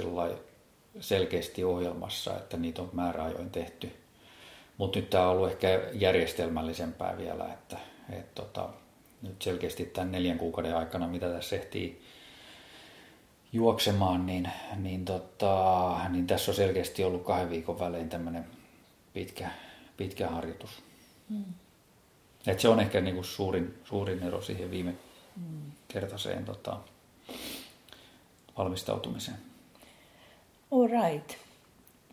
selkeästi 0.99 1.63
ohjelmassa, 1.63 2.37
että 2.37 2.57
niitä 2.57 2.81
on 2.81 2.89
määräajoin 2.93 3.49
tehty. 3.49 3.91
Mutta 4.77 4.99
nyt 4.99 5.09
tämä 5.09 5.23
on 5.23 5.31
ollut 5.31 5.49
ehkä 5.49 5.81
järjestelmällisempää 5.93 7.17
vielä, 7.17 7.53
että 7.53 7.77
et 8.09 8.35
tota, 8.35 8.69
nyt 9.21 9.41
selkeästi 9.41 9.85
tämän 9.85 10.11
neljän 10.11 10.37
kuukauden 10.37 10.75
aikana, 10.77 11.07
mitä 11.07 11.29
tässä 11.29 11.55
ehtii 11.55 12.01
juoksemaan, 13.53 14.25
niin, 14.25 14.49
niin, 14.75 15.05
tota, 15.05 15.99
niin 16.09 16.27
tässä 16.27 16.51
on 16.51 16.55
selkeästi 16.55 17.03
ollut 17.03 17.23
kahden 17.23 17.49
viikon 17.49 17.79
välein 17.79 18.09
tämmöinen 18.09 18.45
pitkä, 19.13 19.49
pitkä 19.97 20.27
harjoitus. 20.27 20.83
Mm. 21.29 21.43
Et 22.47 22.59
se 22.59 22.69
on 22.69 22.79
ehkä 22.79 23.01
niinku 23.01 23.23
suurin, 23.23 23.77
suurin 23.83 24.23
ero 24.23 24.41
siihen 24.41 24.71
viime 24.71 24.93
mm. 25.35 25.71
kertaiseen 25.87 26.45
tota, 26.45 26.77
valmistautumiseen. 28.57 29.48
All 30.71 30.87
right. 30.87 31.31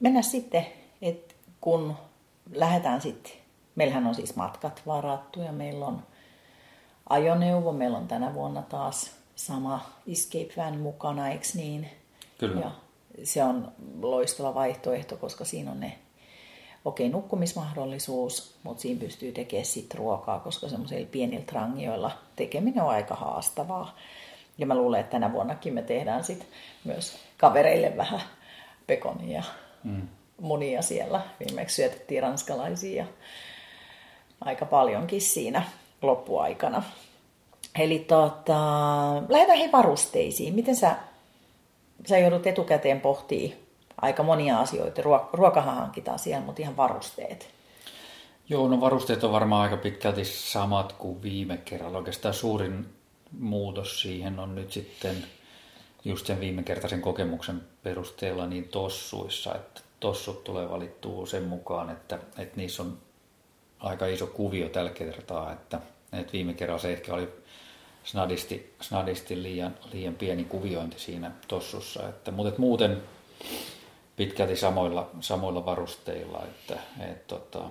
Mennään 0.00 0.24
sitten, 0.24 0.66
että 1.02 1.34
kun 1.61 1.96
lähdetään 2.52 3.00
sitten, 3.00 3.32
meillähän 3.74 4.07
on 4.07 4.14
siis 4.14 4.36
matkat 4.36 4.82
varattu 4.86 5.40
ja 5.40 5.52
meillä 5.52 5.86
on 5.86 6.02
ajoneuvo, 7.09 7.72
meillä 7.72 7.98
on 7.98 8.09
tänä 8.09 8.34
vuonna 8.34 8.62
taas 8.62 9.11
sama 9.36 9.80
Escape 10.12 10.52
Van 10.57 10.78
mukana, 10.78 11.28
eikö 11.28 11.46
niin? 11.54 11.90
Kyllä. 12.38 12.61
Ja 12.61 12.70
se 13.24 13.44
on 13.44 13.72
loistava 14.00 14.54
vaihtoehto, 14.54 15.16
koska 15.16 15.44
siinä 15.44 15.70
on 15.70 15.80
ne 15.80 15.98
okei, 16.84 17.07
okay, 17.07 17.20
nukkumismahdollisuus, 17.20 18.54
mutta 18.62 18.82
siinä 18.82 19.00
pystyy 19.00 19.32
tekemään 19.32 19.66
sitten 19.66 19.98
ruokaa, 19.98 20.40
koska 20.40 20.68
semmoisilla 20.68 21.09
pienillä 21.12 21.44
trangioilla 21.44 22.11
tekeminen 22.36 22.84
on 22.84 22.90
aika 22.90 23.14
haastavaa. 23.14 23.96
Ja 24.59 24.66
mä 24.66 24.74
luulen, 24.74 25.00
että 25.00 25.11
tänä 25.11 25.32
vuonnakin 25.32 25.74
me 25.74 25.82
tehdään 25.82 26.24
sitten 26.24 26.48
myös 26.84 27.18
kavereille 27.38 27.96
vähän 27.96 28.20
pekonia. 28.87 29.43
Mm. 29.84 30.09
munia 30.41 30.82
siellä. 30.82 31.20
Viimeksi 31.41 31.76
syötettiin 31.76 32.22
ranskalaisia 32.22 33.07
aika 34.41 34.66
paljonkin 34.66 35.20
siinä 35.20 35.62
loppuaikana. 36.03 36.82
Eli 37.78 37.99
tota, 37.99 38.57
lähdetään 39.28 39.59
hei 39.59 39.72
varusteisiin. 39.72 40.55
Miten 40.55 40.76
sä, 40.76 40.97
sä 42.09 42.18
joudut 42.18 42.47
etukäteen 42.47 43.01
pohtimaan 43.01 43.59
aika 44.01 44.22
monia 44.22 44.61
asioita. 44.61 45.03
Ruokahan 45.32 45.74
hankitaan 45.74 46.18
siellä, 46.18 46.47
mutta 46.47 46.62
ihan 46.62 46.76
varusteet. 46.76 47.49
Joo, 48.49 48.68
no 48.68 48.80
varusteet 48.80 49.24
on 49.24 49.32
varmaan 49.32 49.62
aika 49.62 49.76
pitkälti 49.76 50.24
samat 50.24 50.93
kuin 50.93 51.22
viime 51.22 51.57
kerralla. 51.57 51.99
Oikeastaan 51.99 52.34
suurin 52.34 52.87
muutos 53.39 54.03
siihen 54.03 54.39
on 54.39 54.55
nyt 54.55 54.72
sitten 54.72 55.26
just 56.07 56.26
sen 56.26 56.40
viimekertaisen 56.40 57.00
kokemuksen 57.00 57.62
perusteella 57.82 58.46
niin 58.46 58.68
tossuissa, 58.68 59.54
että 59.54 59.80
tossut 60.00 60.44
tulee 60.44 60.70
valittua 60.70 61.26
sen 61.26 61.42
mukaan, 61.42 61.90
että, 61.90 62.18
että 62.38 62.57
niissä 62.57 62.82
on 62.82 62.98
aika 63.80 64.07
iso 64.07 64.26
kuvio 64.26 64.68
tällä 64.68 64.90
kertaa, 64.90 65.52
että, 65.52 65.80
että 66.12 66.32
viime 66.32 66.54
kerralla 66.54 66.82
se 66.82 66.92
ehkä 66.92 67.14
oli 67.14 67.28
snadisti, 68.04 68.74
snadisti 68.80 69.42
liian, 69.42 69.74
liian 69.92 70.14
pieni 70.14 70.44
kuviointi 70.44 70.98
siinä 70.98 71.30
tossussa, 71.48 72.09
että, 72.09 72.30
mutta 72.30 72.48
että 72.48 72.61
muuten 72.61 73.02
pitkälti 74.16 74.57
samoilla, 74.57 75.11
samoilla 75.20 75.66
varusteilla, 75.66 76.42
että 76.44 76.78
et, 77.11 77.26
tota, 77.26 77.70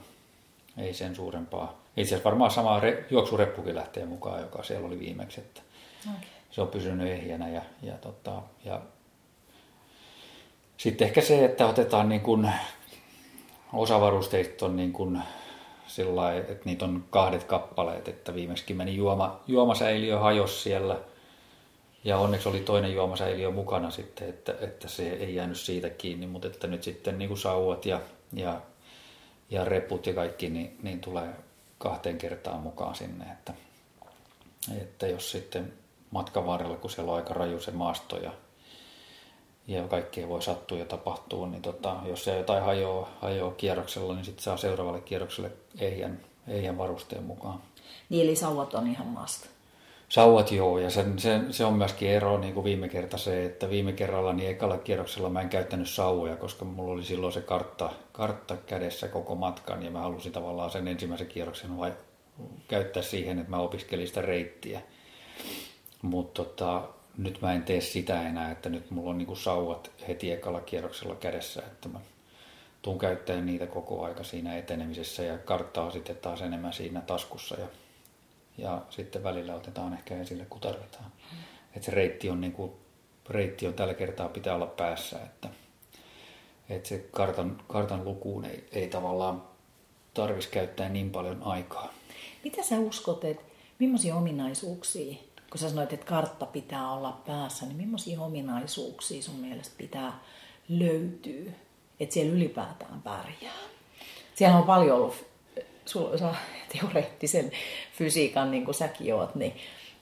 ei 0.77 0.93
sen 0.93 1.15
suurempaa. 1.15 1.81
Itse 1.97 2.09
asiassa 2.15 2.29
varmaan 2.29 2.51
sama 2.51 2.79
re, 2.79 3.05
juoksureppukin 3.09 3.75
lähtee 3.75 4.05
mukaan, 4.05 4.41
joka 4.41 4.63
siellä 4.63 4.87
oli 4.87 4.99
viimeksi, 4.99 5.41
että 5.41 5.61
okay. 6.09 6.34
Se 6.55 6.61
on 6.61 6.67
pysynyt 6.67 7.07
ehjänä 7.07 7.49
ja, 7.49 7.61
ja, 7.81 7.93
tota, 7.97 8.41
ja 8.65 8.81
sitten 10.77 11.07
ehkä 11.07 11.21
se, 11.21 11.45
että 11.45 11.67
otetaan 11.67 12.09
niin 12.09 12.21
kuin, 12.21 12.51
osa 13.73 14.01
varusteista 14.01 14.65
on 14.65 14.75
niin 14.75 14.93
kuin 14.93 15.21
sillä 15.87 16.33
että 16.33 16.65
niitä 16.65 16.85
on 16.85 17.05
kahdet 17.09 17.43
kappaleet, 17.43 18.07
että 18.07 18.35
viimeksi 18.35 18.73
meni 18.73 18.95
juoma, 18.95 19.39
juomasäiliö 19.47 20.19
hajos 20.19 20.63
siellä. 20.63 20.99
Ja 22.03 22.17
onneksi 22.17 22.49
oli 22.49 22.59
toinen 22.59 22.93
juomasäiliö 22.93 23.51
mukana 23.51 23.91
sitten, 23.91 24.29
että, 24.29 24.55
että 24.61 24.87
se 24.87 25.09
ei 25.09 25.35
jäänyt 25.35 25.59
siitä 25.59 25.89
kiinni, 25.89 26.27
mutta 26.27 26.47
että 26.47 26.67
nyt 26.67 26.83
sitten 26.83 27.17
niin 27.17 27.27
kuin 27.27 27.37
sauvat 27.37 27.85
ja, 27.85 28.01
ja, 28.33 28.61
ja 29.49 29.65
reput 29.65 30.07
ja 30.07 30.13
kaikki 30.13 30.49
niin, 30.49 30.77
niin 30.83 30.99
tulee 30.99 31.29
kahteen 31.77 32.17
kertaan 32.17 32.59
mukaan 32.59 32.95
sinne, 32.95 33.25
että, 33.25 33.53
että 34.81 35.07
jos 35.07 35.31
sitten 35.31 35.73
matkan 36.15 36.45
varrella, 36.45 36.77
kun 36.77 36.89
siellä 36.89 37.11
on 37.11 37.17
aika 37.17 37.33
raju 37.33 37.59
se 37.59 37.71
maasto 37.71 38.17
ja 38.17 38.31
ja 39.67 39.87
kaikkea 39.87 40.27
voi 40.27 40.41
sattua 40.41 40.77
ja 40.77 40.85
tapahtua, 40.85 41.47
niin 41.47 41.61
tota, 41.61 41.95
jos 42.05 42.23
se 42.23 42.37
jotain 42.37 42.63
hajoaa, 42.63 43.09
hajoaa 43.21 43.51
kierroksella, 43.51 44.13
niin 44.13 44.25
sitten 44.25 44.43
saa 44.43 44.57
seuraavalle 44.57 45.01
kierrokselle 45.01 45.51
ehjän, 45.79 46.19
ehjän 46.47 46.77
varusteen 46.77 47.23
mukaan. 47.23 47.59
Niin 48.09 48.23
eli 48.23 48.35
sauvat 48.35 48.73
on 48.73 48.87
ihan 48.87 49.07
maasta? 49.07 49.47
Sauvat 50.09 50.51
joo, 50.51 50.79
ja 50.79 50.89
sen, 50.89 51.19
sen, 51.19 51.53
se 51.53 51.65
on 51.65 51.73
myöskin 51.73 52.09
ero 52.09 52.37
niin 52.37 52.53
kuin 52.53 52.63
viime 52.63 52.89
kerta 52.89 53.17
se, 53.17 53.45
että 53.45 53.69
viime 53.69 53.93
kerralla 53.93 54.33
niin 54.33 54.49
ekalla 54.49 54.77
kierroksella 54.77 55.29
mä 55.29 55.41
en 55.41 55.49
käyttänyt 55.49 55.89
sauvoja, 55.89 56.35
koska 56.35 56.65
mulla 56.65 56.93
oli 56.93 57.03
silloin 57.03 57.33
se 57.33 57.41
kartta, 57.41 57.89
kartta 58.11 58.57
kädessä 58.57 59.07
koko 59.07 59.35
matkan, 59.35 59.83
ja 59.83 59.91
mä 59.91 59.99
halusin 59.99 60.31
tavallaan 60.31 60.71
sen 60.71 60.87
ensimmäisen 60.87 61.27
kierroksen 61.27 61.77
vai, 61.77 61.93
käyttää 62.67 63.03
siihen, 63.03 63.39
että 63.39 63.49
mä 63.49 63.57
opiskelin 63.57 64.07
sitä 64.07 64.21
reittiä. 64.21 64.81
Mutta 66.05 66.43
tota, 66.43 66.89
nyt 67.17 67.41
mä 67.41 67.53
en 67.53 67.63
tee 67.63 67.81
sitä 67.81 68.27
enää, 68.27 68.51
että 68.51 68.69
nyt 68.69 68.91
mulla 68.91 69.09
on 69.09 69.17
niinku 69.17 69.35
sauvat 69.35 69.91
heti 70.07 70.31
ekalla 70.31 70.61
kierroksella 70.61 71.15
kädessä, 71.15 71.61
että 71.61 71.89
mä 71.89 71.99
tuun 72.81 72.99
käyttämään 72.99 73.45
niitä 73.45 73.67
koko 73.67 74.03
aika 74.03 74.23
siinä 74.23 74.57
etenemisessä 74.57 75.23
ja 75.23 75.37
karttaa 75.37 75.91
sitten 75.91 76.15
taas 76.15 76.41
enemmän 76.41 76.73
siinä 76.73 77.01
taskussa 77.01 77.59
ja, 77.59 77.67
ja 78.57 78.81
sitten 78.89 79.23
välillä 79.23 79.55
otetaan 79.55 79.93
ehkä 79.93 80.21
esille, 80.21 80.45
kun 80.49 80.61
tarvitaan. 80.61 81.05
Mm. 81.05 81.37
Että 81.75 81.85
se 81.85 81.91
reitti 81.91 82.29
on, 82.29 82.41
niinku, 82.41 82.77
reitti 83.29 83.67
on 83.67 83.73
tällä 83.73 83.93
kertaa 83.93 84.29
pitää 84.29 84.55
olla 84.55 84.67
päässä, 84.67 85.19
että, 85.23 85.49
että 86.69 86.89
se 86.89 87.05
kartan, 87.11 87.61
kartan 87.67 88.05
lukuun 88.05 88.45
ei, 88.45 88.67
ei 88.71 88.87
tavallaan 88.87 89.43
tarvitsisi 90.13 90.53
käyttää 90.53 90.89
niin 90.89 91.09
paljon 91.09 91.43
aikaa. 91.43 91.93
Mitä 92.43 92.63
sä 92.63 92.79
uskot, 92.79 93.23
että 93.23 93.43
millaisia 93.79 94.15
ominaisuuksia 94.15 95.15
kun 95.55 95.59
sä 95.59 95.69
sanoit, 95.69 95.93
että 95.93 96.05
kartta 96.05 96.45
pitää 96.45 96.91
olla 96.91 97.21
päässä, 97.27 97.65
niin 97.65 97.77
millaisia 97.77 98.21
ominaisuuksia 98.21 99.21
sun 99.21 99.35
mielestä 99.35 99.75
pitää 99.77 100.19
löytyä, 100.69 101.51
että 101.99 102.13
siellä 102.13 102.33
ylipäätään 102.33 103.01
pärjää? 103.01 103.53
Siellä 104.35 104.57
on 104.57 104.63
paljon 104.63 104.97
ollut, 104.97 105.25
sulla 105.85 106.35
teoreettisen 106.73 107.51
fysiikan, 107.97 108.51
niin 108.51 108.65
kuin 108.65 108.75
säkin 108.75 109.15
oot, 109.15 109.35
niin 109.35 109.55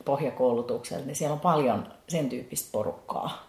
pohjakoulutuksella, 0.05 1.05
niin 1.05 1.15
siellä 1.15 1.33
on 1.33 1.39
paljon 1.39 1.87
sen 2.07 2.29
tyyppistä 2.29 2.69
porukkaa. 2.71 3.47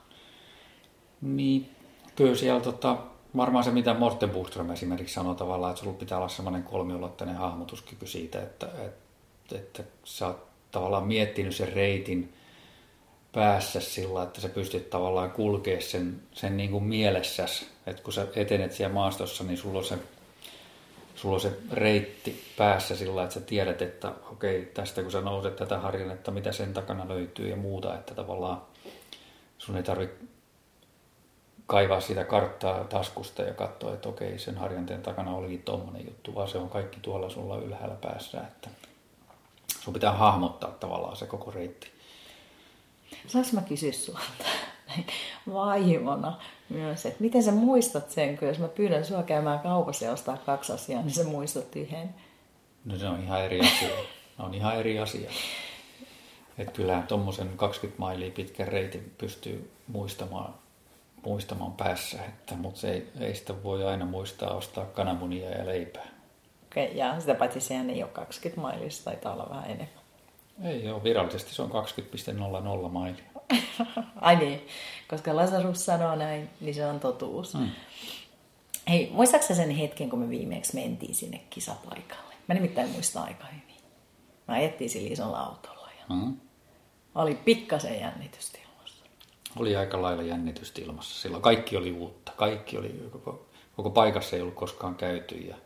Niin, 1.22 1.70
kyllä 2.16 2.34
siellä 2.34 2.60
tota, 2.60 2.96
varmaan 3.36 3.64
se, 3.64 3.70
mitä 3.70 3.94
Morten 3.94 4.30
Buchström 4.30 4.70
esimerkiksi 4.70 5.14
sanoo 5.14 5.34
tavallaan, 5.34 5.70
että 5.70 5.84
sulla 5.84 5.98
pitää 5.98 6.18
olla 6.18 6.28
sellainen 6.28 6.62
kolmiulotteinen 6.62 7.36
hahmotuskyky 7.36 8.06
siitä, 8.06 8.42
että, 8.42 8.66
että, 8.66 9.56
että 9.56 9.82
sä 10.04 10.26
oot 10.26 10.53
tavallaan 10.74 11.06
miettinyt 11.06 11.56
sen 11.56 11.72
reitin 11.72 12.32
päässä 13.32 13.80
sillä, 13.80 14.22
että 14.22 14.40
sä 14.40 14.48
pystyt 14.48 14.90
tavallaan 14.90 15.30
kulkea 15.30 15.80
sen, 15.80 16.22
sen 16.32 16.56
niin 16.56 16.70
kuin 16.70 16.84
mielessäsi. 16.84 17.66
Että 17.86 18.02
kun 18.02 18.12
sä 18.12 18.26
etenet 18.36 18.72
siellä 18.72 18.94
maastossa, 18.94 19.44
niin 19.44 19.58
sulla 19.58 19.78
on 19.78 19.84
se, 19.84 19.98
sulla 21.14 21.34
on 21.34 21.40
se 21.40 21.52
reitti 21.72 22.44
päässä 22.56 22.96
sillä, 22.96 23.22
että 23.22 23.34
sä 23.34 23.40
tiedät, 23.40 23.82
että 23.82 24.12
okei, 24.32 24.70
tästä 24.74 25.02
kun 25.02 25.10
sä 25.10 25.20
nouset 25.20 25.56
tätä 25.56 25.78
harjannetta, 25.78 26.30
mitä 26.30 26.52
sen 26.52 26.74
takana 26.74 27.08
löytyy 27.08 27.48
ja 27.48 27.56
muuta, 27.56 27.94
että 27.94 28.14
tavallaan 28.14 28.62
sun 29.58 29.76
ei 29.76 29.82
tarvitse 29.82 30.16
kaivaa 31.66 32.00
sitä 32.00 32.24
karttaa 32.24 32.84
taskusta 32.84 33.42
ja 33.42 33.54
katsoa, 33.54 33.94
että 33.94 34.08
okei, 34.08 34.38
sen 34.38 34.56
harjanteen 34.56 35.02
takana 35.02 35.36
olikin 35.36 35.62
tommonen 35.62 36.04
juttu, 36.06 36.34
vaan 36.34 36.48
se 36.48 36.58
on 36.58 36.70
kaikki 36.70 37.00
tuolla 37.00 37.30
sulla 37.30 37.58
ylhäällä 37.58 37.96
päässä. 38.00 38.40
Että 38.40 38.70
sun 39.84 39.94
pitää 39.94 40.12
hahmottaa 40.12 40.70
tavallaan 40.70 41.16
se 41.16 41.26
koko 41.26 41.50
reitti. 41.50 41.90
Saanko 43.26 43.50
mä 43.52 43.60
kysyä 43.60 43.92
sulta 43.92 44.44
vaimona 45.52 46.38
myös, 46.68 47.06
että 47.06 47.22
miten 47.22 47.42
sä 47.42 47.52
muistat 47.52 48.10
sen, 48.10 48.38
kun 48.38 48.48
jos 48.48 48.58
mä 48.58 48.68
pyydän 48.68 49.04
sua 49.04 49.22
käymään 49.22 49.60
kaupassa 49.60 50.04
ja 50.04 50.12
ostaa 50.12 50.36
kaksi 50.36 50.72
asiaa, 50.72 51.02
niin 51.02 51.14
sä 51.14 51.24
muistat 51.24 51.76
yhden? 51.76 52.14
No 52.84 52.98
se 52.98 53.08
on 53.08 53.22
ihan 53.22 53.44
eri 53.44 53.60
asia. 53.60 53.88
Ne 54.38 54.44
on 54.44 54.54
ihan 54.54 54.76
eri 54.76 54.98
asia. 54.98 55.30
Että 56.58 56.72
kyllähän 56.72 57.06
tuommoisen 57.06 57.48
20 57.56 58.00
mailia 58.00 58.30
pitkän 58.30 58.68
reitin 58.68 59.14
pystyy 59.18 59.70
muistamaan, 59.88 60.54
muistamaan 61.24 61.72
päässä, 61.72 62.24
että, 62.24 62.54
mutta 62.54 62.80
se 62.80 62.90
ei, 62.90 63.08
ei 63.20 63.34
sitä 63.34 63.62
voi 63.62 63.84
aina 63.84 64.04
muistaa 64.04 64.54
ostaa 64.54 64.84
kananmunia 64.84 65.50
ja 65.50 65.66
leipää. 65.66 66.13
Okei, 66.74 66.96
ja 66.96 67.20
sitä 67.20 67.34
paitsi 67.34 67.60
sehän 67.60 67.90
ei 67.90 68.02
ole 68.02 68.10
20 68.10 68.60
mailista, 68.60 69.04
taitaa 69.04 69.32
olla 69.32 69.46
vähän 69.50 69.64
enemmän. 69.64 70.04
Ei 70.64 70.90
ole, 70.90 71.04
virallisesti 71.04 71.54
se 71.54 71.62
on 71.62 71.70
20,00 71.70 72.88
mailia. 72.88 73.24
Ai 74.20 74.36
niin, 74.36 74.66
koska 75.08 75.36
Lazarus 75.36 75.86
sanoo 75.86 76.14
näin, 76.14 76.50
niin 76.60 76.74
se 76.74 76.86
on 76.86 77.00
totuus. 77.00 77.54
Hmm. 77.54 77.68
Hei, 78.88 79.10
muistaaksä 79.12 79.54
sen 79.54 79.70
hetken, 79.70 80.10
kun 80.10 80.18
me 80.18 80.30
viimeksi 80.30 80.74
mentiin 80.74 81.14
sinne 81.14 81.40
kisapaikalle? 81.50 82.34
Mä 82.48 82.54
nimittäin 82.54 82.90
muistan 82.90 83.24
aika 83.24 83.46
hyvin. 83.46 83.82
Mä 84.48 84.54
ajettiin 84.54 84.90
sillä 84.90 85.12
isolla 85.12 85.40
autolla 85.40 85.88
ja 85.98 86.14
hmm. 86.14 86.36
oli 87.14 87.34
pikkasen 87.34 88.00
jännitystilmassa. 88.00 89.04
Oli 89.56 89.76
aika 89.76 90.02
lailla 90.02 90.22
jännitystilmassa. 90.22 91.20
Silloin 91.20 91.42
kaikki 91.42 91.76
oli 91.76 91.92
uutta. 91.92 92.32
Kaikki 92.36 92.78
oli, 92.78 93.08
koko, 93.12 93.46
koko 93.76 93.90
paikassa 93.90 94.36
ei 94.36 94.42
ollut 94.42 94.54
koskaan 94.54 94.94
käyty 94.94 95.34
ja 95.34 95.56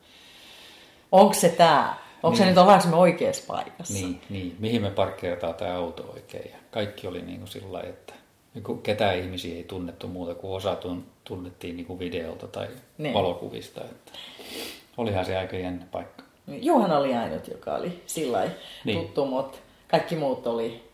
onko 1.13 1.35
se 1.35 1.49
tämä? 1.49 1.97
Onko 2.23 2.29
niin. 2.29 2.39
se 2.39 2.47
nyt, 2.47 2.59
ollaanko 2.59 2.89
me 2.89 2.97
oikeassa 2.97 3.45
paikassa? 3.47 3.95
Niin, 3.95 4.21
niin, 4.31 4.57
mihin 4.59 4.83
me 4.83 4.91
parkkeerataan 4.91 5.55
tämä 5.55 5.75
auto 5.75 6.11
oikein. 6.15 6.51
Ja 6.51 6.57
kaikki 6.71 7.07
oli 7.07 7.23
niin 7.23 7.39
kuin 7.39 7.49
sillä 7.49 7.73
lailla, 7.73 7.91
että 7.91 8.15
ketään 8.83 9.19
ihmisiä 9.19 9.57
ei 9.57 9.65
tunnettu 9.65 10.09
muuta 10.09 10.35
kuin 10.35 10.53
osa 10.53 10.77
tunnettiin 11.25 11.77
niin 11.77 11.87
kuin 11.87 11.99
videolta 11.99 12.47
tai 12.47 12.69
niin. 12.99 13.15
valokuvista. 13.15 13.85
Että 13.85 14.13
olihan 14.97 15.25
se 15.25 15.39
aika 15.39 15.57
jännä 15.57 15.87
paikka. 15.91 16.23
Juhan 16.47 16.93
oli 16.93 17.15
ainut, 17.15 17.49
joka 17.49 17.75
oli 17.75 18.03
sillä 18.07 18.51
niin. 18.85 18.99
tuttu, 18.99 19.27
mutta 19.27 19.59
kaikki 19.89 20.17
muut 20.17 20.47
oli... 20.47 20.89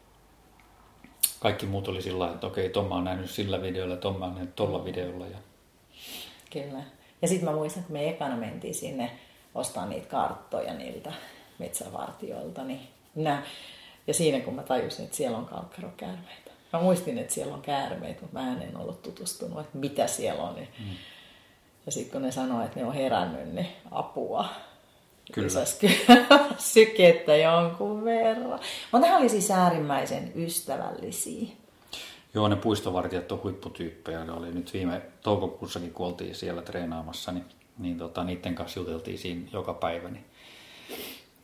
Kaikki 1.40 1.66
muut 1.66 1.88
oli 1.88 2.02
sillä 2.02 2.30
että 2.30 2.46
okei, 2.46 2.68
Tomma 2.68 2.94
on 2.94 3.04
nähnyt 3.04 3.30
sillä 3.30 3.62
videolla, 3.62 3.96
Tomma 3.96 4.26
on 4.26 4.34
nähnyt 4.34 4.56
tuolla 4.56 4.84
videolla. 4.84 5.26
Ja... 5.26 5.38
Kyllä. 6.52 6.82
Ja 7.22 7.28
sitten 7.28 7.48
mä 7.48 7.54
muistan, 7.54 7.80
että 7.80 7.92
me 7.92 8.08
ekana 8.08 8.36
mentiin 8.36 8.74
sinne 8.74 9.10
ostaa 9.54 9.86
niitä 9.86 10.08
karttoja 10.08 10.74
niiltä 10.74 11.12
metsävartijoilta. 11.58 12.64
Niin 12.64 12.88
nä, 13.14 13.42
ja 14.06 14.14
siinä 14.14 14.40
kun 14.40 14.54
mä 14.54 14.62
tajusin, 14.62 15.04
että 15.04 15.16
siellä 15.16 15.38
on 15.38 15.46
kalkkarokäärmeitä. 15.46 16.50
Mä 16.72 16.80
muistin, 16.80 17.18
että 17.18 17.34
siellä 17.34 17.54
on 17.54 17.62
käärmeitä, 17.62 18.20
mutta 18.20 18.38
mä 18.38 18.52
en 18.52 18.76
ollut 18.76 19.02
tutustunut, 19.02 19.60
että 19.60 19.78
mitä 19.78 20.06
siellä 20.06 20.42
on. 20.42 20.54
Niin 20.54 20.68
mm. 20.78 20.94
Ja 21.86 21.92
sitten 21.92 22.12
kun 22.12 22.22
ne 22.22 22.32
sanoo, 22.32 22.64
että 22.64 22.80
ne 22.80 22.86
on 22.86 22.94
herännyt, 22.94 23.54
niin 23.54 23.68
apua. 23.90 24.48
Kyllä. 25.32 25.48
Sykettä 26.58 27.36
jonkun 27.36 28.04
verran. 28.04 28.60
Mutta 28.92 29.08
ne 29.08 29.16
oli 29.16 29.28
siis 29.28 29.50
äärimmäisen 29.50 30.32
ystävällisiä. 30.36 31.48
Joo, 32.34 32.48
ne 32.48 32.56
puistovartijat 32.56 33.32
on 33.32 33.42
huipputyyppejä. 33.42 34.24
Ne 34.24 34.32
oli 34.32 34.52
nyt 34.52 34.72
viime 34.72 35.02
toukokuussakin, 35.22 35.92
kun 35.92 36.06
oltiin 36.06 36.34
siellä 36.34 36.62
treenaamassa, 36.62 37.32
niin, 37.32 37.44
niin 37.78 37.98
tota, 37.98 38.24
niiden 38.24 38.54
kanssa 38.54 38.80
juteltiin 38.80 39.18
siinä 39.18 39.48
joka 39.52 39.74
päivä. 39.74 40.08
Niin, 40.08 40.24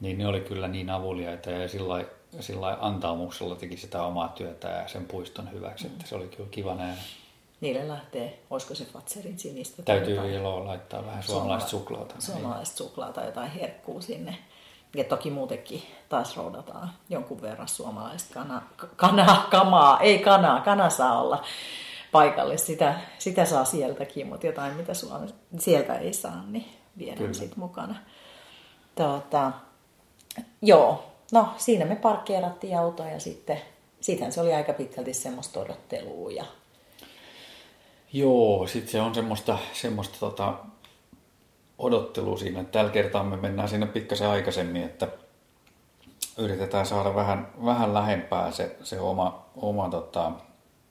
niin 0.01 0.19
ne 0.19 0.27
oli 0.27 0.41
kyllä 0.41 0.69
niin 0.69 0.91
avuliaita 0.91 1.51
ja 1.51 1.69
sillä 1.69 2.05
sillä 2.41 2.79
antaumuksella 2.81 3.57
teki 3.57 3.77
sitä 3.77 4.03
omaa 4.03 4.29
työtä 4.29 4.69
ja 4.69 4.89
sen 4.89 5.05
puiston 5.05 5.53
hyväksi, 5.53 5.87
että 5.87 6.07
se 6.07 6.15
oli 6.15 6.29
kyllä 6.29 6.49
kiva 6.51 6.75
nähdä. 6.75 7.03
Niille 7.61 7.89
lähtee, 7.89 8.39
olisiko 8.51 8.75
se 8.75 8.85
Fatserin 8.85 9.39
sinistä? 9.39 9.83
Täytyy 9.83 10.35
iloa 10.35 10.65
laittaa 10.65 11.07
vähän 11.07 11.23
suomalaista 11.23 11.71
suklaata. 11.71 12.15
Suomalaista 12.19 12.77
suklaata, 12.77 13.25
jotain 13.25 13.51
herkkuu 13.51 14.03
sinne. 14.03 14.39
Ja 14.97 15.05
toki 15.05 15.31
muutenkin 15.31 15.83
taas 16.09 16.37
roudataan 16.37 16.91
jonkun 17.09 17.43
verran 17.43 17.69
suomalaista 17.69 18.35
kana, 18.35 18.63
kana, 18.97 19.47
kamaa, 19.51 20.01
ei 20.01 20.19
kanaa, 20.19 20.61
kana 20.61 20.91
saa 20.91 21.23
olla 21.23 21.45
paikallista, 22.13 22.67
sitä, 22.67 23.01
sitä 23.19 23.45
saa 23.45 23.65
sieltäkin, 23.65 24.27
mutta 24.27 24.47
jotain 24.47 24.77
mitä 24.77 24.95
Suomessa, 24.95 25.37
sieltä 25.59 25.99
ei 25.99 26.13
saa, 26.13 26.45
niin 26.47 26.65
viedään 26.99 27.35
sitten 27.35 27.61
mukana. 27.61 27.97
Tuota, 28.95 29.53
joo, 30.63 31.05
no 31.33 31.49
siinä 31.57 31.85
me 31.85 31.97
parkkeerattiin 31.97 32.79
autoa 32.79 33.07
ja 33.07 33.21
sitten 33.21 33.61
sitten 34.01 34.33
se 34.33 34.41
oli 34.41 34.55
aika 34.55 34.73
pitkälti 34.73 35.15
semmoista 35.15 35.61
odottelua. 35.61 36.31
Ja... 36.31 36.45
Joo, 38.13 38.67
sitten 38.67 38.93
se 38.93 39.01
on 39.01 39.15
semmoista, 39.15 39.59
semmoista 39.73 40.17
tota, 40.21 40.55
odottelua 41.79 42.37
siinä. 42.37 42.65
Tällä 42.65 42.91
kertaa 42.91 43.25
me 43.25 43.37
mennään 43.37 43.69
sinne 43.69 43.87
pikkasen 43.87 44.29
aikaisemmin, 44.29 44.83
että 44.83 45.09
yritetään 46.39 46.87
saada 46.87 47.15
vähän, 47.15 47.49
vähän 47.65 47.95
lähempää 47.95 48.51
se, 48.51 48.77
se 48.83 49.01
oma, 49.01 49.47
oma 49.57 49.89
tota, 49.89 50.33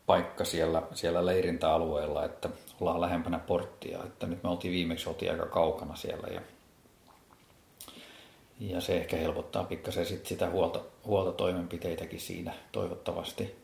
paikka 0.10 0.45
siellä, 0.45 0.82
siellä 0.93 1.26
leirintäalueella, 1.26 2.26
että 2.26 2.49
ollaan 2.82 3.01
lähempänä 3.01 3.39
porttia. 3.39 4.03
Että 4.03 4.28
nyt 4.28 4.43
me 4.43 4.49
oltiin 4.49 4.74
viimeksi 4.74 5.10
oltiin 5.10 5.32
aika 5.32 5.45
kaukana 5.45 5.95
siellä 5.95 6.28
ja 6.28 6.41
ja 8.60 8.82
se 8.82 8.97
ehkä 8.97 9.18
helpottaa 9.18 9.64
pikkasen 9.64 10.05
sit 10.05 10.26
sitä 10.26 10.49
huolta, 10.49 10.80
huoltotoimenpiteitäkin 11.05 12.20
siinä 12.20 12.53
toivottavasti. 12.72 13.55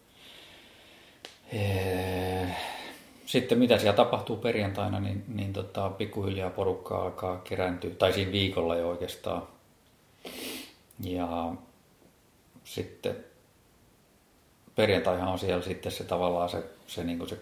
Sitten 3.25 3.57
mitä 3.57 3.77
siellä 3.77 3.95
tapahtuu 3.95 4.37
perjantaina, 4.37 4.99
niin, 4.99 5.23
niin 5.27 5.53
tota, 5.53 5.89
pikkuhiljaa 5.89 6.49
porukka 6.49 7.01
alkaa 7.01 7.37
kerääntyä, 7.37 7.91
tai 7.91 8.13
siinä 8.13 8.31
viikolla 8.31 8.75
jo 8.75 8.89
oikeastaan. 8.89 9.47
Ja 10.99 11.53
sitten 12.63 13.15
perjantaihan 14.75 15.27
on 15.27 15.39
siellä 15.39 15.63
sitten 15.63 15.91
se 15.91 16.03
tavallaan 16.03 16.49
se, 16.49 16.63
se, 16.87 17.03
niin 17.03 17.17
kuin 17.17 17.29
se 17.29 17.37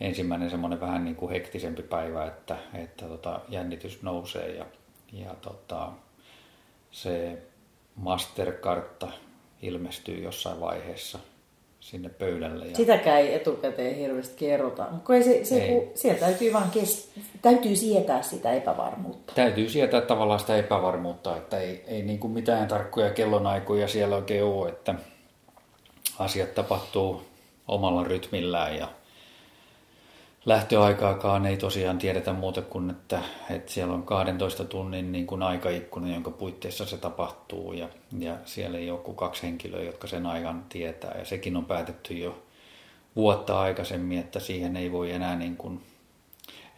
ensimmäinen 0.00 0.50
semmoinen 0.50 0.80
vähän 0.80 1.04
niin 1.04 1.16
kuin 1.16 1.32
hektisempi 1.32 1.82
päivä, 1.82 2.26
että, 2.26 2.56
että 2.74 3.06
tota, 3.06 3.40
jännitys 3.48 4.02
nousee 4.02 4.56
ja, 4.56 4.66
ja 5.12 5.34
tota, 5.42 5.92
se 6.90 7.38
masterkartta 7.96 9.08
ilmestyy 9.62 10.22
jossain 10.22 10.60
vaiheessa 10.60 11.18
sinne 11.80 12.08
pöydälle. 12.08 12.66
Ja... 12.66 12.76
Sitäkään 12.76 13.20
ei 13.20 13.34
etukäteen 13.34 13.96
hirveästi 13.96 14.34
kerrota, 14.36 14.86
mutta 14.90 15.14
ei 15.14 15.22
se, 15.22 15.44
se, 15.44 15.62
ei. 15.62 15.92
siellä 15.94 16.20
täytyy 16.20 16.52
vaan 16.52 16.70
kes... 16.70 17.12
täytyy 17.42 17.76
sietää 17.76 18.22
sitä 18.22 18.52
epävarmuutta. 18.52 19.32
Täytyy 19.34 19.68
sietää 19.68 20.00
tavallaan 20.00 20.40
sitä 20.40 20.56
epävarmuutta, 20.56 21.36
että 21.36 21.58
ei, 21.58 21.84
ei 21.86 22.02
niin 22.02 22.18
kuin 22.18 22.32
mitään 22.32 22.68
tarkkoja 22.68 23.10
kellonaikoja 23.10 23.88
siellä 23.88 24.16
oikein 24.16 24.44
ole, 24.44 24.68
että 24.68 24.94
asiat 26.20 26.54
tapahtuu 26.54 27.22
omalla 27.68 28.04
rytmillään 28.04 28.76
ja 28.76 28.88
lähtöaikaakaan 30.46 31.46
ei 31.46 31.56
tosiaan 31.56 31.98
tiedetä 31.98 32.32
muuta 32.32 32.62
kuin, 32.62 32.90
että, 32.90 33.22
että 33.50 33.72
siellä 33.72 33.94
on 33.94 34.02
12 34.02 34.64
tunnin 34.64 35.12
niin 35.12 35.26
kuin 35.26 35.42
aikaikkuna, 35.42 36.14
jonka 36.14 36.30
puitteissa 36.30 36.86
se 36.86 36.96
tapahtuu 36.96 37.72
ja, 37.72 37.88
ja 38.18 38.36
siellä 38.44 38.78
ei 38.78 38.90
ole 38.90 39.00
kuin 39.00 39.16
kaksi 39.16 39.42
henkilöä, 39.42 39.82
jotka 39.82 40.06
sen 40.06 40.26
ajan 40.26 40.64
tietää. 40.68 41.18
Ja 41.18 41.24
sekin 41.24 41.56
on 41.56 41.64
päätetty 41.64 42.14
jo 42.14 42.42
vuotta 43.16 43.60
aikaisemmin, 43.60 44.18
että 44.18 44.40
siihen 44.40 44.76
ei 44.76 44.92
voi 44.92 45.10
enää 45.10 45.36
niin 45.36 45.56
kuin, 45.56 45.80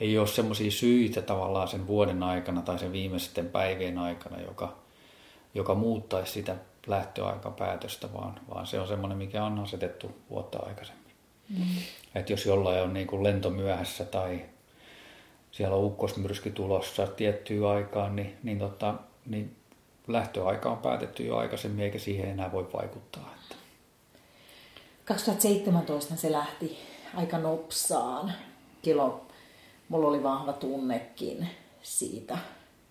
ei 0.01 0.18
ole 0.18 0.26
semmoisia 0.26 0.70
syitä 0.70 1.22
tavallaan 1.22 1.68
sen 1.68 1.86
vuoden 1.86 2.22
aikana 2.22 2.62
tai 2.62 2.78
sen 2.78 2.93
viimeisten 2.93 3.49
päivien 3.49 3.99
aikana, 3.99 4.40
joka, 4.40 4.76
joka 5.55 5.74
muuttaisi 5.74 6.32
sitä 6.32 6.57
lähtöaikapäätöstä, 6.87 8.12
vaan, 8.12 8.41
vaan 8.55 8.66
se 8.66 8.80
on 8.80 8.89
semmoinen, 8.89 9.18
mikä 9.18 9.45
on 9.45 9.59
asetettu 9.59 10.16
vuotta 10.30 10.59
aikaisemmin. 10.59 11.12
Mm. 11.49 11.64
Että 12.14 12.33
jos 12.33 12.47
jollain 12.47 12.83
on 12.83 12.95
niin 12.95 13.07
kuin 13.07 13.22
lento 13.22 13.51
myöhässä 13.51 14.05
tai 14.05 14.45
siellä 15.53 15.76
on 15.76 15.85
ukkosmyrsky 15.85 16.51
tulossa 16.51 17.07
tiettyyn 17.07 17.66
aikaan, 17.66 18.16
niin, 18.16 18.39
niin, 18.43 18.59
tota, 18.59 18.95
niin 19.26 19.57
lähtöaika 20.09 20.70
on 20.70 20.78
päätetty 20.78 21.26
jo 21.26 21.37
aikaisemmin, 21.37 21.85
eikä 21.85 21.99
siihen 21.99 22.30
enää 22.30 22.53
voi 22.53 22.68
vaikuttaa. 22.72 23.35
Että. 23.43 23.57
2017 25.05 26.16
se 26.16 26.33
lähti 26.33 26.78
aika 27.14 27.39
nopsaan. 27.39 28.33
Kilo, 28.83 29.26
mulla 29.89 30.09
oli 30.09 30.22
vahva 30.22 30.53
tunnekin 30.53 31.49
siitä. 31.83 32.39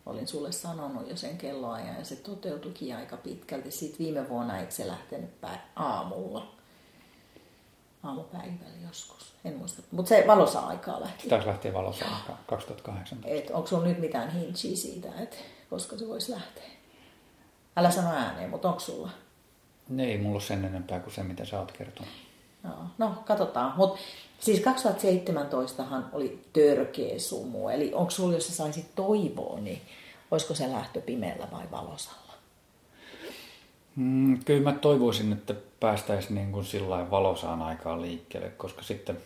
Olin 0.05 0.27
sulle 0.27 0.51
sanonut 0.51 1.09
jo 1.09 1.17
sen 1.17 1.37
kelloajan 1.37 1.95
ja 1.95 2.05
se 2.05 2.15
toteutuikin 2.15 2.95
aika 2.95 3.17
pitkälti. 3.17 3.71
Sitten 3.71 3.99
viime 3.99 4.29
vuonna 4.29 4.59
eikö 4.59 4.71
se 4.71 4.87
lähtenyt 4.87 5.29
aamulla 5.75 6.47
aamupäivällä 8.03 8.87
joskus. 8.87 9.33
En 9.45 9.57
muista. 9.57 9.81
Mutta 9.91 10.09
se 10.09 10.23
valossa 10.27 10.59
aikaa 10.59 11.01
lähti. 11.01 11.29
Taisi 11.29 11.47
lähteä 11.47 11.73
valossa 11.73 12.05
aikaa 12.05 12.41
2008. 12.47 13.19
Et 13.23 13.49
onko 13.49 13.67
sulla 13.67 13.87
nyt 13.87 13.99
mitään 13.99 14.31
hintsiä 14.31 14.75
siitä, 14.75 15.07
että 15.19 15.37
koska 15.69 15.97
se 15.97 16.07
voisi 16.07 16.31
lähteä? 16.31 16.63
Älä 17.75 17.91
sano 17.91 18.09
ääneen, 18.09 18.49
mutta 18.49 18.67
onko 18.67 18.79
sulla? 18.79 19.09
Ne 19.89 20.05
ei 20.05 20.17
mulla 20.17 20.35
ole 20.35 20.41
sen 20.41 20.65
enempää 20.65 20.99
kuin 20.99 21.13
se, 21.13 21.23
mitä 21.23 21.45
sä 21.45 21.59
oot 21.59 21.71
kertonut. 21.71 22.11
No, 22.63 22.71
no 22.97 23.23
katsotaan. 23.25 23.73
Mut 23.77 23.97
siis 24.41 24.59
2017han 24.59 26.03
oli 26.13 26.41
törkeä 26.53 27.19
sumu. 27.19 27.69
Eli 27.69 27.93
onko 27.93 28.11
sulla, 28.11 28.33
jos 28.33 28.47
sä 28.47 28.53
saisit 28.53 28.95
toivoa, 28.95 29.59
niin 29.59 29.81
olisiko 30.31 30.55
se 30.55 30.71
lähtö 30.71 31.01
pimeällä 31.01 31.47
vai 31.51 31.63
valosalla? 31.71 32.33
Mm, 33.95 34.43
kyllä 34.43 34.71
mä 34.71 34.79
toivoisin, 34.79 35.33
että 35.33 35.55
päästäisiin 35.79 36.35
niin 36.35 36.51
kuin 36.51 36.65
sillä 36.65 37.11
valosaan 37.11 37.61
aikaan 37.61 38.01
liikkeelle, 38.01 38.49
koska 38.49 38.81
sitten 38.81 39.17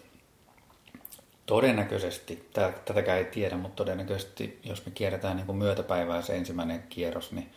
todennäköisesti, 1.45 2.49
tätäkään 2.85 3.17
ei 3.17 3.25
tiedä, 3.25 3.57
mutta 3.57 3.75
todennäköisesti 3.75 4.59
jos 4.63 4.85
me 4.85 4.91
kierretään 4.91 5.35
niin 5.35 5.45
kuin 5.45 5.57
myötäpäivää 5.57 6.21
se 6.21 6.35
ensimmäinen 6.35 6.83
kierros, 6.89 7.31
niin 7.31 7.51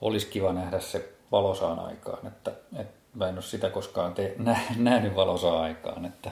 olisi 0.00 0.26
kiva 0.26 0.52
nähdä 0.52 0.80
se 0.80 1.08
valosaan 1.32 1.78
aikaan. 1.78 2.26
Että, 2.26 2.52
että 2.76 2.98
mä 3.14 3.28
en 3.28 3.34
ole 3.34 3.42
sitä 3.42 3.70
koskaan 3.70 4.14
te, 4.14 4.34
nä, 4.38 4.60
nähnyt 4.76 5.16
valosaan 5.16 5.62
aikaan, 5.62 6.04
että, 6.04 6.30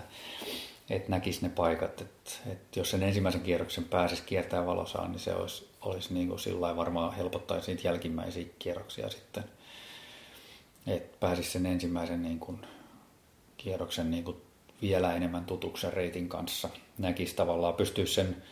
että 0.90 1.10
näkisi 1.10 1.42
ne 1.42 1.48
paikat. 1.48 2.00
Että, 2.00 2.30
että 2.46 2.78
jos 2.80 2.90
sen 2.90 3.02
ensimmäisen 3.02 3.40
kierroksen 3.40 3.84
pääsisi 3.84 4.22
kiertää 4.26 4.66
valosaan, 4.66 5.10
niin 5.10 5.20
se 5.20 5.34
olisi, 5.34 5.68
olisi 5.80 6.14
niin 6.14 6.28
kuin 6.28 6.38
sillä 6.38 6.76
varmaan 6.76 7.14
helpottaisi 7.14 7.70
niitä 7.70 7.88
jälkimmäisiä 7.88 8.46
kierroksia 8.58 9.10
sitten– 9.10 9.44
että 10.86 11.16
pääsisi 11.20 11.50
sen 11.50 11.66
ensimmäisen 11.66 12.22
niin 12.22 12.40
kuin, 12.40 12.66
kierroksen 13.56 14.10
niin 14.10 14.24
kuin, 14.24 14.36
vielä 14.82 15.14
enemmän 15.14 15.44
tutuksen 15.44 15.92
reitin 15.92 16.28
kanssa. 16.28 16.68
Näkisi 16.98 17.36
tavallaan, 17.36 17.74
pystyisi 17.74 18.14
sen, 18.14 18.42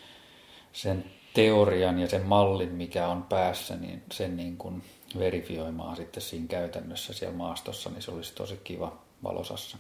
sen 0.72 1.05
teorian 1.35 1.99
ja 1.99 2.09
sen 2.09 2.22
mallin, 2.26 2.72
mikä 2.72 3.09
on 3.09 3.22
päässä, 3.22 3.76
niin 3.76 4.03
sen 4.12 4.37
niin 4.37 4.57
kuin 4.57 4.82
verifioimaan 5.18 5.97
sitten 5.97 6.22
siinä 6.22 6.47
käytännössä 6.47 7.12
siellä 7.12 7.37
maastossa, 7.37 7.91
niin 7.91 8.03
se 8.03 8.11
olisi 8.11 8.35
tosi 8.35 8.61
kiva 8.64 8.99
valosassa. 9.22 9.78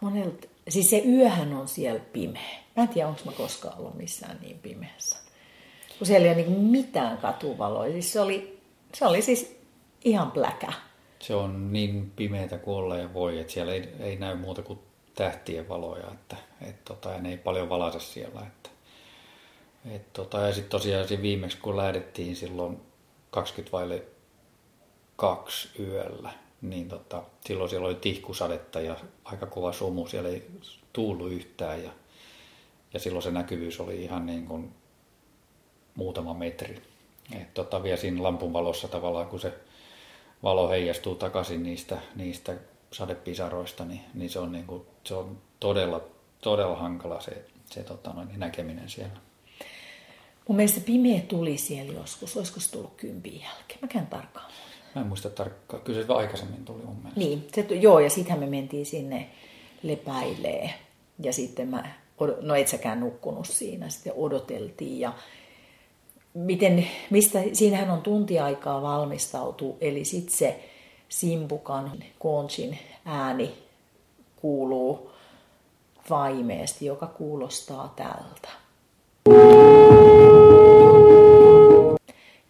Monelta, 0.00 0.48
siis 0.68 0.90
se 0.90 1.02
yöhän 1.06 1.54
on 1.54 1.68
siellä 1.68 2.00
pimeä. 2.00 2.56
Mä 2.76 2.82
en 2.82 2.88
tiedä, 2.88 3.08
onko 3.08 3.20
mä 3.24 3.32
koskaan 3.32 3.78
ollut 3.78 3.94
missään 3.94 4.38
niin 4.42 4.58
pimeässä. 4.58 5.18
Kun 5.98 6.06
siellä 6.06 6.26
ei 6.26 6.34
ole 6.34 6.42
niin 6.42 6.60
mitään 6.60 7.18
katuvaloja. 7.18 7.92
Siis 7.92 8.12
se, 8.12 8.20
oli, 8.20 8.60
se 8.94 9.06
oli 9.06 9.22
siis 9.22 9.60
ihan 10.04 10.30
pläkä 10.30 10.72
se 11.18 11.34
on 11.34 11.72
niin 11.72 12.12
pimeätä 12.16 12.58
kuin 12.58 12.76
olla 12.76 12.96
ja 12.96 13.14
voi, 13.14 13.40
että 13.40 13.52
siellä 13.52 13.72
ei, 13.72 13.88
ei 14.00 14.16
näy 14.16 14.36
muuta 14.36 14.62
kuin 14.62 14.78
tähtien 15.14 15.68
valoja, 15.68 16.06
että 16.12 16.36
et 16.60 16.84
tota, 16.84 17.10
ja 17.10 17.20
ne 17.20 17.30
ei 17.30 17.36
paljon 17.36 17.68
valaise 17.68 18.00
siellä. 18.00 18.40
Että, 18.40 18.70
et 19.90 20.12
tota, 20.12 20.40
ja 20.40 20.52
sitten 20.52 20.70
tosiaan 20.70 21.06
viimeksi 21.22 21.58
kun 21.58 21.76
lähdettiin 21.76 22.36
silloin 22.36 22.80
20 23.30 23.72
vaille 23.72 24.02
kaksi 25.16 25.68
yöllä, 25.78 26.30
niin 26.62 26.88
tota, 26.88 27.22
silloin 27.44 27.70
siellä 27.70 27.86
oli 27.86 27.94
tihkusadetta 27.94 28.80
ja 28.80 28.96
aika 29.24 29.46
kova 29.46 29.72
sumu, 29.72 30.06
siellä 30.06 30.28
ei 30.28 30.50
tuulu 30.92 31.26
yhtään 31.26 31.84
ja, 31.84 31.90
ja 32.94 33.00
silloin 33.00 33.22
se 33.22 33.30
näkyvyys 33.30 33.80
oli 33.80 34.02
ihan 34.02 34.26
niin 34.26 34.46
kuin 34.46 34.72
muutama 35.94 36.34
metri. 36.34 36.82
Et 37.32 37.54
tota, 37.54 37.82
vielä 37.82 37.96
siinä 37.96 38.22
lampun 38.22 38.52
valossa 38.52 38.88
tavallaan, 38.88 39.26
kun 39.26 39.40
se 39.40 39.54
valo 40.42 40.68
heijastuu 40.68 41.14
takaisin 41.14 41.62
niistä, 41.62 41.98
niistä 42.14 42.56
sadepisaroista, 42.90 43.84
niin, 43.84 44.00
niin, 44.14 44.30
se, 44.30 44.38
on 44.38 44.52
niin 44.52 44.66
kuin, 44.66 44.82
se 45.04 45.14
on 45.14 45.38
todella, 45.60 46.04
todella 46.40 46.76
hankala 46.76 47.20
se, 47.20 47.44
se 47.70 47.82
tota, 47.82 48.12
noin, 48.12 48.28
näkeminen 48.36 48.90
siellä. 48.90 49.16
Mun 50.48 50.56
mielestä 50.56 50.80
pimeä 50.80 51.20
tuli 51.20 51.58
siellä 51.58 51.92
joskus. 51.92 52.36
Olisiko 52.36 52.60
se 52.60 52.70
tullut 52.70 52.94
kympin 52.96 53.40
jälkeen? 53.40 53.78
Mä 53.82 53.88
käyn 53.88 54.06
tarkkaan. 54.06 54.50
Mä 54.96 55.02
en 55.02 55.08
muista 55.08 55.30
tarkkaan. 55.30 55.82
Kyllä 55.82 56.06
se 56.06 56.12
aikaisemmin 56.12 56.64
tuli 56.64 56.82
mun 56.84 56.96
mielestä. 56.96 57.20
Niin, 57.20 57.48
se, 57.54 57.74
joo, 57.74 58.00
ja 58.00 58.10
sittenhän 58.10 58.40
me 58.40 58.46
mentiin 58.46 58.86
sinne 58.86 59.30
lepäilee. 59.82 60.74
Ja 61.18 61.32
sitten 61.32 61.68
mä, 61.68 61.88
no 62.40 62.54
et 62.54 62.68
säkään 62.68 63.00
nukkunut 63.00 63.46
siinä, 63.46 63.88
sitten 63.88 64.12
odoteltiin. 64.16 65.00
Ja 65.00 65.12
miten, 66.34 66.88
mistä, 67.10 67.38
siinähän 67.52 67.90
on 67.90 68.02
tunti 68.02 68.38
aikaa 68.38 68.82
valmistautua, 68.82 69.76
eli 69.80 70.04
sitten 70.04 70.34
se 70.34 70.64
simpukan, 71.08 71.92
konchin 72.18 72.78
ääni 73.04 73.54
kuuluu 74.36 75.10
vaimeesti, 76.10 76.86
joka 76.86 77.06
kuulostaa 77.06 77.94
tältä. 77.96 78.48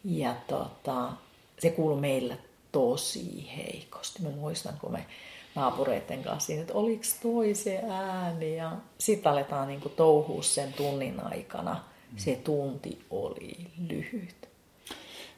Ja 0.04 0.34
tota, 0.48 1.12
se 1.58 1.70
kuuluu 1.70 2.00
meillä 2.00 2.36
tosi 2.72 3.52
heikosti. 3.56 4.22
Mä 4.22 4.30
muistan, 4.30 4.74
kun 4.80 4.92
me 4.92 5.06
naapureiden 5.54 6.22
kanssa 6.22 6.52
että 6.52 6.74
oliko 6.74 7.02
toi 7.22 7.54
se 7.54 7.80
ääni. 7.88 8.56
Ja 8.56 8.72
sitten 8.98 9.32
aletaan 9.32 9.68
niin 9.68 9.80
touhua 9.96 10.42
sen 10.42 10.72
tunnin 10.72 11.20
aikana. 11.24 11.84
Se 12.16 12.36
tunti 12.44 13.04
oli 13.10 13.56
lyhyt. 13.88 14.48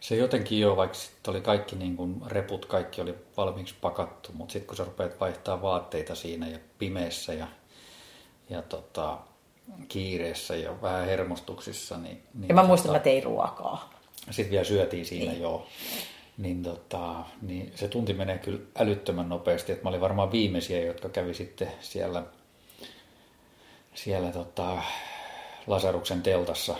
Se 0.00 0.16
jotenkin 0.16 0.60
jo, 0.60 0.76
vaikka 0.76 0.98
sitten 0.98 1.30
oli 1.30 1.40
kaikki 1.40 1.76
niin 1.76 1.96
kuin 1.96 2.22
reput, 2.26 2.66
kaikki 2.66 3.00
oli 3.00 3.14
valmiiksi 3.36 3.74
pakattu, 3.80 4.32
mutta 4.32 4.52
sitten 4.52 4.66
kun 4.66 4.76
sä 4.76 4.84
rupeat 4.84 5.20
vaihtaa 5.20 5.62
vaatteita 5.62 6.14
siinä 6.14 6.48
ja 6.48 6.58
pimeässä 6.78 7.34
ja, 7.34 7.46
ja 8.50 8.62
tota, 8.62 9.18
kiireessä 9.88 10.56
ja 10.56 10.82
vähän 10.82 11.06
hermostuksissa. 11.06 11.98
Niin, 11.98 12.22
niin 12.34 12.48
ja 12.48 12.54
mä 12.54 12.62
muistan, 12.62 12.86
tota, 12.86 12.98
mä 12.98 13.04
tein 13.04 13.22
ruokaa. 13.22 13.97
Sitten 14.30 14.50
vielä 14.50 14.64
syötiin 14.64 15.06
siinä 15.06 15.32
niin. 15.32 15.42
jo. 15.42 15.66
Niin, 16.38 16.62
tota, 16.62 17.14
niin 17.42 17.72
se 17.74 17.88
tunti 17.88 18.12
menee 18.12 18.38
kyllä 18.38 18.60
älyttömän 18.78 19.28
nopeasti. 19.28 19.72
että 19.72 19.84
mä 19.84 19.88
olin 19.88 20.00
varmaan 20.00 20.32
viimeisiä, 20.32 20.84
jotka 20.84 21.08
kävi 21.08 21.34
sitten 21.34 21.68
siellä, 21.80 22.22
siellä 23.94 24.32
tota, 24.32 24.82
Lasaruksen 25.66 26.22
teltassa 26.22 26.74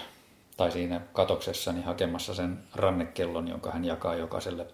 tai 0.57 0.73
siinä 0.73 1.01
katoksessa 1.13 1.73
niin 1.73 1.85
hakemassa 1.85 2.35
sen 2.35 2.59
rannekellon, 2.75 3.49
jonka 3.49 3.71
hän 3.71 3.85
jakaa 3.85 4.15
jokaiselle 4.15 4.67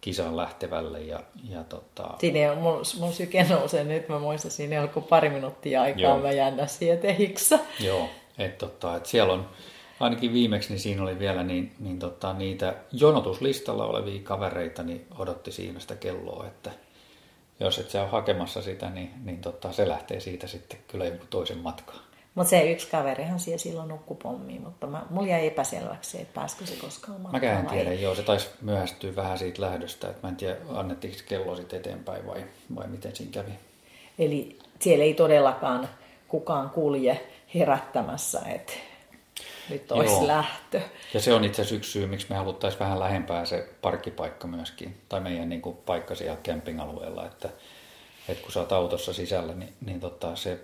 kisaan 0.00 0.36
lähtevälle. 0.36 1.00
Ja, 1.00 1.20
ja 1.48 1.64
tota... 1.64 2.14
Siinä 2.18 2.52
on, 2.52 2.58
mun, 2.58 2.82
mun 2.98 3.12
syke 3.12 3.46
nousee 3.48 3.84
nyt, 3.84 4.08
mä 4.08 4.18
muistan, 4.18 4.50
siinä 4.50 4.76
ei 4.76 4.88
ollut 4.94 5.08
pari 5.08 5.28
minuuttia 5.28 5.82
aikaa, 5.82 6.02
Joo. 6.02 6.18
mä 6.18 6.32
jännä 6.32 6.66
siihen. 6.66 7.00
Joo, 7.80 8.08
että 8.38 8.66
tota, 8.66 8.96
et 8.96 9.06
siellä 9.06 9.32
on, 9.32 9.48
ainakin 10.00 10.32
viimeksi 10.32 10.68
niin 10.68 10.80
siinä 10.80 11.02
oli 11.02 11.18
vielä 11.18 11.42
niin, 11.42 11.72
niin 11.78 11.98
tota, 11.98 12.32
niitä 12.32 12.74
jonotuslistalla 12.92 13.84
olevia 13.84 14.20
kavereita, 14.22 14.82
niin 14.82 15.06
odotti 15.18 15.52
siinä 15.52 15.80
sitä 15.80 15.96
kelloa, 15.96 16.46
että 16.46 16.70
jos 17.60 17.78
et 17.78 17.90
sä 17.90 18.02
ole 18.02 18.10
hakemassa 18.10 18.62
sitä, 18.62 18.90
niin, 18.90 19.10
niin 19.24 19.40
tota, 19.40 19.72
se 19.72 19.88
lähtee 19.88 20.20
siitä 20.20 20.46
sitten 20.46 20.78
kyllä 20.88 21.04
joku 21.04 21.24
toisen 21.30 21.58
matkaan. 21.58 22.00
Mutta 22.34 22.50
se 22.50 22.70
yksi 22.70 22.90
kaverihan 22.90 23.40
siellä 23.40 23.58
silloin 23.58 23.88
nukkui 23.88 24.16
pommiin, 24.22 24.62
mutta 24.62 24.86
mä, 24.86 25.06
mulla 25.10 25.28
jäi 25.28 25.46
epäselväksi 25.46 26.10
se, 26.10 26.18
että 26.18 26.34
pääskö 26.34 26.66
se 26.66 26.76
koskaan 26.80 27.20
matkaan. 27.20 27.32
Mäkään 27.32 27.58
en 27.58 27.70
tiedä, 27.70 27.92
joo, 27.92 28.14
se 28.14 28.22
taisi 28.22 28.48
myöhästyä 28.62 29.16
vähän 29.16 29.38
siitä 29.38 29.62
lähdöstä, 29.62 30.08
että 30.08 30.20
mä 30.22 30.28
en 30.28 30.36
tiedä, 30.36 30.56
annettiinko 30.74 31.18
kello 31.28 31.56
sitten 31.56 31.78
eteenpäin 31.78 32.26
vai, 32.26 32.44
vai 32.76 32.86
miten 32.86 33.16
siinä 33.16 33.32
kävi. 33.32 33.50
Eli 34.18 34.58
siellä 34.80 35.04
ei 35.04 35.14
todellakaan 35.14 35.88
kukaan 36.28 36.70
kulje 36.70 37.26
herättämässä, 37.54 38.40
että 38.40 38.72
nyt 39.70 39.92
olisi 39.92 40.12
Joo. 40.12 40.26
lähtö. 40.26 40.80
Ja 41.14 41.20
se 41.20 41.34
on 41.34 41.44
itse 41.44 41.62
asiassa 41.62 41.74
yksi 41.74 41.90
syy, 41.90 42.06
miksi 42.06 42.26
me 42.30 42.36
haluttaisiin 42.36 42.80
vähän 42.80 43.00
lähempää 43.00 43.44
se 43.44 43.68
parkkipaikka 43.82 44.46
myöskin, 44.46 45.00
tai 45.08 45.20
meidän 45.20 45.48
niin 45.48 45.62
kuin, 45.62 45.76
paikka 45.76 46.14
siellä 46.14 46.38
campingalueella, 46.44 47.26
että, 47.26 47.48
että 48.28 48.42
kun 48.42 48.52
sä 48.52 48.60
oot 48.60 48.72
autossa 48.72 49.12
sisällä, 49.12 49.54
niin, 49.54 49.74
niin 49.86 50.00
tota, 50.00 50.36
se, 50.36 50.60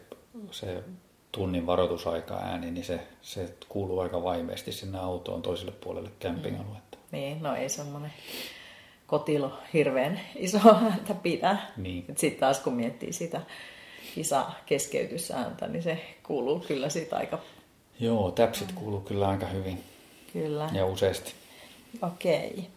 se 0.50 0.82
tunnin 1.32 1.66
varoitusaika 1.66 2.34
ääni, 2.34 2.70
niin 2.70 2.84
se, 2.84 3.00
se 3.22 3.54
kuuluu 3.68 4.00
aika 4.00 4.22
vaimeesti 4.22 4.72
sinne 4.72 4.98
autoon 4.98 5.42
toiselle 5.42 5.72
puolelle 5.72 6.10
campingaluetta. 6.22 6.96
Mm. 6.96 7.02
Niin, 7.10 7.42
no 7.42 7.54
ei 7.54 7.68
semmoinen 7.68 8.12
kotilo 9.06 9.58
hirveän 9.72 10.20
iso 10.36 10.58
ääntä 10.90 11.14
pidä. 11.14 11.56
Niin. 11.76 12.04
Sitten 12.16 12.40
taas 12.40 12.60
kun 12.60 12.72
miettii 12.72 13.12
sitä 13.12 13.40
kisa 14.14 14.50
keskeytysääntä, 14.66 15.68
niin 15.68 15.82
se 15.82 15.98
kuuluu 16.22 16.60
kyllä 16.60 16.88
siitä 16.88 17.16
aika... 17.16 17.38
Joo, 18.00 18.30
täpsit 18.30 18.72
kuuluu 18.72 19.00
kyllä 19.00 19.28
aika 19.28 19.46
hyvin. 19.46 19.84
Kyllä. 20.32 20.70
Ja 20.72 20.86
useasti. 20.86 21.34
Okei. 22.02 22.68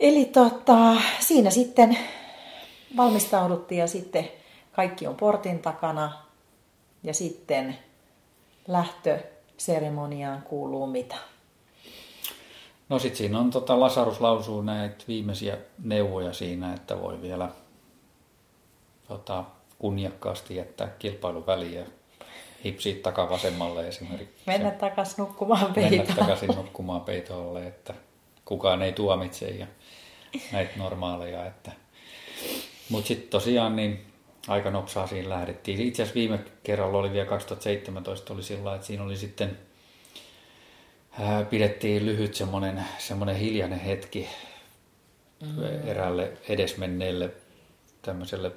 Eli 0.00 0.24
tota, 0.24 0.96
siinä 1.20 1.50
sitten 1.50 1.98
valmistauduttiin 2.96 3.78
ja 3.78 3.86
sitten 3.86 4.28
kaikki 4.72 5.06
on 5.06 5.14
portin 5.14 5.58
takana. 5.58 6.12
Ja 7.02 7.14
sitten 7.14 7.78
lähtöseremoniaan 8.68 10.42
kuuluu 10.42 10.86
mitä? 10.86 11.16
No 12.88 12.98
sitten 12.98 13.18
siinä 13.18 13.38
on, 13.38 13.50
tota, 13.50 13.80
Lasarus 13.80 14.20
lausuu 14.20 14.62
näitä 14.62 15.04
viimeisiä 15.08 15.58
neuvoja 15.84 16.32
siinä, 16.32 16.74
että 16.74 17.00
voi 17.02 17.22
vielä 17.22 17.48
tota, 19.08 19.44
kunniakkaasti 19.78 20.56
jättää 20.56 20.88
kilpailun 20.98 21.46
väliin 21.46 21.74
ja 21.74 21.84
hipsiä 22.64 22.94
takavasemmalle 23.02 23.88
esimerkiksi. 23.88 24.42
Mennä 24.46 24.70
takaisin 24.70 25.14
nukkumaan 25.18 25.74
peitoon. 25.74 25.98
Mennä 25.98 26.14
takaisin 26.14 26.48
nukkumaan 26.56 27.00
peitolle, 27.00 27.66
että 27.66 27.94
kukaan 28.44 28.82
ei 28.82 28.92
tuomitse 28.92 29.48
ja 29.48 29.66
näitä 30.52 30.72
normaaleja. 30.76 31.46
Että... 31.46 31.72
Mutta 32.88 33.08
sitten 33.08 33.28
tosiaan 33.28 33.76
niin 33.76 34.06
aika 34.48 34.70
nopsaa 34.70 35.06
siinä 35.06 35.28
lähdettiin. 35.28 35.80
Itse 35.80 36.02
asiassa 36.02 36.18
viime 36.18 36.38
kerralla 36.62 36.98
oli 36.98 37.12
vielä 37.12 37.26
2017 37.26 38.34
oli 38.34 38.42
sillä 38.42 38.74
että 38.74 38.86
siinä 38.86 39.02
oli 39.02 39.16
sitten 39.16 39.58
ää, 41.20 41.44
pidettiin 41.44 42.06
lyhyt 42.06 42.34
semmoinen, 42.34 42.84
semmoinen 42.98 43.36
hiljainen 43.36 43.80
hetki 43.80 44.28
mm. 45.40 45.88
eräälle 45.88 46.32
edesmenneelle 46.48 47.30
tämmöiselle 48.02 48.52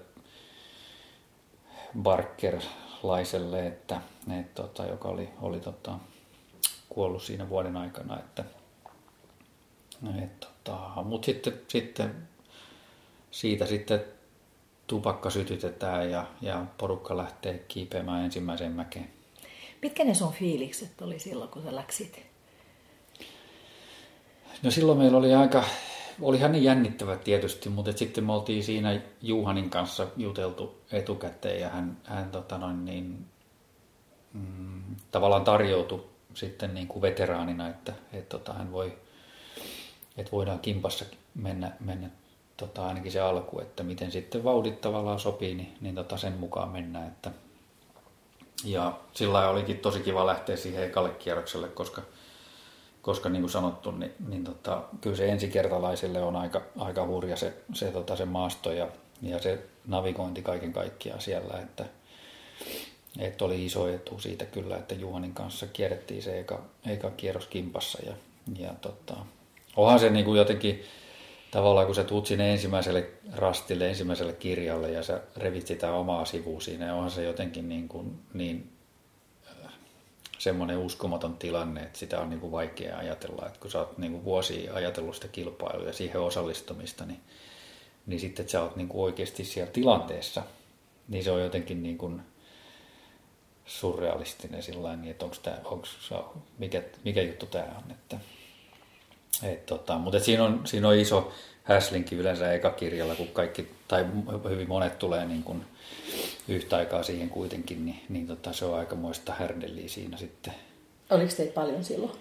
Barker-laiselle, 2.95 3.67
että, 3.67 4.01
et, 4.39 4.55
tota, 4.55 4.85
joka 4.85 5.07
oli, 5.07 5.29
oli 5.41 5.59
tota, 5.59 5.99
kuollut 6.89 7.23
siinä 7.23 7.49
vuoden 7.49 7.77
aikana. 7.77 8.19
Että, 8.19 8.43
et, 10.23 10.39
tota, 10.39 11.03
Mutta 11.03 11.25
sitten, 11.25 11.61
sitten 11.67 12.27
siitä 13.31 13.65
sitten 13.65 14.03
tupakka 14.87 15.29
sytytetään 15.29 16.11
ja, 16.11 16.25
ja 16.41 16.65
porukka 16.77 17.17
lähtee 17.17 17.57
kiipeämään 17.67 18.25
ensimmäiseen 18.25 18.71
mäkeen. 18.71 19.09
Mitkä 19.81 20.03
ne 20.03 20.13
sun 20.13 20.33
fiilikset 20.33 21.01
oli 21.01 21.19
silloin, 21.19 21.49
kun 21.49 21.63
sä 21.63 21.75
läksit? 21.75 22.25
No 24.63 24.71
silloin 24.71 24.97
meillä 24.97 25.17
oli 25.17 25.33
aika, 25.33 25.63
olihan 26.21 26.51
niin 26.51 26.63
jännittävä 26.63 27.17
tietysti, 27.17 27.69
mutta 27.69 27.91
sitten 27.91 28.23
me 28.23 28.33
oltiin 28.33 28.63
siinä 28.63 29.01
Juhanin 29.21 29.69
kanssa 29.69 30.07
juteltu 30.17 30.81
etukäteen 30.91 31.61
ja 31.61 31.69
hän, 31.69 31.97
hän 32.03 32.31
tota 32.31 32.57
noin 32.57 32.85
niin, 32.85 33.25
mm, 34.33 34.95
tavallaan 35.11 35.43
tarjoutui 35.43 36.05
sitten 36.33 36.73
niin 36.73 36.87
kuin 36.87 37.01
veteraanina, 37.01 37.69
että, 37.69 37.93
että 38.13 38.29
tota, 38.29 38.53
hän 38.53 38.71
voi, 38.71 38.97
että 40.17 40.31
voidaan 40.31 40.59
kimpassa 40.59 41.05
mennä, 41.35 41.71
mennä 41.79 42.09
tota, 42.57 42.87
ainakin 42.87 43.11
se 43.11 43.19
alku, 43.19 43.59
että 43.59 43.83
miten 43.83 44.11
sitten 44.11 44.43
vauhdit 44.43 44.81
tavallaan 44.81 45.19
sopii, 45.19 45.55
niin, 45.55 45.77
niin 45.81 45.95
tota 45.95 46.17
sen 46.17 46.33
mukaan 46.33 46.69
mennään. 46.69 47.07
Että, 47.07 47.31
ja 48.63 48.99
sillä 49.13 49.49
olikin 49.49 49.79
tosi 49.79 49.99
kiva 49.99 50.25
lähteä 50.25 50.57
siihen 50.57 50.83
ekalle 50.83 51.09
kierrokselle, 51.09 51.67
koska, 51.67 52.01
koska 53.05 53.29
niin 53.29 53.41
kuin 53.41 53.51
sanottu, 53.51 53.91
niin, 53.91 54.11
niin 54.27 54.43
tota, 54.43 54.83
kyllä 55.01 55.15
se 55.15 55.29
ensikertalaisille 55.29 56.23
on 56.23 56.35
aika, 56.35 56.61
aika 56.77 57.07
hurja 57.07 57.35
se, 57.35 57.53
se, 57.73 57.91
tota, 57.91 58.15
se 58.15 58.25
maasto 58.25 58.71
ja, 58.71 58.87
ja 59.21 59.39
se 59.39 59.59
navigointi 59.87 60.41
kaiken 60.41 60.73
kaikkiaan 60.73 61.21
siellä, 61.21 61.59
että, 61.59 61.85
että 63.19 63.45
oli 63.45 63.65
iso 63.65 63.87
etu 63.87 64.19
siitä 64.19 64.45
kyllä, 64.45 64.77
että 64.77 64.95
Juhanin 64.95 65.33
kanssa 65.33 65.67
kierrettiin 65.67 66.23
se 66.23 66.39
eka, 66.39 66.61
eka 66.87 67.11
kierros 67.11 67.47
kimpassa 67.47 67.99
ja, 68.05 68.13
ja 68.59 68.73
tota, 68.81 69.15
onhan 69.75 69.99
se 69.99 70.09
niin 70.09 70.25
kuin 70.25 70.37
jotenkin 70.37 70.83
tavallaan 71.51 71.85
kun 71.85 71.95
sä 71.95 72.03
tuut 72.03 72.27
sinne 72.27 72.51
ensimmäiselle 72.51 73.09
rastille, 73.35 73.89
ensimmäiselle 73.89 74.33
kirjalle 74.33 74.91
ja 74.91 75.03
sä 75.03 75.21
revit 75.37 75.67
sitä 75.67 75.93
omaa 75.93 76.25
sivua 76.25 76.61
siinä, 76.61 76.95
onhan 76.95 77.11
se 77.11 77.23
jotenkin 77.23 77.69
niin, 77.69 77.87
kuin, 77.87 78.19
niin 78.33 78.74
semmoinen 80.45 80.77
uskomaton 80.77 81.37
tilanne, 81.37 81.81
että 81.81 81.99
sitä 81.99 82.19
on 82.19 82.29
niin 82.29 82.39
kuin 82.39 82.51
vaikea 82.51 82.97
ajatella. 82.97 83.45
Että 83.47 83.59
kun 83.59 83.71
sä 83.71 83.79
oot 83.79 83.97
niin 83.97 84.11
kuin 84.11 84.23
vuosia 84.23 84.73
ajatellut 84.73 85.15
sitä 85.15 85.27
kilpailua 85.27 85.87
ja 85.87 85.93
siihen 85.93 86.21
osallistumista, 86.21 87.05
niin, 87.05 87.19
niin 88.05 88.19
sitten, 88.19 88.43
että 88.43 88.51
sä 88.51 88.61
oot 88.61 88.75
niin 88.75 88.87
kuin 88.87 89.03
oikeasti 89.03 89.43
siellä 89.43 89.71
tilanteessa, 89.71 90.43
niin 91.07 91.23
se 91.23 91.31
on 91.31 91.41
jotenkin 91.41 91.83
niin 91.83 91.97
kuin 91.97 92.21
surrealistinen 93.65 94.63
sillä 94.63 94.95
niin 94.95 95.11
että 95.11 95.25
onko 95.25 95.37
tämä, 95.43 95.57
onko, 95.63 95.87
mikä, 96.57 96.83
mikä 97.03 97.21
juttu 97.21 97.45
tämä 97.45 97.65
on. 97.77 97.91
Että, 97.91 98.17
et, 99.43 99.65
tota, 99.65 99.97
mutta 99.97 100.19
siinä, 100.19 100.43
on, 100.43 100.61
siinä 100.65 100.87
on 100.87 100.95
iso 100.95 101.31
häslinki 101.63 102.15
yleensä 102.15 102.53
eka 102.53 102.69
kirjalla, 102.69 103.15
kun 103.15 103.27
kaikki, 103.27 103.71
tai 103.87 104.05
hyvin 104.49 104.69
monet 104.69 104.99
tulee 104.99 105.25
niin 105.25 105.43
kuin 105.43 105.65
yhtä 106.47 106.75
aikaa 106.75 107.03
siihen 107.03 107.29
kuitenkin, 107.29 107.85
niin, 107.85 108.01
niin 108.09 108.27
tota, 108.27 108.53
se 108.53 108.65
on 108.65 108.79
aika 108.79 108.95
muista 108.95 109.33
härdelliä 109.33 109.89
siinä 109.89 110.17
sitten. 110.17 110.53
Oliko 111.09 111.33
teitä 111.37 111.53
paljon 111.53 111.83
silloin? 111.83 112.11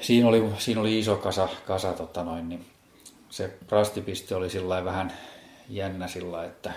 Siinä 0.00 0.28
oli, 0.28 0.50
siinä 0.58 0.80
oli 0.80 0.98
iso 0.98 1.16
kasa, 1.16 1.48
kasa 1.66 1.92
tota 1.92 2.24
noin, 2.24 2.48
niin 2.48 2.66
se 3.30 3.50
rastipiste 3.68 4.34
oli 4.34 4.50
sillä 4.50 4.84
vähän 4.84 5.12
jännä 5.68 6.08
sillä, 6.08 6.44
että 6.44 6.72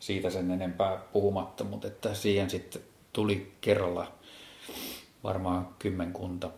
siitä 0.00 0.30
sen 0.30 0.50
enempää 0.50 0.96
puhumatta, 1.12 1.64
mutta 1.64 1.88
että 1.88 2.14
siihen 2.14 2.50
sitten 2.50 2.82
tuli 3.12 3.52
kerralla 3.60 4.12
varmaan 5.24 5.68
kymmenkunta, 5.78 6.50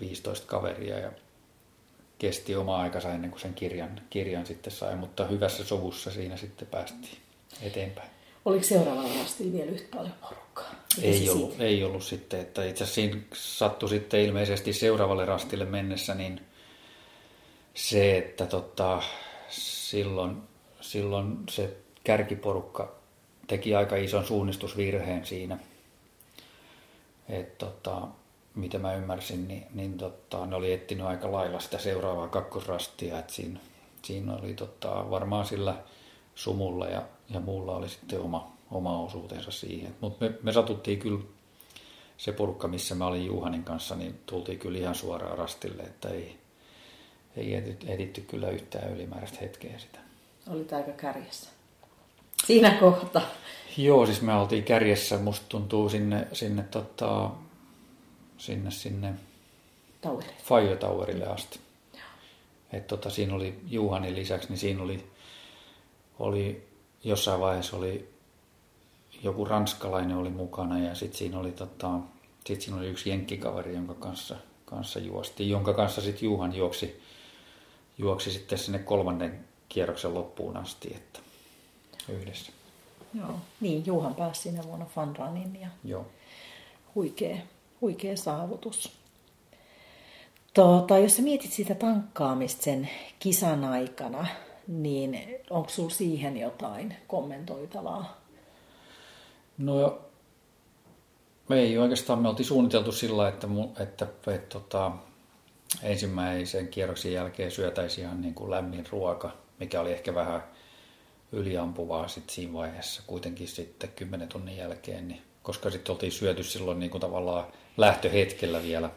15 0.00 0.46
kaveria 0.46 0.98
ja 0.98 1.12
kesti 2.18 2.56
oma 2.56 2.80
aikansa 2.80 3.12
ennen 3.12 3.30
kuin 3.30 3.40
sen 3.40 3.54
kirjan, 3.54 4.00
kirjan 4.10 4.46
sitten 4.46 4.72
sai, 4.72 4.96
mutta 4.96 5.26
hyvässä 5.26 5.64
sovussa 5.64 6.10
siinä 6.10 6.36
sitten 6.36 6.68
päästiin 6.68 7.18
eteenpäin. 7.62 8.10
Oliko 8.48 8.64
seuraavalla 8.64 9.18
rastilla 9.18 9.52
vielä 9.52 9.70
yhtä 9.70 9.96
paljon 9.96 10.14
porukkaa? 10.20 10.74
ei 11.02 11.30
ollut, 11.30 11.60
ei 11.60 11.84
ollut 11.84 12.02
sitten, 12.02 12.40
että 12.40 12.64
itse 12.64 12.84
asiassa 12.84 12.94
siinä 12.94 13.20
sattui 13.34 13.88
sitten 13.88 14.20
ilmeisesti 14.20 14.72
seuraavalle 14.72 15.24
rastille 15.24 15.64
mennessä, 15.64 16.14
niin 16.14 16.40
se, 17.74 18.18
että 18.18 18.46
tota, 18.46 19.02
silloin, 19.50 20.42
silloin 20.80 21.36
se 21.50 21.76
kärkiporukka 22.04 22.94
teki 23.46 23.74
aika 23.74 23.96
ison 23.96 24.26
suunnistusvirheen 24.26 25.26
siinä. 25.26 25.58
Et 27.28 27.58
tota, 27.58 28.08
mitä 28.54 28.78
mä 28.78 28.94
ymmärsin, 28.94 29.48
niin, 29.48 29.66
niin 29.74 29.98
tota, 29.98 30.46
ne 30.46 30.56
oli 30.56 30.72
etsinyt 30.72 31.06
aika 31.06 31.32
lailla 31.32 31.60
sitä 31.60 31.78
seuraavaa 31.78 32.28
kakkosrastia. 32.28 33.18
Et 33.18 33.30
siinä, 33.30 33.60
siinä 34.02 34.34
oli 34.34 34.54
tota, 34.54 35.10
varmaan 35.10 35.46
sillä 35.46 35.74
sumulla 36.34 36.86
ja, 36.86 37.02
ja 37.30 37.40
muulla 37.40 37.76
oli 37.76 37.88
sitten 37.88 38.20
oma, 38.20 38.52
oma 38.70 39.00
osuutensa 39.00 39.50
siihen. 39.50 39.94
Mutta 40.00 40.24
me, 40.24 40.32
me 40.42 40.52
satuttiin 40.52 40.98
kyllä, 40.98 41.20
se 42.16 42.32
porukka, 42.32 42.68
missä 42.68 42.94
mä 42.94 43.06
olin 43.06 43.26
Juhanin 43.26 43.64
kanssa, 43.64 43.96
niin 43.96 44.20
tultiin 44.26 44.58
kyllä 44.58 44.78
ihan 44.78 44.94
suoraan 44.94 45.38
rastille, 45.38 45.82
että 45.82 46.08
ei, 46.08 46.38
ei 47.36 47.54
etitty 47.86 48.20
kyllä 48.20 48.50
yhtään 48.50 48.92
ylimääräistä 48.92 49.38
hetkeä 49.40 49.78
sitä. 49.78 49.98
Oli 50.50 50.66
aika 50.72 50.92
kärjessä. 50.92 51.50
Siinä 52.46 52.70
kohtaa. 52.70 53.22
Joo, 53.76 54.06
siis 54.06 54.22
me 54.22 54.34
oltiin 54.34 54.64
kärjessä, 54.64 55.18
musta 55.18 55.46
tuntuu 55.48 55.88
sinne, 55.88 56.28
sinne, 56.32 56.62
tota, 56.62 57.30
sinne, 58.38 58.70
sinne 58.70 59.14
Fajo 60.44 60.76
Towerille 60.76 61.26
asti. 61.26 61.60
Et 62.72 62.86
tota, 62.86 63.10
siinä 63.10 63.34
oli 63.34 63.60
Juhanin 63.66 64.16
lisäksi, 64.16 64.48
niin 64.48 64.58
siinä 64.58 64.82
oli, 64.82 65.10
oli 66.18 66.67
jossain 67.04 67.40
vaiheessa 67.40 67.76
oli 67.76 68.18
joku 69.22 69.44
ranskalainen 69.44 70.16
oli 70.16 70.30
mukana 70.30 70.78
ja 70.78 70.94
sitten 70.94 71.18
siinä 71.18 71.38
oli, 71.38 71.52
tota, 71.52 71.90
sit 72.46 72.60
siinä 72.60 72.78
oli 72.78 72.88
yksi 72.88 73.10
jenkkikaveri, 73.10 73.74
jonka 73.74 73.94
kanssa, 73.94 74.36
kanssa 74.64 74.98
juosti, 74.98 75.48
jonka 75.48 75.74
kanssa 75.74 76.00
sitten 76.00 76.24
Juhan 76.24 76.54
juoksi, 76.54 77.02
juoksi 77.98 78.30
sitten 78.30 78.58
sinne 78.58 78.78
kolmannen 78.78 79.44
kierroksen 79.68 80.14
loppuun 80.14 80.56
asti, 80.56 80.92
että 80.96 81.20
yhdessä. 82.08 82.52
Joo, 83.14 83.40
niin 83.60 83.86
Juhan 83.86 84.14
pääsi 84.14 84.42
sinne 84.42 84.64
vuonna 84.64 84.86
Funrunin 84.86 85.60
ja 85.60 85.68
Joo. 85.84 86.06
Huikea, 86.94 87.36
huikea 87.80 88.16
saavutus. 88.16 88.92
Tuota, 90.54 90.98
jos 90.98 91.16
sä 91.16 91.22
mietit 91.22 91.52
sitä 91.52 91.74
tankkaamista 91.74 92.62
sen 92.62 92.90
kisan 93.18 93.64
aikana, 93.64 94.26
niin 94.68 95.40
onko 95.50 95.68
sulla 95.68 95.90
siihen 95.90 96.36
jotain 96.36 96.94
kommentoitavaa? 97.06 98.20
No 99.58 99.98
me 101.48 101.60
ei 101.60 101.78
oikeastaan, 101.78 102.18
me 102.18 102.28
oltiin 102.28 102.46
suunniteltu 102.46 102.92
sillä, 102.92 103.28
että, 103.28 103.46
että, 103.80 104.04
että, 104.04 104.34
että 104.34 104.48
tota, 104.48 104.92
ensimmäisen 105.82 106.68
kierroksen 106.68 107.12
jälkeen 107.12 107.50
syötäisiin 107.50 108.06
ihan 108.06 108.20
niin 108.20 108.34
kuin 108.34 108.50
lämmin 108.50 108.84
ruoka, 108.90 109.30
mikä 109.60 109.80
oli 109.80 109.92
ehkä 109.92 110.14
vähän 110.14 110.42
yliampuvaa 111.32 112.08
sitten 112.08 112.34
siinä 112.34 112.52
vaiheessa 112.52 113.02
kuitenkin 113.06 113.48
sitten 113.48 113.90
10 113.96 114.28
tunnin 114.28 114.56
jälkeen, 114.56 115.08
niin, 115.08 115.22
koska 115.42 115.70
sitten 115.70 115.92
oltiin 115.92 116.12
syöty 116.12 116.42
silloin 116.42 116.78
niin 116.78 116.90
kuin 116.90 117.00
tavallaan 117.00 117.46
lähtöhetkellä 117.76 118.62
vielä. 118.62 118.90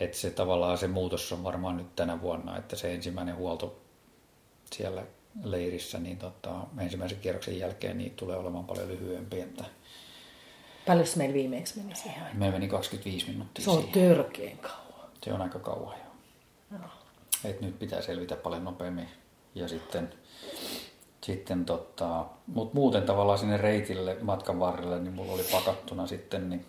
Että 0.00 0.16
se 0.16 0.30
tavallaan 0.30 0.78
se 0.78 0.88
muutos 0.88 1.32
on 1.32 1.44
varmaan 1.44 1.76
nyt 1.76 1.96
tänä 1.96 2.20
vuonna, 2.20 2.58
että 2.58 2.76
se 2.76 2.94
ensimmäinen 2.94 3.36
huolto 3.36 3.85
siellä 4.72 5.02
leirissä, 5.44 5.98
niin 5.98 6.16
tota, 6.18 6.54
ensimmäisen 6.78 7.18
kierroksen 7.18 7.58
jälkeen 7.58 7.98
niin 7.98 8.12
tulee 8.16 8.36
olemaan 8.36 8.64
paljon 8.64 8.88
lyhyempi. 8.88 9.40
Että 9.40 9.64
Paljon 10.86 11.06
meillä 11.16 11.34
viimeksi 11.34 11.78
meni 11.80 11.94
siihen? 11.94 12.22
Me 12.34 12.50
meni 12.50 12.68
25 12.68 13.30
minuuttia 13.30 13.64
Se 13.64 13.70
on 13.70 13.82
siihen. 13.82 14.08
törkeen 14.08 14.58
kauan. 14.58 15.10
Se 15.24 15.32
on 15.32 15.42
aika 15.42 15.58
kauan 15.58 15.96
jo. 15.98 16.78
No. 16.78 16.88
Et 17.44 17.60
nyt 17.60 17.78
pitää 17.78 18.02
selvitä 18.02 18.36
paljon 18.36 18.64
nopeammin. 18.64 19.08
Ja 19.54 19.68
sitten, 19.68 20.12
sitten 21.20 21.64
tota, 21.64 22.24
mut 22.46 22.74
muuten 22.74 23.02
tavallaan 23.02 23.38
sinne 23.38 23.56
reitille 23.56 24.16
matkan 24.20 24.60
varrelle, 24.60 24.98
niin 25.00 25.14
mulla 25.14 25.32
oli 25.32 25.44
pakattuna 25.52 26.06
sitten 26.06 26.50
niin 26.50 26.66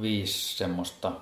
viisi 0.00 0.56
semmoista 0.56 1.12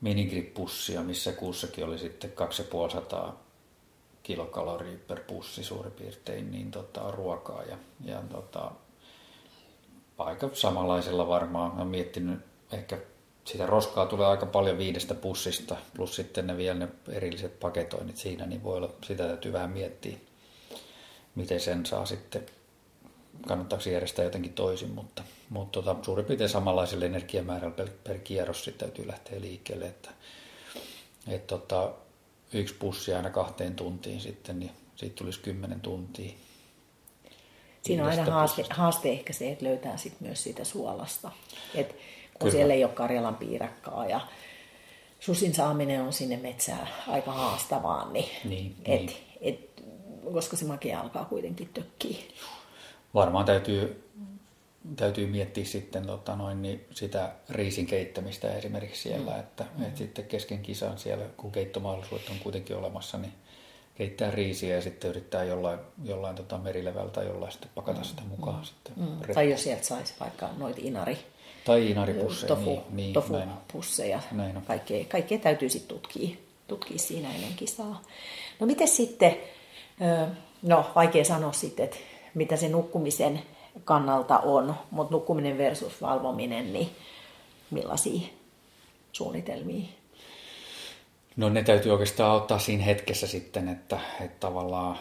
minigrippussia, 0.00 1.02
missä 1.02 1.32
kussakin 1.32 1.84
oli 1.84 1.98
sitten 1.98 2.32
2500 2.32 3.44
kilokaloria 4.22 4.98
per 5.08 5.20
pussi 5.20 5.64
suurin 5.64 5.92
piirtein 5.92 6.50
niin 6.50 6.70
tota, 6.70 7.10
ruokaa 7.10 7.62
ja, 7.62 7.76
ja 8.04 8.22
tota, 8.32 8.70
aika 10.18 10.50
samanlaisella 10.52 11.28
varmaan. 11.28 11.72
Olen 11.72 11.86
miettinyt 11.86 12.40
ehkä 12.72 12.98
sitä 13.44 13.66
roskaa 13.66 14.06
tulee 14.06 14.26
aika 14.26 14.46
paljon 14.46 14.78
viidestä 14.78 15.14
pussista, 15.14 15.76
plus 15.96 16.16
sitten 16.16 16.46
ne 16.46 16.56
vielä 16.56 16.78
ne 16.78 16.88
erilliset 17.08 17.60
paketoinnit 17.60 18.16
siinä, 18.16 18.46
niin 18.46 18.62
voi 18.62 18.76
olla, 18.76 18.90
sitä 19.06 19.26
täytyy 19.26 19.52
vähän 19.52 19.70
miettiä, 19.70 20.16
miten 21.34 21.60
sen 21.60 21.86
saa 21.86 22.06
sitten, 22.06 22.46
kannattaako 23.46 23.90
järjestää 23.90 24.24
jotenkin 24.24 24.52
toisin, 24.52 24.90
mutta, 24.90 25.22
mutta 25.48 25.82
tota, 25.82 26.04
suurin 26.04 26.26
piirtein 26.26 26.50
samanlaisella 26.50 27.04
energiamäärällä 27.04 27.74
per, 27.76 27.88
per 28.04 28.18
kierros 28.18 28.64
sitten 28.64 28.88
täytyy 28.88 29.08
lähteä 29.08 29.40
liikkeelle, 29.40 29.86
että 29.86 30.10
et 31.28 31.46
tota, 31.46 31.92
yksi 32.52 32.74
pussi 32.74 33.14
aina 33.14 33.30
kahteen 33.30 33.74
tuntiin 33.74 34.20
sitten, 34.20 34.60
niin 34.60 34.70
siitä 34.96 35.16
tulisi 35.16 35.40
kymmenen 35.40 35.80
tuntia. 35.80 36.32
Siinä 37.82 38.02
on 38.02 38.10
aina 38.10 38.24
haaste, 38.24 38.64
haaste 38.70 39.10
ehkä 39.10 39.32
se, 39.32 39.52
että 39.52 39.64
löytää 39.64 39.96
sit 39.96 40.20
myös 40.20 40.42
siitä 40.42 40.64
suolasta. 40.64 41.30
Et 41.74 41.88
kun 41.88 41.98
Kyllä. 42.38 42.52
siellä 42.52 42.74
ei 42.74 42.84
ole 42.84 42.92
Karjalan 42.92 43.36
piirakkaa 43.36 44.06
ja 44.06 44.20
susin 45.20 45.54
saaminen 45.54 46.02
on 46.02 46.12
sinne 46.12 46.36
metsään 46.36 46.88
aika 47.08 47.32
haastavaa, 47.32 48.12
niin, 48.12 48.28
niin, 48.44 48.76
et, 48.84 49.00
niin. 49.00 49.16
Et, 49.40 49.70
koska 50.32 50.56
se 50.56 50.64
makia 50.64 51.00
alkaa 51.00 51.24
kuitenkin 51.24 51.68
tökkiä. 51.74 52.18
Varmaan 53.14 53.44
täytyy, 53.44 54.10
täytyy 54.96 55.26
miettiä 55.26 55.64
sitten 55.64 56.06
tota 56.06 56.36
noin, 56.36 56.62
niin 56.62 56.86
sitä 56.90 57.32
riisin 57.50 57.86
keittämistä 57.86 58.54
esimerkiksi 58.54 59.02
siellä, 59.02 59.32
mm. 59.32 59.40
että, 59.40 59.64
mm. 59.78 59.84
että 59.84 59.98
sitten 59.98 60.24
kesken 60.24 60.58
kisan 60.58 60.98
siellä, 60.98 61.24
kun 61.36 61.52
keittomahdollisuudet 61.52 62.28
on 62.28 62.38
kuitenkin 62.42 62.76
olemassa, 62.76 63.18
niin 63.18 63.32
keittää 63.94 64.30
riisiä 64.30 64.74
ja 64.74 64.82
sitten 64.82 65.10
yrittää 65.10 65.44
jollain, 65.44 65.78
jollain 66.04 66.36
tota 66.36 66.58
merilevältä 66.58 67.12
tai 67.12 67.26
jollain 67.26 67.52
sitten 67.52 67.70
pakata 67.74 68.04
sitä 68.04 68.22
mukaan. 68.28 68.58
Mm. 68.58 68.64
Sitten 68.64 68.92
mm. 68.96 69.34
Tai 69.34 69.50
jos 69.50 69.62
sieltä 69.62 69.84
saisi 69.84 70.14
vaikka 70.20 70.48
noita 70.56 70.80
inari, 70.82 71.18
tai 71.64 71.90
inaripusseja. 71.90 72.48
Tofu, 72.48 72.70
niin, 72.70 72.96
niin, 72.96 73.12
tofupusseja. 73.12 74.20
Kaikkea, 74.66 75.04
kaikkea 75.04 75.38
täytyy 75.38 75.68
sitten 75.68 75.98
tutkia, 75.98 76.36
tutkia 76.68 76.98
siinä 76.98 77.34
ennen 77.34 77.54
kisaa. 77.56 78.02
No 78.60 78.66
miten 78.66 78.88
sitten, 78.88 79.36
no 80.62 80.90
vaikea 80.94 81.24
sanoa 81.24 81.52
sitten, 81.52 81.84
että 81.84 81.96
mitä 82.34 82.56
se 82.56 82.68
nukkumisen 82.68 83.42
kannalta 83.84 84.38
on, 84.38 84.74
mutta 84.90 85.14
nukkuminen 85.14 85.58
versus 85.58 86.02
valvominen, 86.02 86.72
niin 86.72 86.90
millaisia 87.70 88.28
suunnitelmia? 89.12 89.88
No 91.36 91.48
ne 91.48 91.62
täytyy 91.62 91.92
oikeastaan 91.92 92.36
ottaa 92.36 92.58
siinä 92.58 92.84
hetkessä 92.84 93.26
sitten, 93.26 93.68
että, 93.68 94.00
että 94.20 94.40
tavallaan, 94.40 94.98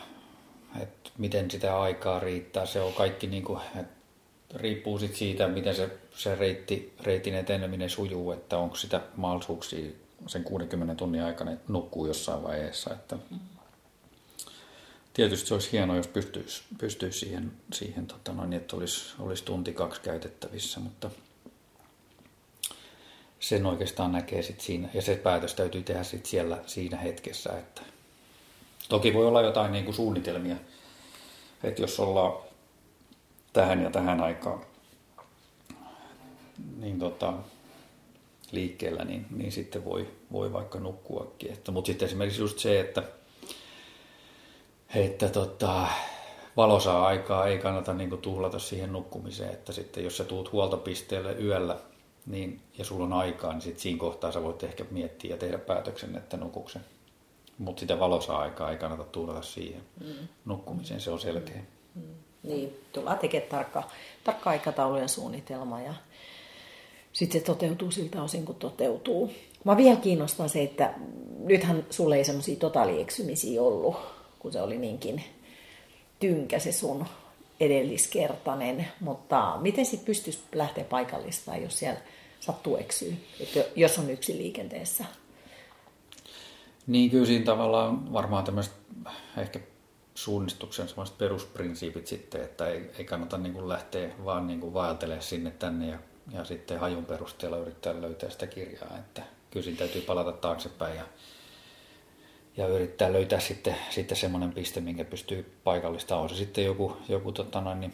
että 0.82 1.10
miten 1.18 1.52
sitä 1.52 1.82
aikaa 1.82 2.20
riittää. 2.20 2.66
Se 2.66 2.82
on 2.82 2.94
kaikki 2.94 3.28
niin 3.28 3.44
kuin, 3.44 3.60
että 3.76 3.94
riippuu 4.56 5.00
sit 5.00 5.16
siitä, 5.16 5.48
miten 5.48 5.76
se, 5.76 5.90
se 6.16 6.36
reitti, 6.36 6.94
reitin 7.04 7.36
eteneminen 7.36 7.90
sujuu, 7.90 8.32
että 8.32 8.58
onko 8.58 8.76
sitä 8.76 9.02
mahdollisuuksia 9.16 9.92
sen 10.28 10.44
60 10.44 10.96
tunnin 10.96 11.24
aikana 11.24 11.52
nukkuu 11.68 12.06
jossain 12.06 12.44
vaiheessa. 12.44 12.94
Että 12.94 13.18
tietysti 15.14 15.48
se 15.48 15.54
olisi 15.54 15.72
hienoa, 15.72 15.96
jos 15.96 16.08
pystyisi, 16.08 16.64
pystyisi 16.78 17.20
siihen, 17.20 17.52
siihen 17.74 18.08
tota 18.08 18.34
noin, 18.34 18.54
että 18.54 18.76
olisi, 18.76 19.14
olisi 19.20 19.44
tunti 19.44 19.74
kaksi 19.74 20.02
käytettävissä, 20.02 20.80
mutta 20.80 21.10
sen 23.40 23.66
oikeastaan 23.66 24.12
näkee 24.12 24.42
sit 24.42 24.62
siinä, 24.62 24.90
ja 24.94 25.02
se 25.02 25.16
päätös 25.16 25.54
täytyy 25.54 25.84
tehdä 25.84 26.04
sit 26.04 26.26
siellä 26.26 26.58
siinä 26.66 26.98
hetkessä. 26.98 27.60
Että 27.60 27.82
toki 28.90 29.14
voi 29.14 29.26
olla 29.26 29.42
jotain 29.42 29.72
niin 29.72 29.86
kuin 29.86 29.96
suunnitelmia, 29.96 30.56
että 31.64 31.82
jos 31.82 32.00
ollaan 32.00 32.44
tähän 33.54 33.84
ja 33.84 33.90
tähän 33.90 34.22
aikaan 34.22 34.66
niin 36.78 37.00
tota, 37.00 37.34
liikkeellä, 38.52 39.06
niin, 39.06 39.26
niin 39.30 39.52
sitten 39.52 39.86
voi, 39.86 40.08
voi 40.32 40.54
vaikka 40.54 40.80
nukkuakin. 40.80 41.52
Että, 41.52 41.72
mutta 41.72 41.88
sitten 41.88 42.06
esimerkiksi 42.06 42.42
just 42.42 42.60
se, 42.60 42.80
että, 42.80 43.04
että 44.96 45.30
tota, 45.30 45.88
valosaa 46.58 47.08
aikaa 47.08 47.48
ei 47.48 47.58
kannata 47.58 47.94
niin 47.94 48.10
kuin 48.10 48.22
tuhlata 48.22 48.60
siihen 48.60 48.94
nukkumiseen, 48.94 49.54
että 49.54 49.74
sitten 49.74 50.04
jos 50.04 50.18
sä 50.18 50.24
tuut 50.24 50.52
huoltopisteelle 50.52 51.34
yöllä 51.34 51.78
niin, 52.26 52.62
ja 52.78 52.86
sulla 52.86 53.04
on 53.06 53.14
aikaa, 53.14 53.54
niin 53.54 53.62
sitten 53.62 53.82
siinä 53.82 54.00
kohtaa 54.00 54.32
sä 54.32 54.44
voit 54.44 54.64
ehkä 54.64 54.86
miettiä 54.92 55.32
ja 55.32 55.38
tehdä 55.38 55.58
päätöksen, 55.58 56.16
että 56.16 56.38
nukuksen. 56.38 56.86
Mutta 57.58 57.80
sitä 57.80 58.00
valosaa 58.00 58.40
aikaa 58.40 58.72
ei 58.72 58.78
kannata 58.78 59.04
tuhlata 59.04 59.42
siihen 59.42 59.82
mm. 60.00 60.28
nukkumiseen, 60.46 61.02
se 61.02 61.12
on 61.12 61.20
selkeä. 61.20 61.62
Mm. 61.96 62.02
Niin, 62.44 62.80
tullaan 62.94 63.20
tekemään 63.20 63.50
tarkka, 63.50 63.84
tarkka 64.24 64.50
aikataulu 64.50 64.98
ja 64.98 65.08
suunnitelma 65.08 65.82
ja 65.82 65.94
sitten 67.14 67.42
se 67.42 67.46
toteutuu 67.46 67.92
siltä 67.92 68.24
osin, 68.24 68.46
kun 68.46 68.56
toteutuu. 68.56 69.32
Mä 69.64 69.78
vielä 69.78 70.00
kiinnostaa 70.00 70.48
se, 70.48 70.64
että 70.64 70.94
nythän 71.40 71.86
sulle 71.90 72.16
ei 72.18 72.24
semmoisia 72.24 72.56
totaalieksymisii 72.56 73.60
ollut, 73.60 73.96
kun 74.40 74.52
se 74.52 74.62
oli 74.62 74.78
niinkin 74.78 75.24
tynkä 76.20 76.60
se 76.60 76.72
sun 76.72 77.06
edelliskertainen, 77.60 78.88
mutta 79.00 79.58
miten 79.62 79.86
sitten 79.86 80.06
pystyisi 80.06 80.40
lähteä 80.56 80.84
paikallista, 80.84 81.56
jos 81.56 81.80
siellä 81.80 82.00
sattuu 82.40 82.78
eksyy, 82.78 83.18
että 83.40 83.66
jos 83.76 84.00
on 84.00 84.10
yksi 84.10 84.38
liikenteessä? 84.38 85.06
Niin 86.88 87.10
kyllä 87.10 87.26
siinä 87.26 87.46
tavallaan 87.46 88.14
varmaan 88.14 88.44
tämmöiset 88.44 88.74
ehkä 89.38 89.60
suunnistuksen 90.16 90.88
semmoiset 90.88 91.18
perusprinsiipit 91.18 92.08
sitten, 92.08 92.42
että 92.42 92.68
ei, 92.68 92.92
ei 92.98 93.06
kannata 93.06 93.38
niin 93.38 93.54
kuin 93.54 93.70
lähteä 93.70 94.12
vaan 94.26 94.48
niin 94.48 94.60
kuin 94.60 94.74
vaeltelemaan 94.74 95.24
sinne 95.24 95.52
tänne 95.52 95.88
ja, 95.88 96.00
ja 96.34 96.44
sitten 96.44 96.80
hajun 96.80 97.06
perusteella 97.06 97.58
yrittää 97.58 98.02
löytää 98.02 98.30
sitä 98.30 98.48
kirjaa. 98.48 98.98
Että 98.98 99.24
kyllä 99.52 99.64
siinä 99.64 99.78
täytyy 99.78 100.02
palata 100.02 100.32
taaksepäin 100.32 100.98
ja, 100.98 101.06
ja 102.60 102.68
yrittää 102.68 103.14
löytää 103.14 103.40
sitten, 103.40 103.76
sitten 103.90 104.18
semmoinen 104.18 104.54
piste, 104.54 104.82
minkä 104.82 105.06
pystyy 105.06 105.60
paikallista. 105.64 106.18
On 106.18 106.30
se 106.30 106.36
sitten 106.36 106.66
joku, 106.66 106.98
joku 107.10 107.32
tota 107.32 107.62
noin, 107.62 107.80
niin 107.80 107.94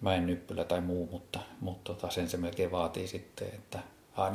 mäen 0.00 0.26
nyppylä 0.26 0.64
tai 0.64 0.80
muu, 0.80 1.08
mutta, 1.12 1.40
mutta 1.60 1.94
tota, 1.94 2.10
sen 2.10 2.28
se 2.28 2.36
melkein 2.36 2.70
vaatii 2.70 3.06
sitten. 3.06 3.48
Että, 3.48 3.78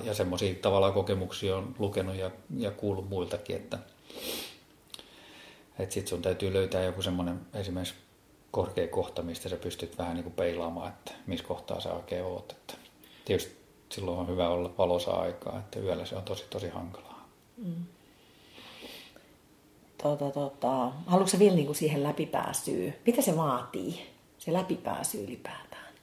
ja 0.03 0.13
semmoisia 0.13 0.55
tavallaan 0.55 0.93
kokemuksia 0.93 1.57
on 1.57 1.75
lukenut 1.79 2.15
ja, 2.15 2.31
ja 2.57 2.71
kuullut 2.71 3.09
muiltakin, 3.09 3.55
että, 3.55 3.77
että 5.79 5.93
sitten 5.93 6.09
sun 6.09 6.21
täytyy 6.21 6.53
löytää 6.53 6.83
joku 6.83 7.01
semmoinen 7.01 7.39
esimerkiksi 7.53 7.95
korkea 8.51 8.87
kohta, 8.87 9.21
mistä 9.21 9.49
sä 9.49 9.55
pystyt 9.55 9.97
vähän 9.97 10.13
niin 10.13 10.23
kuin 10.23 10.33
peilaamaan, 10.33 10.89
että 10.89 11.11
missä 11.27 11.45
kohtaa 11.45 11.79
sä 11.79 11.93
oikein 11.93 12.23
oot. 12.23 12.51
Että 12.51 12.73
tietysti 13.25 13.55
silloin 13.89 14.19
on 14.19 14.27
hyvä 14.27 14.49
olla 14.49 14.73
valosa 14.77 15.11
aikaa, 15.11 15.59
että 15.59 15.79
yöllä 15.79 16.05
se 16.05 16.15
on 16.15 16.23
tosi 16.23 16.45
tosi 16.49 16.69
hankalaa. 16.69 17.29
Mm. 17.57 17.85
Tota, 20.03 20.31
tota, 20.31 20.91
haluatko 21.07 21.39
vielä 21.39 21.55
niin 21.55 21.65
kuin 21.65 21.75
siihen 21.75 22.03
läpipääsyyn? 22.03 22.95
Mitä 23.05 23.21
se 23.21 23.37
vaatii, 23.37 24.09
se 24.37 24.53
läpipääsy 24.53 25.23
ylipäätään? 25.23 25.93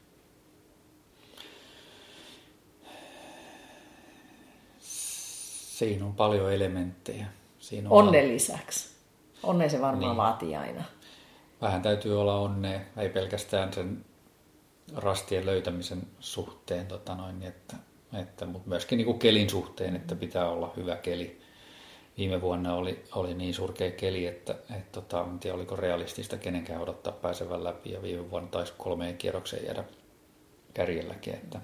Siinä 4.79 6.05
on 6.07 6.15
paljon 6.15 6.53
elementtejä. 6.53 7.27
Siinä 7.59 7.91
on 7.91 8.07
Onnen 8.07 8.29
lisäksi. 8.29 8.89
Onne 9.43 9.69
se 9.69 9.81
varmaan 9.81 10.11
niin. 10.11 10.17
vaatii 10.17 10.57
aina. 10.57 10.85
Vähän 11.61 11.83
täytyy 11.83 12.21
olla 12.21 12.41
onnea, 12.41 12.81
ei 12.97 13.09
pelkästään 13.09 13.73
sen 13.73 14.05
rastien 14.97 15.47
löytämisen 15.47 16.03
suhteen, 16.21 16.87
tota 16.87 17.15
noin, 17.15 17.43
että, 17.43 17.77
että, 18.21 18.47
mutta 18.47 18.69
myöskin 18.69 18.97
niin 18.97 19.07
kuin 19.07 19.19
kelin 19.19 19.51
suhteen, 19.51 19.97
että 19.97 20.17
pitää 20.17 20.49
olla 20.49 20.73
hyvä 20.77 20.97
keli. 20.97 21.41
Viime 22.21 22.41
vuonna 22.41 22.75
oli, 22.75 23.05
oli 23.13 23.35
niin 23.35 23.55
surkea 23.55 23.91
keli, 23.91 24.27
että 24.27 24.55
et, 24.77 24.93
tota, 24.93 25.21
en 25.21 25.39
tiedä 25.39 25.57
oliko 25.57 25.77
realistista 25.77 26.37
kenenkään 26.37 26.83
odottaa 26.83 27.13
pääsevän 27.13 27.65
läpi 27.65 27.93
ja 27.93 28.03
viime 28.03 28.31
vuonna 28.31 28.51
taisi 28.51 28.73
kolmeen 28.79 29.17
kierrokseen 29.17 29.65
jäädä 29.65 29.85
kärjelläkin, 30.75 31.35
että, 31.35 31.61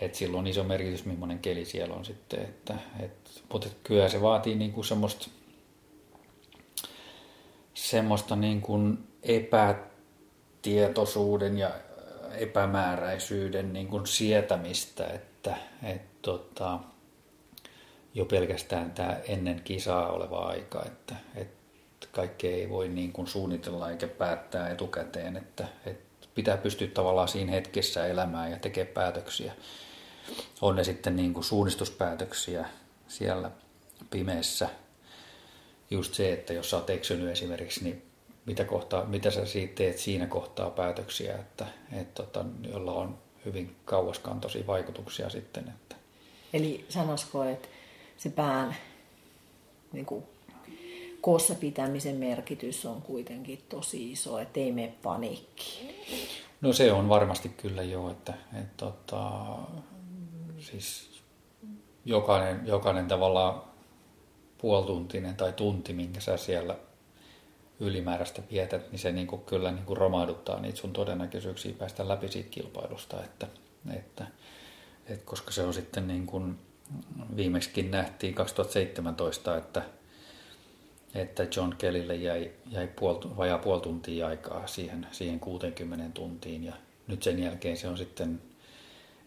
et 0.00 0.14
silloin 0.14 0.40
on 0.40 0.46
iso 0.46 0.64
merkitys, 0.64 1.04
millainen 1.04 1.38
keli 1.38 1.64
siellä 1.64 1.94
on 1.94 2.04
sitten. 2.04 2.40
Että, 2.40 2.74
et, 3.00 3.42
mutta 3.52 3.68
kyllä 3.84 4.08
se 4.08 4.22
vaatii 4.22 4.54
niin 4.54 4.72
kuin 4.72 4.84
semmoista 4.84 5.28
semmoista 7.74 8.36
niin 8.36 8.60
kuin 8.60 8.98
epätietoisuuden 9.22 11.58
ja 11.58 11.70
epämääräisyyden 12.34 13.72
niin 13.72 13.88
kuin 13.88 14.06
sietämistä, 14.06 15.06
että 15.06 15.56
et, 15.82 16.22
tota, 16.22 16.78
jo 18.14 18.24
pelkästään 18.24 18.90
tämä 18.90 19.16
ennen 19.28 19.60
kisaa 19.64 20.12
oleva 20.12 20.38
aika, 20.38 20.84
että 20.86 21.14
et 21.34 21.48
kaikkea 22.12 22.56
ei 22.56 22.70
voi 22.70 22.88
niin 22.88 23.12
kuin 23.12 23.28
suunnitella 23.28 23.90
eikä 23.90 24.08
päättää 24.08 24.70
etukäteen, 24.70 25.36
että 25.36 25.68
et 25.86 26.10
pitää 26.34 26.56
pystyä 26.56 26.88
tavallaan 26.88 27.28
siinä 27.28 27.52
hetkessä 27.52 28.06
elämään 28.06 28.50
ja 28.50 28.58
tekemään 28.58 28.94
päätöksiä. 28.94 29.52
On 30.60 30.76
ne 30.76 30.84
sitten 30.84 31.16
niin 31.16 31.34
kuin 31.34 31.44
suunnistuspäätöksiä 31.44 32.64
siellä 33.08 33.50
pimeässä 34.10 34.68
just 35.90 36.14
se, 36.14 36.32
että 36.32 36.52
jos 36.52 36.70
sä 36.70 36.76
oot 36.76 36.90
eksynyt 36.90 37.28
esimerkiksi, 37.28 37.84
niin 37.84 38.02
mitä, 38.46 38.64
kohtaa, 38.64 39.04
mitä 39.04 39.30
sä 39.30 39.46
siitä 39.46 39.74
teet 39.74 39.98
siinä 39.98 40.26
kohtaa 40.26 40.70
päätöksiä, 40.70 41.34
että, 41.34 41.66
että 41.92 42.22
tota, 42.22 42.44
jolla 42.72 42.92
on 42.92 43.18
hyvin 43.44 43.76
kauaskantoisia 43.84 44.66
vaikutuksia 44.66 45.30
sitten. 45.30 45.68
Että. 45.68 45.96
Eli 46.52 46.84
sanoisiko, 46.88 47.44
että 47.44 47.68
se 48.20 48.30
pään 48.30 48.76
niin 49.92 50.06
kuin, 50.06 50.24
koossa 51.20 51.54
pitämisen 51.54 52.16
merkitys 52.16 52.86
on 52.86 53.02
kuitenkin 53.02 53.62
tosi 53.68 54.12
iso, 54.12 54.38
että 54.38 54.60
ei 54.60 54.72
mene 54.72 54.94
paniikkiin? 55.02 55.94
No 56.60 56.72
se 56.72 56.92
on 56.92 57.08
varmasti 57.08 57.48
kyllä 57.48 57.82
jo, 57.82 58.10
että, 58.10 58.34
että 58.52 58.74
tota, 58.76 59.42
siis 60.58 61.20
jokainen, 62.04 62.66
jokainen 62.66 63.08
tavallaan 63.08 63.62
puoltuntinen 64.58 65.36
tai 65.36 65.52
tunti, 65.52 65.92
minkä 65.92 66.20
sä 66.20 66.36
siellä 66.36 66.76
ylimääräistä 67.80 68.42
vietät, 68.50 68.90
niin 68.90 68.98
se 68.98 69.12
niin 69.12 69.26
kuin 69.26 69.42
kyllä 69.42 69.72
niin 69.72 69.84
kuin 69.84 69.96
romahduttaa 69.96 70.60
niitä 70.60 70.78
sun 70.78 70.92
todennäköisyyksiä 70.92 71.74
päästä 71.78 72.08
läpi 72.08 72.28
siitä 72.28 72.50
kilpailusta, 72.50 73.24
että, 73.24 73.46
että, 73.96 74.26
että 75.06 75.24
koska 75.24 75.50
se 75.50 75.62
on 75.62 75.74
sitten 75.74 76.08
niin 76.08 76.26
kuin 76.26 76.58
viimeksikin 77.36 77.90
nähtiin 77.90 78.34
2017, 78.34 79.56
että, 79.56 79.82
että 81.14 81.46
John 81.56 81.74
Kellylle 81.78 82.14
jäi, 82.14 82.50
jäi 82.70 82.86
puol, 82.86 83.16
vajaa 83.36 83.58
puoli 83.58 83.80
tuntia 83.80 84.26
aikaa 84.26 84.66
siihen, 84.66 85.06
siihen 85.12 85.40
60 85.40 86.04
tuntiin. 86.14 86.64
Ja 86.64 86.72
nyt 87.06 87.22
sen 87.22 87.42
jälkeen 87.42 87.76
se 87.76 87.88
on 87.88 87.98
sitten 87.98 88.42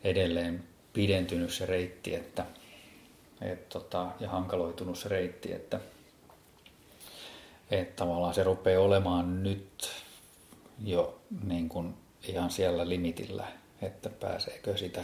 edelleen 0.04 0.64
pidentynyt 0.94 1.54
se 1.54 1.66
reitti, 1.66 2.16
että, 2.16 2.46
et, 3.42 3.70
tota, 3.70 4.08
ja 4.20 4.30
hankaloitunut 4.30 4.98
se 4.98 5.10
reitti, 5.10 5.54
että 5.54 5.80
et 7.72 7.96
tavallaan 7.96 8.34
se 8.34 8.44
rupeaa 8.44 8.82
olemaan 8.82 9.44
nyt 9.44 9.92
jo 10.84 11.20
niin 11.44 11.70
kuin 11.70 11.94
ihan 12.28 12.52
siellä 12.52 12.90
limitillä, 12.90 13.48
että 13.82 14.10
pääseekö 14.10 14.78
sitä 14.78 15.04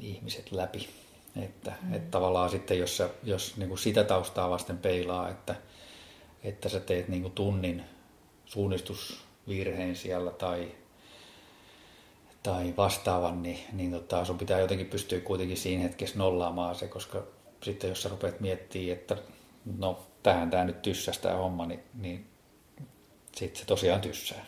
ihmiset 0.00 0.52
läpi. 0.52 0.88
Että, 1.42 1.72
mm. 1.82 1.94
että 1.94 2.10
tavallaan 2.10 2.50
sitten, 2.50 2.78
jos, 2.78 2.96
sä, 2.96 3.08
jos 3.24 3.56
niin 3.56 3.68
kuin 3.68 3.78
sitä 3.78 4.04
taustaa 4.04 4.50
vasten 4.50 4.78
peilaa, 4.78 5.28
että, 5.28 5.54
että 6.42 6.68
sä 6.68 6.80
teet 6.80 7.08
niin 7.08 7.22
kuin 7.22 7.32
tunnin 7.32 7.82
suunnistusvirheen 8.46 9.96
siellä 9.96 10.30
tai 10.30 10.68
tai 12.42 12.74
vastaavan, 12.76 13.42
niin, 13.42 13.58
niin 13.72 13.90
tota, 13.92 14.24
sun 14.24 14.38
pitää 14.38 14.60
jotenkin 14.60 14.86
pystyä 14.86 15.20
kuitenkin 15.20 15.56
siinä 15.56 15.82
hetkessä 15.82 16.18
nollaamaan 16.18 16.74
se, 16.74 16.88
koska 16.88 17.22
sitten 17.62 17.88
jos 17.88 18.02
sä 18.02 18.08
rupeat 18.08 18.40
miettimään, 18.40 18.92
että 18.92 19.16
no 19.78 20.02
tähän 20.22 20.50
tämä 20.50 20.64
nyt 20.64 20.82
tyssäs 20.82 21.18
tämä 21.18 21.36
homma, 21.36 21.66
niin, 21.66 21.80
niin 21.94 22.26
sitten 23.36 23.60
se 23.60 23.66
tosiaan 23.66 24.00
tyssää. 24.00 24.44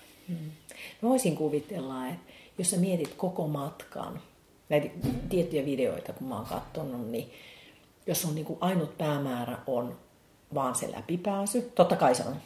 Mä 1.02 1.08
voisin 1.08 1.36
kuvitella, 1.36 2.08
että 2.08 2.32
jos 2.58 2.70
sä 2.70 2.76
mietit 2.76 3.14
koko 3.16 3.46
matkan, 3.48 4.22
näitä 4.68 4.88
tiettyjä 5.28 5.64
videoita, 5.64 6.12
kun 6.12 6.28
mä 6.28 6.36
oon 6.36 6.46
katsonut, 6.46 7.10
niin 7.10 7.30
jos 8.06 8.24
on 8.24 8.34
niin 8.34 8.44
kuin 8.44 8.58
ainut 8.60 8.98
päämäärä 8.98 9.58
on 9.66 9.96
vaan 10.54 10.74
se 10.74 10.92
läpipääsy, 10.92 11.62
totta 11.74 11.96
kai 11.96 12.14
se 12.14 12.22
on, 12.22 12.36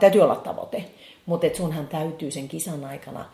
täytyy 0.00 0.20
olla 0.20 0.36
tavoite, 0.36 0.84
mutta 1.26 1.46
et 1.46 1.54
sunhan 1.54 1.88
täytyy 1.88 2.30
sen 2.30 2.48
kisan 2.48 2.84
aikana 2.84 3.24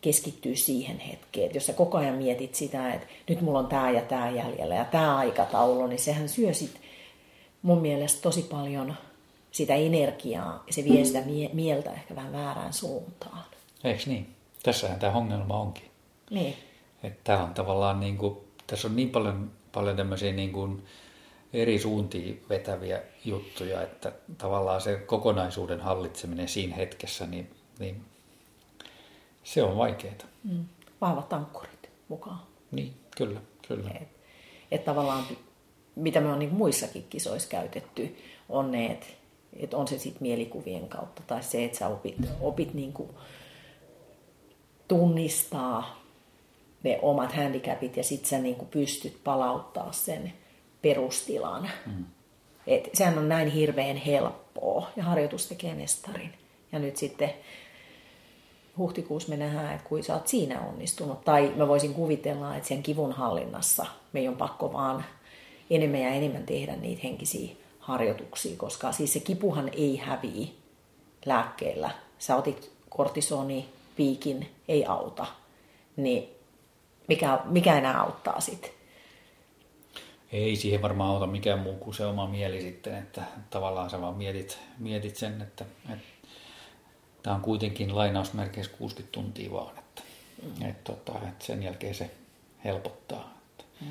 keskittyä 0.00 0.54
siihen 0.54 0.98
hetkeen. 0.98 1.46
Että 1.46 1.56
jos 1.56 1.66
sä 1.66 1.72
koko 1.72 1.98
ajan 1.98 2.14
mietit 2.14 2.54
sitä, 2.54 2.92
että 2.94 3.06
nyt 3.28 3.40
mulla 3.40 3.58
on 3.58 3.66
tämä 3.66 3.90
ja 3.90 4.02
tämä 4.02 4.30
jäljellä 4.30 4.74
ja 4.74 4.84
tämä 4.84 5.16
aikataulu, 5.16 5.86
niin 5.86 5.98
sehän 5.98 6.28
syö 6.28 6.54
sit 6.54 6.80
mun 7.62 7.80
mielestä 7.80 8.22
tosi 8.22 8.42
paljon 8.42 8.94
sitä 9.50 9.74
energiaa 9.74 10.64
ja 10.66 10.72
se 10.72 10.84
vie 10.84 11.04
sitä 11.04 11.20
mie- 11.20 11.50
mieltä 11.52 11.92
ehkä 11.92 12.16
vähän 12.16 12.32
väärään 12.32 12.72
suuntaan. 12.72 13.44
Eikö 13.84 14.02
niin? 14.06 14.26
Tässähän 14.62 14.98
tämä 14.98 15.12
ongelma 15.12 15.60
onkin. 15.60 15.90
Niin. 16.30 16.54
Että 17.06 17.20
tämä 17.24 17.44
on 17.44 17.54
tavallaan 17.54 18.00
niin 18.00 18.18
kuin, 18.18 18.36
tässä 18.66 18.88
on 18.88 18.96
niin 18.96 19.10
paljon, 19.10 19.50
paljon 19.72 19.96
tämmöisiä 19.96 20.32
niin 20.32 20.52
kuin 20.52 20.84
eri 21.52 21.78
suuntiin 21.78 22.44
vetäviä 22.48 23.02
juttuja, 23.24 23.82
että 23.82 24.12
tavallaan 24.38 24.80
se 24.80 24.96
kokonaisuuden 24.96 25.80
hallitseminen 25.80 26.48
siinä 26.48 26.76
hetkessä, 26.76 27.26
niin, 27.26 27.50
niin 27.78 28.04
se 29.44 29.62
on 29.62 29.76
vaikeaa. 29.76 30.14
Mm. 30.44 30.64
Vahvat 31.00 31.32
ankkurit 31.32 31.90
mukaan. 32.08 32.40
Niin, 32.70 32.94
kyllä, 33.16 33.40
kyllä. 33.68 33.90
Et, 33.90 34.08
et 34.70 34.84
tavallaan, 34.84 35.24
mitä 35.96 36.20
me 36.20 36.32
on 36.32 36.38
niin 36.38 36.54
muissakin 36.54 37.06
kisoissa 37.10 37.48
käytetty, 37.48 38.16
on 38.48 38.70
ne, 38.70 38.86
että 38.86 39.06
et 39.56 39.74
on 39.74 39.88
se 39.88 39.98
sitten 39.98 40.22
mielikuvien 40.22 40.88
kautta 40.88 41.22
tai 41.26 41.42
se, 41.42 41.64
että 41.64 41.78
sä 41.78 41.88
opit, 41.88 42.16
opit 42.40 42.74
niin 42.74 42.92
kuin 42.92 43.10
tunnistaa 44.88 46.05
ne 46.82 46.98
omat 47.02 47.32
handicapit 47.32 47.96
ja 47.96 48.04
sitten 48.04 48.28
sä 48.28 48.38
niin 48.38 48.54
kuin 48.56 48.68
pystyt 48.68 49.24
palauttaa 49.24 49.92
sen 49.92 50.32
perustilan. 50.82 51.70
Mm. 51.86 52.04
Et 52.66 52.90
sehän 52.94 53.18
on 53.18 53.28
näin 53.28 53.48
hirveän 53.48 53.96
helppoa 53.96 54.90
ja 54.96 55.04
harjoitus 55.04 55.46
tekee 55.46 55.74
mestarin. 55.74 56.32
Ja 56.72 56.78
nyt 56.78 56.96
sitten 56.96 57.30
huhtikuussa 58.78 59.28
me 59.28 59.36
nähdään, 59.36 59.74
että 59.74 59.88
kuin 59.88 60.04
sä 60.04 60.14
oot 60.14 60.28
siinä 60.28 60.60
onnistunut. 60.60 61.24
Tai 61.24 61.52
mä 61.56 61.68
voisin 61.68 61.94
kuvitella, 61.94 62.56
että 62.56 62.68
sen 62.68 62.82
kivun 62.82 63.12
hallinnassa 63.12 63.86
me 64.12 64.28
on 64.28 64.36
pakko 64.36 64.72
vaan 64.72 65.04
enemmän 65.70 66.00
ja 66.00 66.08
enemmän 66.08 66.46
tehdä 66.46 66.76
niitä 66.76 67.00
henkisiä 67.04 67.56
harjoituksia, 67.78 68.56
koska 68.56 68.92
siis 68.92 69.12
se 69.12 69.20
kipuhan 69.20 69.70
ei 69.72 69.96
häviä 69.96 70.46
lääkkeellä. 71.26 71.90
Sä 72.18 72.36
otit 72.36 72.70
kortisoni, 72.88 73.68
piikin, 73.96 74.50
ei 74.68 74.84
auta. 74.86 75.26
Niin 75.96 76.35
mikä, 77.08 77.38
mikä 77.44 77.78
enää 77.78 78.00
auttaa 78.00 78.40
sitten? 78.40 78.70
Ei 80.32 80.56
siihen 80.56 80.82
varmaan 80.82 81.10
auta 81.10 81.26
mikään 81.26 81.58
muu 81.58 81.76
kuin 81.76 81.94
se 81.94 82.06
oma 82.06 82.26
mieli 82.26 82.60
sitten, 82.60 82.94
että 82.94 83.22
tavallaan 83.50 83.90
sä 83.90 84.00
vaan 84.00 84.16
mietit, 84.16 84.58
mietit 84.78 85.16
sen, 85.16 85.42
että, 85.42 85.64
että 85.92 86.04
tämä 87.22 87.36
on 87.36 87.42
kuitenkin 87.42 87.96
lainausmerkeissä 87.96 88.72
60 88.78 89.12
tuntia 89.12 89.52
vaan, 89.52 89.78
että, 89.78 90.02
mm. 90.42 90.66
että, 90.66 90.92
että, 90.92 91.12
että 91.28 91.44
sen 91.44 91.62
jälkeen 91.62 91.94
se 91.94 92.10
helpottaa. 92.64 93.34
Mm. 93.80 93.86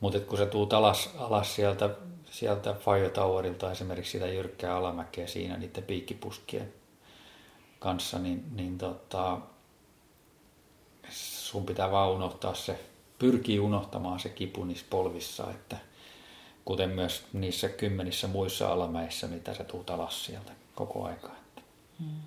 Mutta 0.00 0.20
kun 0.20 0.38
sä 0.38 0.46
tuut 0.46 0.72
alas, 0.72 1.10
alas 1.18 1.54
sieltä, 1.54 1.90
sieltä 2.30 2.74
Fire 2.74 3.10
Towerilta 3.10 3.72
esimerkiksi 3.72 4.12
sitä 4.12 4.26
jyrkkää 4.26 4.76
alamäkeä 4.76 5.26
siinä 5.26 5.56
niiden 5.56 5.84
piikkipuskien 5.84 6.72
kanssa, 7.78 8.18
niin, 8.18 8.44
niin 8.54 8.78
tota, 8.78 9.38
sun 11.50 11.66
pitää 11.66 11.90
vaan 11.90 12.10
unohtaa 12.10 12.54
se, 12.54 12.80
pyrkii 13.18 13.60
unohtamaan 13.60 14.20
se 14.20 14.28
kipu 14.28 14.64
niissä 14.64 14.86
polvissa, 14.90 15.50
että 15.50 15.76
kuten 16.64 16.90
myös 16.90 17.24
niissä 17.32 17.68
kymmenissä 17.68 18.28
muissa 18.28 18.72
alamäissä, 18.72 19.26
mitä 19.26 19.54
sä 19.54 19.64
tuut 19.64 19.90
alas 19.90 20.24
sieltä 20.24 20.52
koko 20.74 21.04
aikaa. 21.04 21.36
Hmm. 22.00 22.20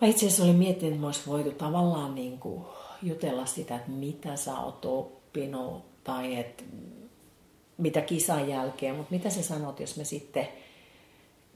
Mä 0.00 0.08
itse 0.08 0.26
asiassa 0.26 0.44
olin 0.44 0.56
miettinyt, 0.56 0.92
että 0.92 1.00
mä 1.00 1.06
olisi 1.06 1.26
voitu 1.26 1.52
tavallaan 1.52 2.14
niin 2.14 2.38
kuin 2.38 2.64
jutella 3.02 3.46
sitä, 3.46 3.76
että 3.76 3.90
mitä 3.90 4.36
sä 4.36 4.58
oot 4.58 4.84
oppinut 4.84 6.04
tai 6.04 6.36
että 6.36 6.64
mitä 7.78 8.00
kisan 8.00 8.48
jälkeen, 8.48 8.96
mutta 8.96 9.14
mitä 9.14 9.30
sä 9.30 9.42
sanot, 9.42 9.80
jos 9.80 9.96
me 9.96 10.04
sitten 10.04 10.48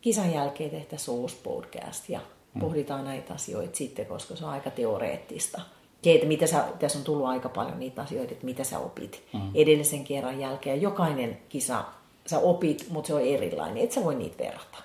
kisan 0.00 0.32
jälkeen 0.32 0.70
tehtäisiin 0.70 1.14
uusi 1.14 1.36
podcast 1.42 2.08
ja. 2.08 2.20
Pohditaan 2.58 3.04
näitä 3.04 3.34
asioita 3.34 3.76
sitten, 3.76 4.06
koska 4.06 4.36
se 4.36 4.44
on 4.44 4.50
aika 4.50 4.70
teoreettista. 4.70 5.60
Ja 6.04 6.14
että 6.14 6.26
mitä 6.26 6.46
sä, 6.46 6.64
tässä 6.78 6.98
on 6.98 7.04
tullut 7.04 7.26
aika 7.26 7.48
paljon 7.48 7.78
niitä 7.78 8.02
asioita, 8.02 8.32
että 8.32 8.46
mitä 8.46 8.64
sä 8.64 8.78
opit 8.78 9.22
mm. 9.32 9.40
edellisen 9.54 10.04
kerran 10.04 10.40
jälkeen. 10.40 10.82
Jokainen 10.82 11.38
kisa 11.48 11.84
sä 12.26 12.38
opit, 12.38 12.86
mutta 12.90 13.08
se 13.08 13.14
on 13.14 13.20
erilainen. 13.20 13.84
Et 13.84 13.92
sä 13.92 14.04
voi 14.04 14.14
niitä 14.14 14.44
verrata 14.44 14.78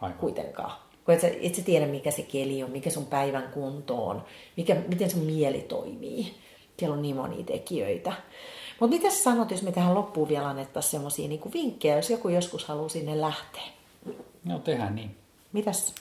Aivan. 0.00 0.18
kuitenkaan. 0.18 0.72
Kun 1.04 1.14
et 1.14 1.20
sä, 1.20 1.30
et 1.40 1.54
sä 1.54 1.62
tiedä, 1.62 1.86
mikä 1.86 2.10
se 2.10 2.22
keli 2.22 2.62
on, 2.62 2.70
mikä 2.70 2.90
sun 2.90 3.06
päivän 3.06 3.48
kunto 3.54 4.06
on, 4.06 4.24
mikä, 4.56 4.76
miten 4.88 5.10
sun 5.10 5.22
mieli 5.22 5.60
toimii. 5.60 6.34
Siellä 6.78 6.96
on 6.96 7.02
niin 7.02 7.16
monia 7.16 7.44
tekijöitä. 7.44 8.12
Mutta 8.80 8.96
mitä 8.96 9.10
sä 9.10 9.22
sanot, 9.22 9.50
jos 9.50 9.62
me 9.62 9.72
tähän 9.72 9.94
loppuun 9.94 10.28
vielä 10.28 10.48
annettaisiin 10.48 10.90
semmoisia 10.90 11.28
niin 11.28 11.52
vinkkejä, 11.52 11.96
jos 11.96 12.10
joku 12.10 12.28
joskus 12.28 12.64
haluaa 12.64 12.88
sinne 12.88 13.20
lähteä? 13.20 13.62
No 14.44 14.58
tehdään 14.58 14.94
niin. 14.94 15.16
Mitäs? 15.52 15.94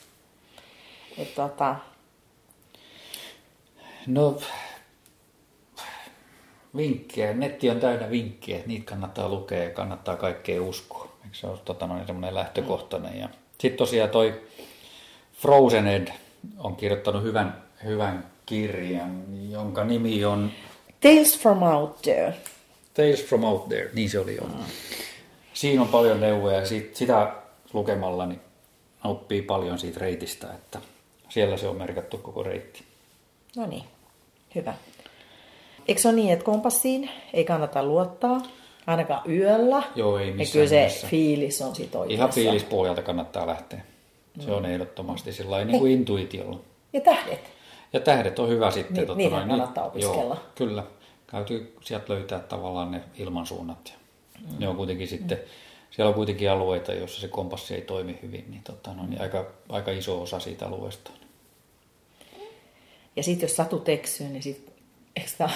Et, 1.18 1.36
tota... 1.36 1.76
No, 4.08 4.38
vinkkejä. 6.76 7.34
Netti 7.34 7.70
on 7.70 7.80
täynnä 7.80 8.10
vinkkejä. 8.10 8.64
Niitä 8.66 8.86
kannattaa 8.86 9.30
lukea 9.30 9.64
ja 9.64 9.70
kannattaa 9.70 10.16
kaikkea 10.16 10.62
uskoa. 10.62 11.10
Eikö 11.24 11.36
se 11.36 11.48
ole 11.48 11.60
tota, 11.66 11.88
noin 11.88 12.06
semmoinen 12.06 12.36
lähtökohtainen. 12.36 13.20
Ja 13.20 13.30
sitten 13.58 13.78
tosiaan 13.78 14.10
toi 14.10 14.42
Frozen 15.34 15.88
Ed 15.88 16.08
on 16.58 16.76
kirjoittanut 16.76 17.24
hyvän, 17.24 17.64
hyvän 17.84 18.32
kirjan, 18.46 19.24
jonka 19.52 19.84
nimi 19.84 20.26
on... 20.26 20.52
Tales 21.02 21.40
from 21.40 21.64
Out 21.64 22.02
There. 22.02 22.34
Tales 22.94 23.26
from 23.26 23.44
Out 23.44 23.70
There, 23.70 23.90
niin 23.94 24.10
se 24.10 24.20
oli 24.20 24.36
jo. 24.36 24.44
Mm. 24.44 24.64
Siinä 25.54 25.82
on 25.82 25.88
paljon 25.88 26.22
neuvoja 26.22 26.60
ja 26.60 26.66
sit, 26.66 26.96
sitä 26.96 27.34
lukemalla 27.74 28.26
niin 28.26 28.42
oppii 29.04 29.42
paljon 29.42 29.80
siitä 29.80 30.00
reitistä, 30.00 30.54
että 30.54 30.80
siellä 31.30 31.58
se 31.58 31.68
on 31.68 31.78
merkattu 31.78 32.18
koko 32.18 32.44
reitti. 32.44 32.84
No 33.56 33.66
niin, 33.66 33.84
hyvä. 34.56 34.74
Eikö 35.88 36.02
se 36.02 36.08
ole 36.08 36.16
niin, 36.16 36.34
että 36.34 36.46
kompassiin 36.46 37.10
ei 37.34 37.46
kannata 37.46 37.84
luottaa, 37.84 38.42
ainakaan 38.88 39.32
yöllä? 39.32 39.84
Joo, 39.96 40.18
ei 40.18 40.32
missään 40.32 40.40
Ja 40.40 40.52
kyllä 40.52 40.68
se 40.68 40.76
mielessä. 40.76 41.08
fiilis 41.08 41.62
on 41.62 41.76
sit 41.76 41.96
oikeassa. 41.96 42.24
Ihan 42.24 42.34
fiilispohjalta 42.34 43.02
kannattaa 43.02 43.48
lähteä. 43.48 43.82
Se 44.40 44.52
on 44.52 44.66
ehdottomasti 44.66 45.34
sillä 45.34 45.66
niin 45.66 45.80
kuin 45.80 45.92
intuitiolla. 45.92 46.60
Ja 46.94 47.02
tähdet. 47.02 47.40
Ja 47.94 48.00
tähdet 48.00 48.40
on 48.40 48.50
hyvä 48.50 48.72
sitten. 48.72 48.94
Ni, 48.94 49.06
totta 49.06 49.16
niitä 49.16 49.46
kannattaa 49.48 49.86
opiskella. 49.86 50.36
Joo, 50.36 50.44
kyllä. 50.56 50.84
Täytyy 51.32 51.78
sieltä 51.82 52.14
löytää 52.14 52.40
tavallaan 52.40 52.92
ne 52.92 53.02
ilmansuunnat. 53.18 53.94
Mm. 54.40 54.60
Ne 54.60 54.68
on 54.68 54.76
kuitenkin 54.76 55.08
mm. 55.08 55.10
sitten, 55.10 55.40
siellä 55.92 56.10
on 56.10 56.16
kuitenkin 56.16 56.52
alueita, 56.52 56.94
joissa 56.94 57.22
se 57.22 57.28
kompassi 57.28 57.76
ei 57.76 57.82
toimi 57.82 58.20
hyvin, 58.22 58.46
niin, 58.50 58.64
tota, 58.64 58.94
no, 58.94 59.06
niin 59.06 59.22
aika, 59.22 59.46
aika 59.70 59.92
iso 59.92 60.22
osa 60.22 60.40
siitä 60.40 60.68
alueesta. 60.68 61.12
Ja 63.20 63.24
sitten 63.24 63.48
jos 63.48 63.56
satut 63.56 63.90
eksyy, 63.90 64.28
niin 64.28 64.44
sit 64.44 64.70
Eikö 65.16 65.50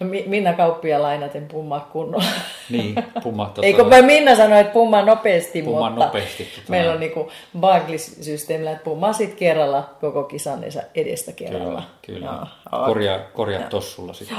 Minna 0.26 0.52
Kauppia 0.52 1.02
lainaten 1.02 1.48
pummaa 1.48 1.80
kunnolla? 1.80 2.24
Niin, 2.70 2.94
pummaa 3.22 3.46
tota... 3.54 3.66
Eikö 3.66 3.90
vai 3.90 4.02
Minna 4.02 4.36
sanoi, 4.36 4.60
että 4.60 4.72
pummaa 4.72 5.02
nopeasti, 5.02 5.62
pummaa 5.62 5.90
mutta 5.90 6.04
nopeasti, 6.06 6.44
tota... 6.44 6.70
meillä 6.70 6.92
on 6.92 7.00
niinku 7.00 7.30
Barclays-systeemillä, 7.60 8.70
että 8.70 8.84
pummaa 8.84 9.12
sit 9.12 9.34
kerralla 9.34 9.94
koko 10.00 10.24
kisan 10.24 10.64
edestä 10.94 11.32
kerralla. 11.32 11.82
Kyllä, 12.02 12.20
kyllä. 12.20 12.46
No, 12.72 12.86
korjaa, 12.86 13.18
korjaa 13.18 13.62
ja. 13.62 13.68
tossulla 13.68 14.12
sitten. 14.12 14.36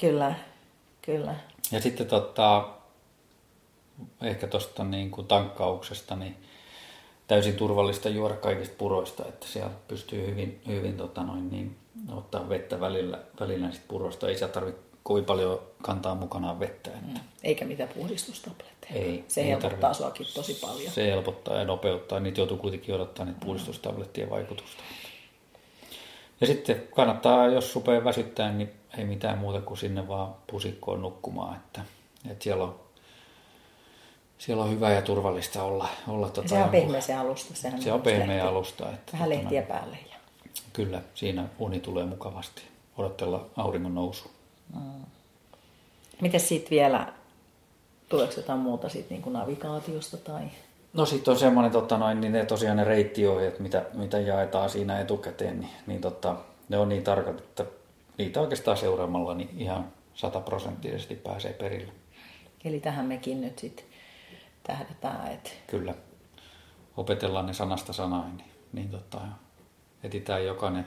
Kyllä, 0.00 0.34
kyllä. 1.02 1.34
Ja 1.72 1.80
sitten 1.80 2.06
tota, 2.06 2.68
ehkä 4.22 4.46
tuosta 4.46 4.84
niin 4.84 5.10
kuin 5.10 5.26
tankkauksesta, 5.26 6.16
niin 6.16 6.36
täysin 7.26 7.54
turvallista 7.54 8.08
juoda 8.08 8.34
kaikista 8.34 8.74
puroista, 8.78 9.24
että 9.28 9.46
siellä 9.46 9.70
pystyy 9.88 10.26
hyvin, 10.26 10.60
hyvin 10.66 10.96
tota 10.96 11.22
noin, 11.22 11.50
niin, 11.50 11.76
ottaa 12.12 12.48
vettä 12.48 12.80
välillä, 12.80 13.18
välillä 13.40 13.66
niistä 13.66 13.84
puroista. 13.88 14.28
Ei 14.28 14.36
se 14.36 14.48
tarvitse 14.48 14.80
kovin 15.02 15.24
paljon 15.24 15.62
kantaa 15.82 16.14
mukanaan 16.14 16.60
vettä. 16.60 16.90
Että... 16.90 17.06
Mm. 17.06 17.20
Eikä 17.42 17.64
mitään 17.64 17.88
puhdistustabletteja. 17.88 18.94
Ei, 18.94 19.24
se 19.28 19.40
ei 19.40 19.48
helpottaa 19.48 19.80
tarvitse. 19.80 19.98
suakin 19.98 20.26
tosi 20.34 20.54
paljon. 20.54 20.92
Se 20.92 21.10
helpottaa 21.10 21.56
ja 21.56 21.64
nopeuttaa. 21.64 22.20
Niitä 22.20 22.40
joutuu 22.40 22.56
kuitenkin 22.56 22.94
odottaa 22.94 23.24
niitä 23.26 23.40
puhdistustablettien 23.44 24.30
vaikutusta. 24.30 24.82
Ja 26.40 26.46
sitten 26.46 26.82
kannattaa, 26.94 27.46
jos 27.46 27.74
rupeaa 27.74 28.04
väsyttää, 28.04 28.52
niin 28.52 28.70
ei 28.98 29.04
mitään 29.04 29.38
muuta 29.38 29.60
kuin 29.60 29.78
sinne 29.78 30.08
vaan 30.08 30.34
pusikkoon 30.46 31.02
nukkumaan. 31.02 31.56
Että, 31.56 31.80
että 32.30 32.44
siellä 32.44 32.64
on 32.64 32.84
siellä 34.38 34.62
on 34.64 34.70
hyvä 34.70 34.92
ja 34.92 35.02
turvallista 35.02 35.62
olla. 35.62 35.88
olla 36.08 36.28
tota, 36.28 36.48
se 36.48 36.62
on 36.62 36.70
pehmeä 36.70 37.00
se 37.00 37.14
alusta. 37.14 37.54
Sehän 37.54 37.82
se 37.82 37.92
on 37.92 38.02
pehmeä 38.02 38.48
alusta. 38.48 38.90
Että, 38.90 39.12
Vähän 39.12 39.28
lehtiä 39.28 39.62
päälle. 39.62 39.96
Ja... 40.10 40.13
Kyllä, 40.74 41.02
siinä 41.14 41.48
uni 41.58 41.80
tulee 41.80 42.04
mukavasti. 42.04 42.62
Odotella 42.96 43.46
auringon 43.56 43.94
nousu. 43.94 44.30
Mm. 44.74 45.04
Miten 46.20 46.40
sitten 46.40 46.70
vielä, 46.70 47.12
tuleeko 48.08 48.34
jotain 48.36 48.58
muuta 48.58 48.88
sit 48.88 49.10
niin 49.10 49.22
kuin 49.22 49.32
navigaatiosta 49.32 50.16
tai? 50.16 50.42
No 50.92 51.06
sitten 51.06 51.32
on 51.32 51.38
semmoinen, 51.38 51.72
tota 51.72 51.98
noin, 51.98 52.20
niin 52.20 52.32
ne 52.32 52.44
tosiaan 52.44 52.76
ne 52.76 52.84
reittiohjeet, 52.84 53.60
mitä, 53.60 53.84
mitä 53.92 54.20
jaetaan 54.20 54.70
siinä 54.70 55.00
etukäteen, 55.00 55.60
niin, 55.60 55.70
niin 55.86 56.00
tota, 56.00 56.36
ne 56.68 56.78
on 56.78 56.88
niin 56.88 57.04
tarkat, 57.04 57.38
että 57.38 57.66
niitä 58.18 58.40
oikeastaan 58.40 58.76
seuraamalla 58.76 59.34
niin 59.34 59.50
ihan 59.58 59.92
sataprosenttisesti 60.14 61.14
pääsee 61.14 61.52
perille. 61.52 61.92
Eli 62.64 62.80
tähän 62.80 63.06
mekin 63.06 63.40
nyt 63.40 63.58
sitten 63.58 63.84
tähdätään, 64.62 65.32
että... 65.32 65.50
Kyllä. 65.66 65.94
Opetellaan 66.96 67.46
ne 67.46 67.52
sanasta 67.52 67.92
sanaan, 67.92 68.36
niin, 68.36 68.50
niin 68.72 68.90
tota, 68.90 69.18
etsitään 70.04 70.46
jokainen 70.46 70.86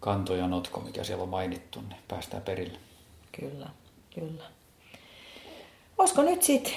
kanto 0.00 0.34
ja 0.34 0.48
notko, 0.48 0.80
mikä 0.80 1.04
siellä 1.04 1.22
on 1.22 1.28
mainittu, 1.28 1.80
niin 1.80 2.00
päästään 2.08 2.42
perille. 2.42 2.78
Kyllä, 3.40 3.68
kyllä. 4.14 4.44
Olisiko 5.98 6.22
nyt 6.22 6.42
sitten 6.42 6.72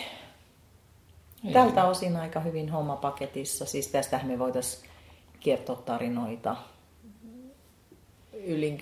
tältä 1.54 1.86
osin 1.86 2.18
aika 2.18 2.40
hyvin 2.40 2.70
homma 2.70 2.96
paketissa? 2.96 3.66
Siis 3.66 3.88
tästähän 3.88 4.28
me 4.28 4.40
voitaisiin 4.40 4.90
kertoa 5.40 5.76
tarinoita 5.76 6.56
ylin 8.34 8.78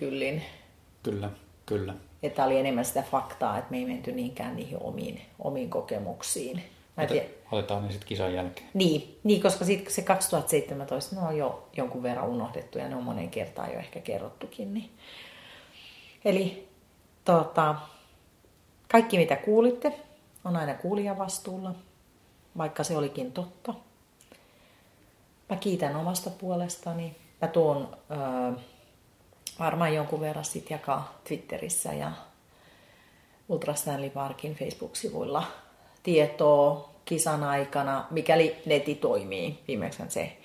Kyllä, 1.04 1.30
kyllä. 1.66 1.94
Että 2.24 2.46
oli 2.46 2.58
enemmän 2.58 2.86
sitä 2.86 3.04
faktaa, 3.12 3.58
että 3.58 3.72
me 3.72 3.78
ei 3.78 3.86
menty 3.86 4.12
niinkään 4.12 4.56
niihin 4.56 4.78
omiin, 4.82 5.22
omiin 5.40 5.70
kokemuksiin. 5.70 6.64
Mä 6.98 7.04
Otetaan 7.52 7.84
ne 7.84 7.92
sitten 7.92 8.08
kisan 8.08 8.34
jälkeen. 8.34 8.70
Niin, 8.74 9.20
niin 9.24 9.42
koska 9.42 9.66
sit 9.66 9.90
se 9.90 10.02
2017 10.02 11.16
ne 11.16 11.22
on 11.22 11.38
jo 11.38 11.70
jonkun 11.78 12.04
verran 12.04 12.28
unohdettu 12.28 12.78
ja 12.78 12.90
ne 12.90 12.96
on 12.96 13.04
monen 13.04 13.30
kertaan 13.30 13.74
jo 13.74 13.80
ehkä 13.80 14.00
kerrottukin. 14.00 14.74
Niin. 14.74 14.92
Eli 16.26 16.68
tota, 17.26 17.76
kaikki 18.92 19.18
mitä 19.18 19.36
kuulitte 19.36 20.00
on 20.46 20.56
aina 20.56 20.74
kuulijan 20.74 21.18
vastuulla, 21.18 21.76
vaikka 22.58 22.84
se 22.84 22.98
olikin 22.98 23.32
totta. 23.32 23.74
Mä 25.50 25.56
kiitän 25.56 25.96
omasta 25.96 26.30
puolestani. 26.30 27.16
Mä 27.42 27.48
tuon 27.48 27.98
ö, 28.12 28.60
varmaan 29.60 29.94
jonkun 29.94 30.20
verran 30.20 30.46
sit 30.46 30.70
jakaa 30.70 31.20
Twitterissä 31.28 31.94
ja 31.94 32.12
Ultra 33.50 33.74
Stanley 33.74 34.10
Parkin 34.10 34.56
Facebook-sivuilla 34.56 35.44
tietoa 36.06 36.90
kisan 37.06 37.44
aikana, 37.44 38.06
mikäli 38.12 38.56
neti 38.66 38.96
toimii. 38.96 39.60
Viimeksi 39.68 40.04
se 40.08 40.38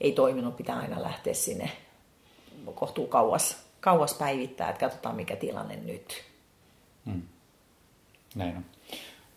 ei 0.00 0.12
toiminut, 0.12 0.56
pitää 0.56 0.78
aina 0.78 1.02
lähteä 1.02 1.34
sinne 1.34 1.70
kohtuu 2.74 3.06
kauas, 3.06 3.56
kauas 3.80 4.14
päivittää, 4.14 4.70
että 4.70 4.80
katsotaan 4.80 5.16
mikä 5.16 5.36
tilanne 5.36 5.76
nyt. 5.76 6.24
Hmm. 7.06 7.22
Näin 8.34 8.56
on. 8.56 8.64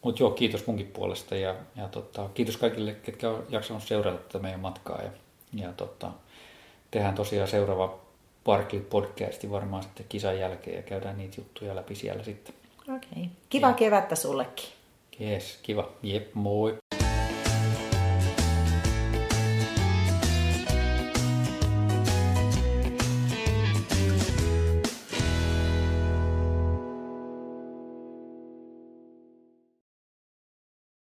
Mutta 0.01 0.23
joo, 0.23 0.31
kiitos 0.31 0.67
munkin 0.67 0.87
puolesta 0.87 1.35
ja, 1.35 1.55
ja 1.75 1.87
tota, 1.87 2.29
kiitos 2.33 2.57
kaikille, 2.57 2.93
ketkä 2.93 3.29
on 3.29 3.45
jaksanut 3.49 3.83
seurata 3.83 4.17
tätä 4.17 4.39
meidän 4.39 4.59
matkaa. 4.59 5.01
Ja, 5.01 5.11
ja 5.53 5.73
tota, 5.73 6.11
tehdään 6.91 7.15
tosiaan 7.15 7.47
seuraava 7.47 7.99
Barkley 8.45 8.81
podcasti 8.81 9.51
varmaan 9.51 9.83
sitten 9.83 10.05
kisan 10.09 10.39
jälkeen 10.39 10.77
ja 10.77 10.83
käydään 10.83 11.17
niitä 11.17 11.41
juttuja 11.41 11.75
läpi 11.75 11.95
siellä 11.95 12.23
sitten. 12.23 12.55
Okei. 12.81 13.09
Okay. 13.11 13.25
Kiva 13.49 13.67
ja. 13.67 13.73
kevättä 13.73 14.15
sullekin. 14.15 14.80
Yes, 15.17 15.59
kiva. 15.63 15.85
Jep, 16.03 16.35
moi. 16.35 16.80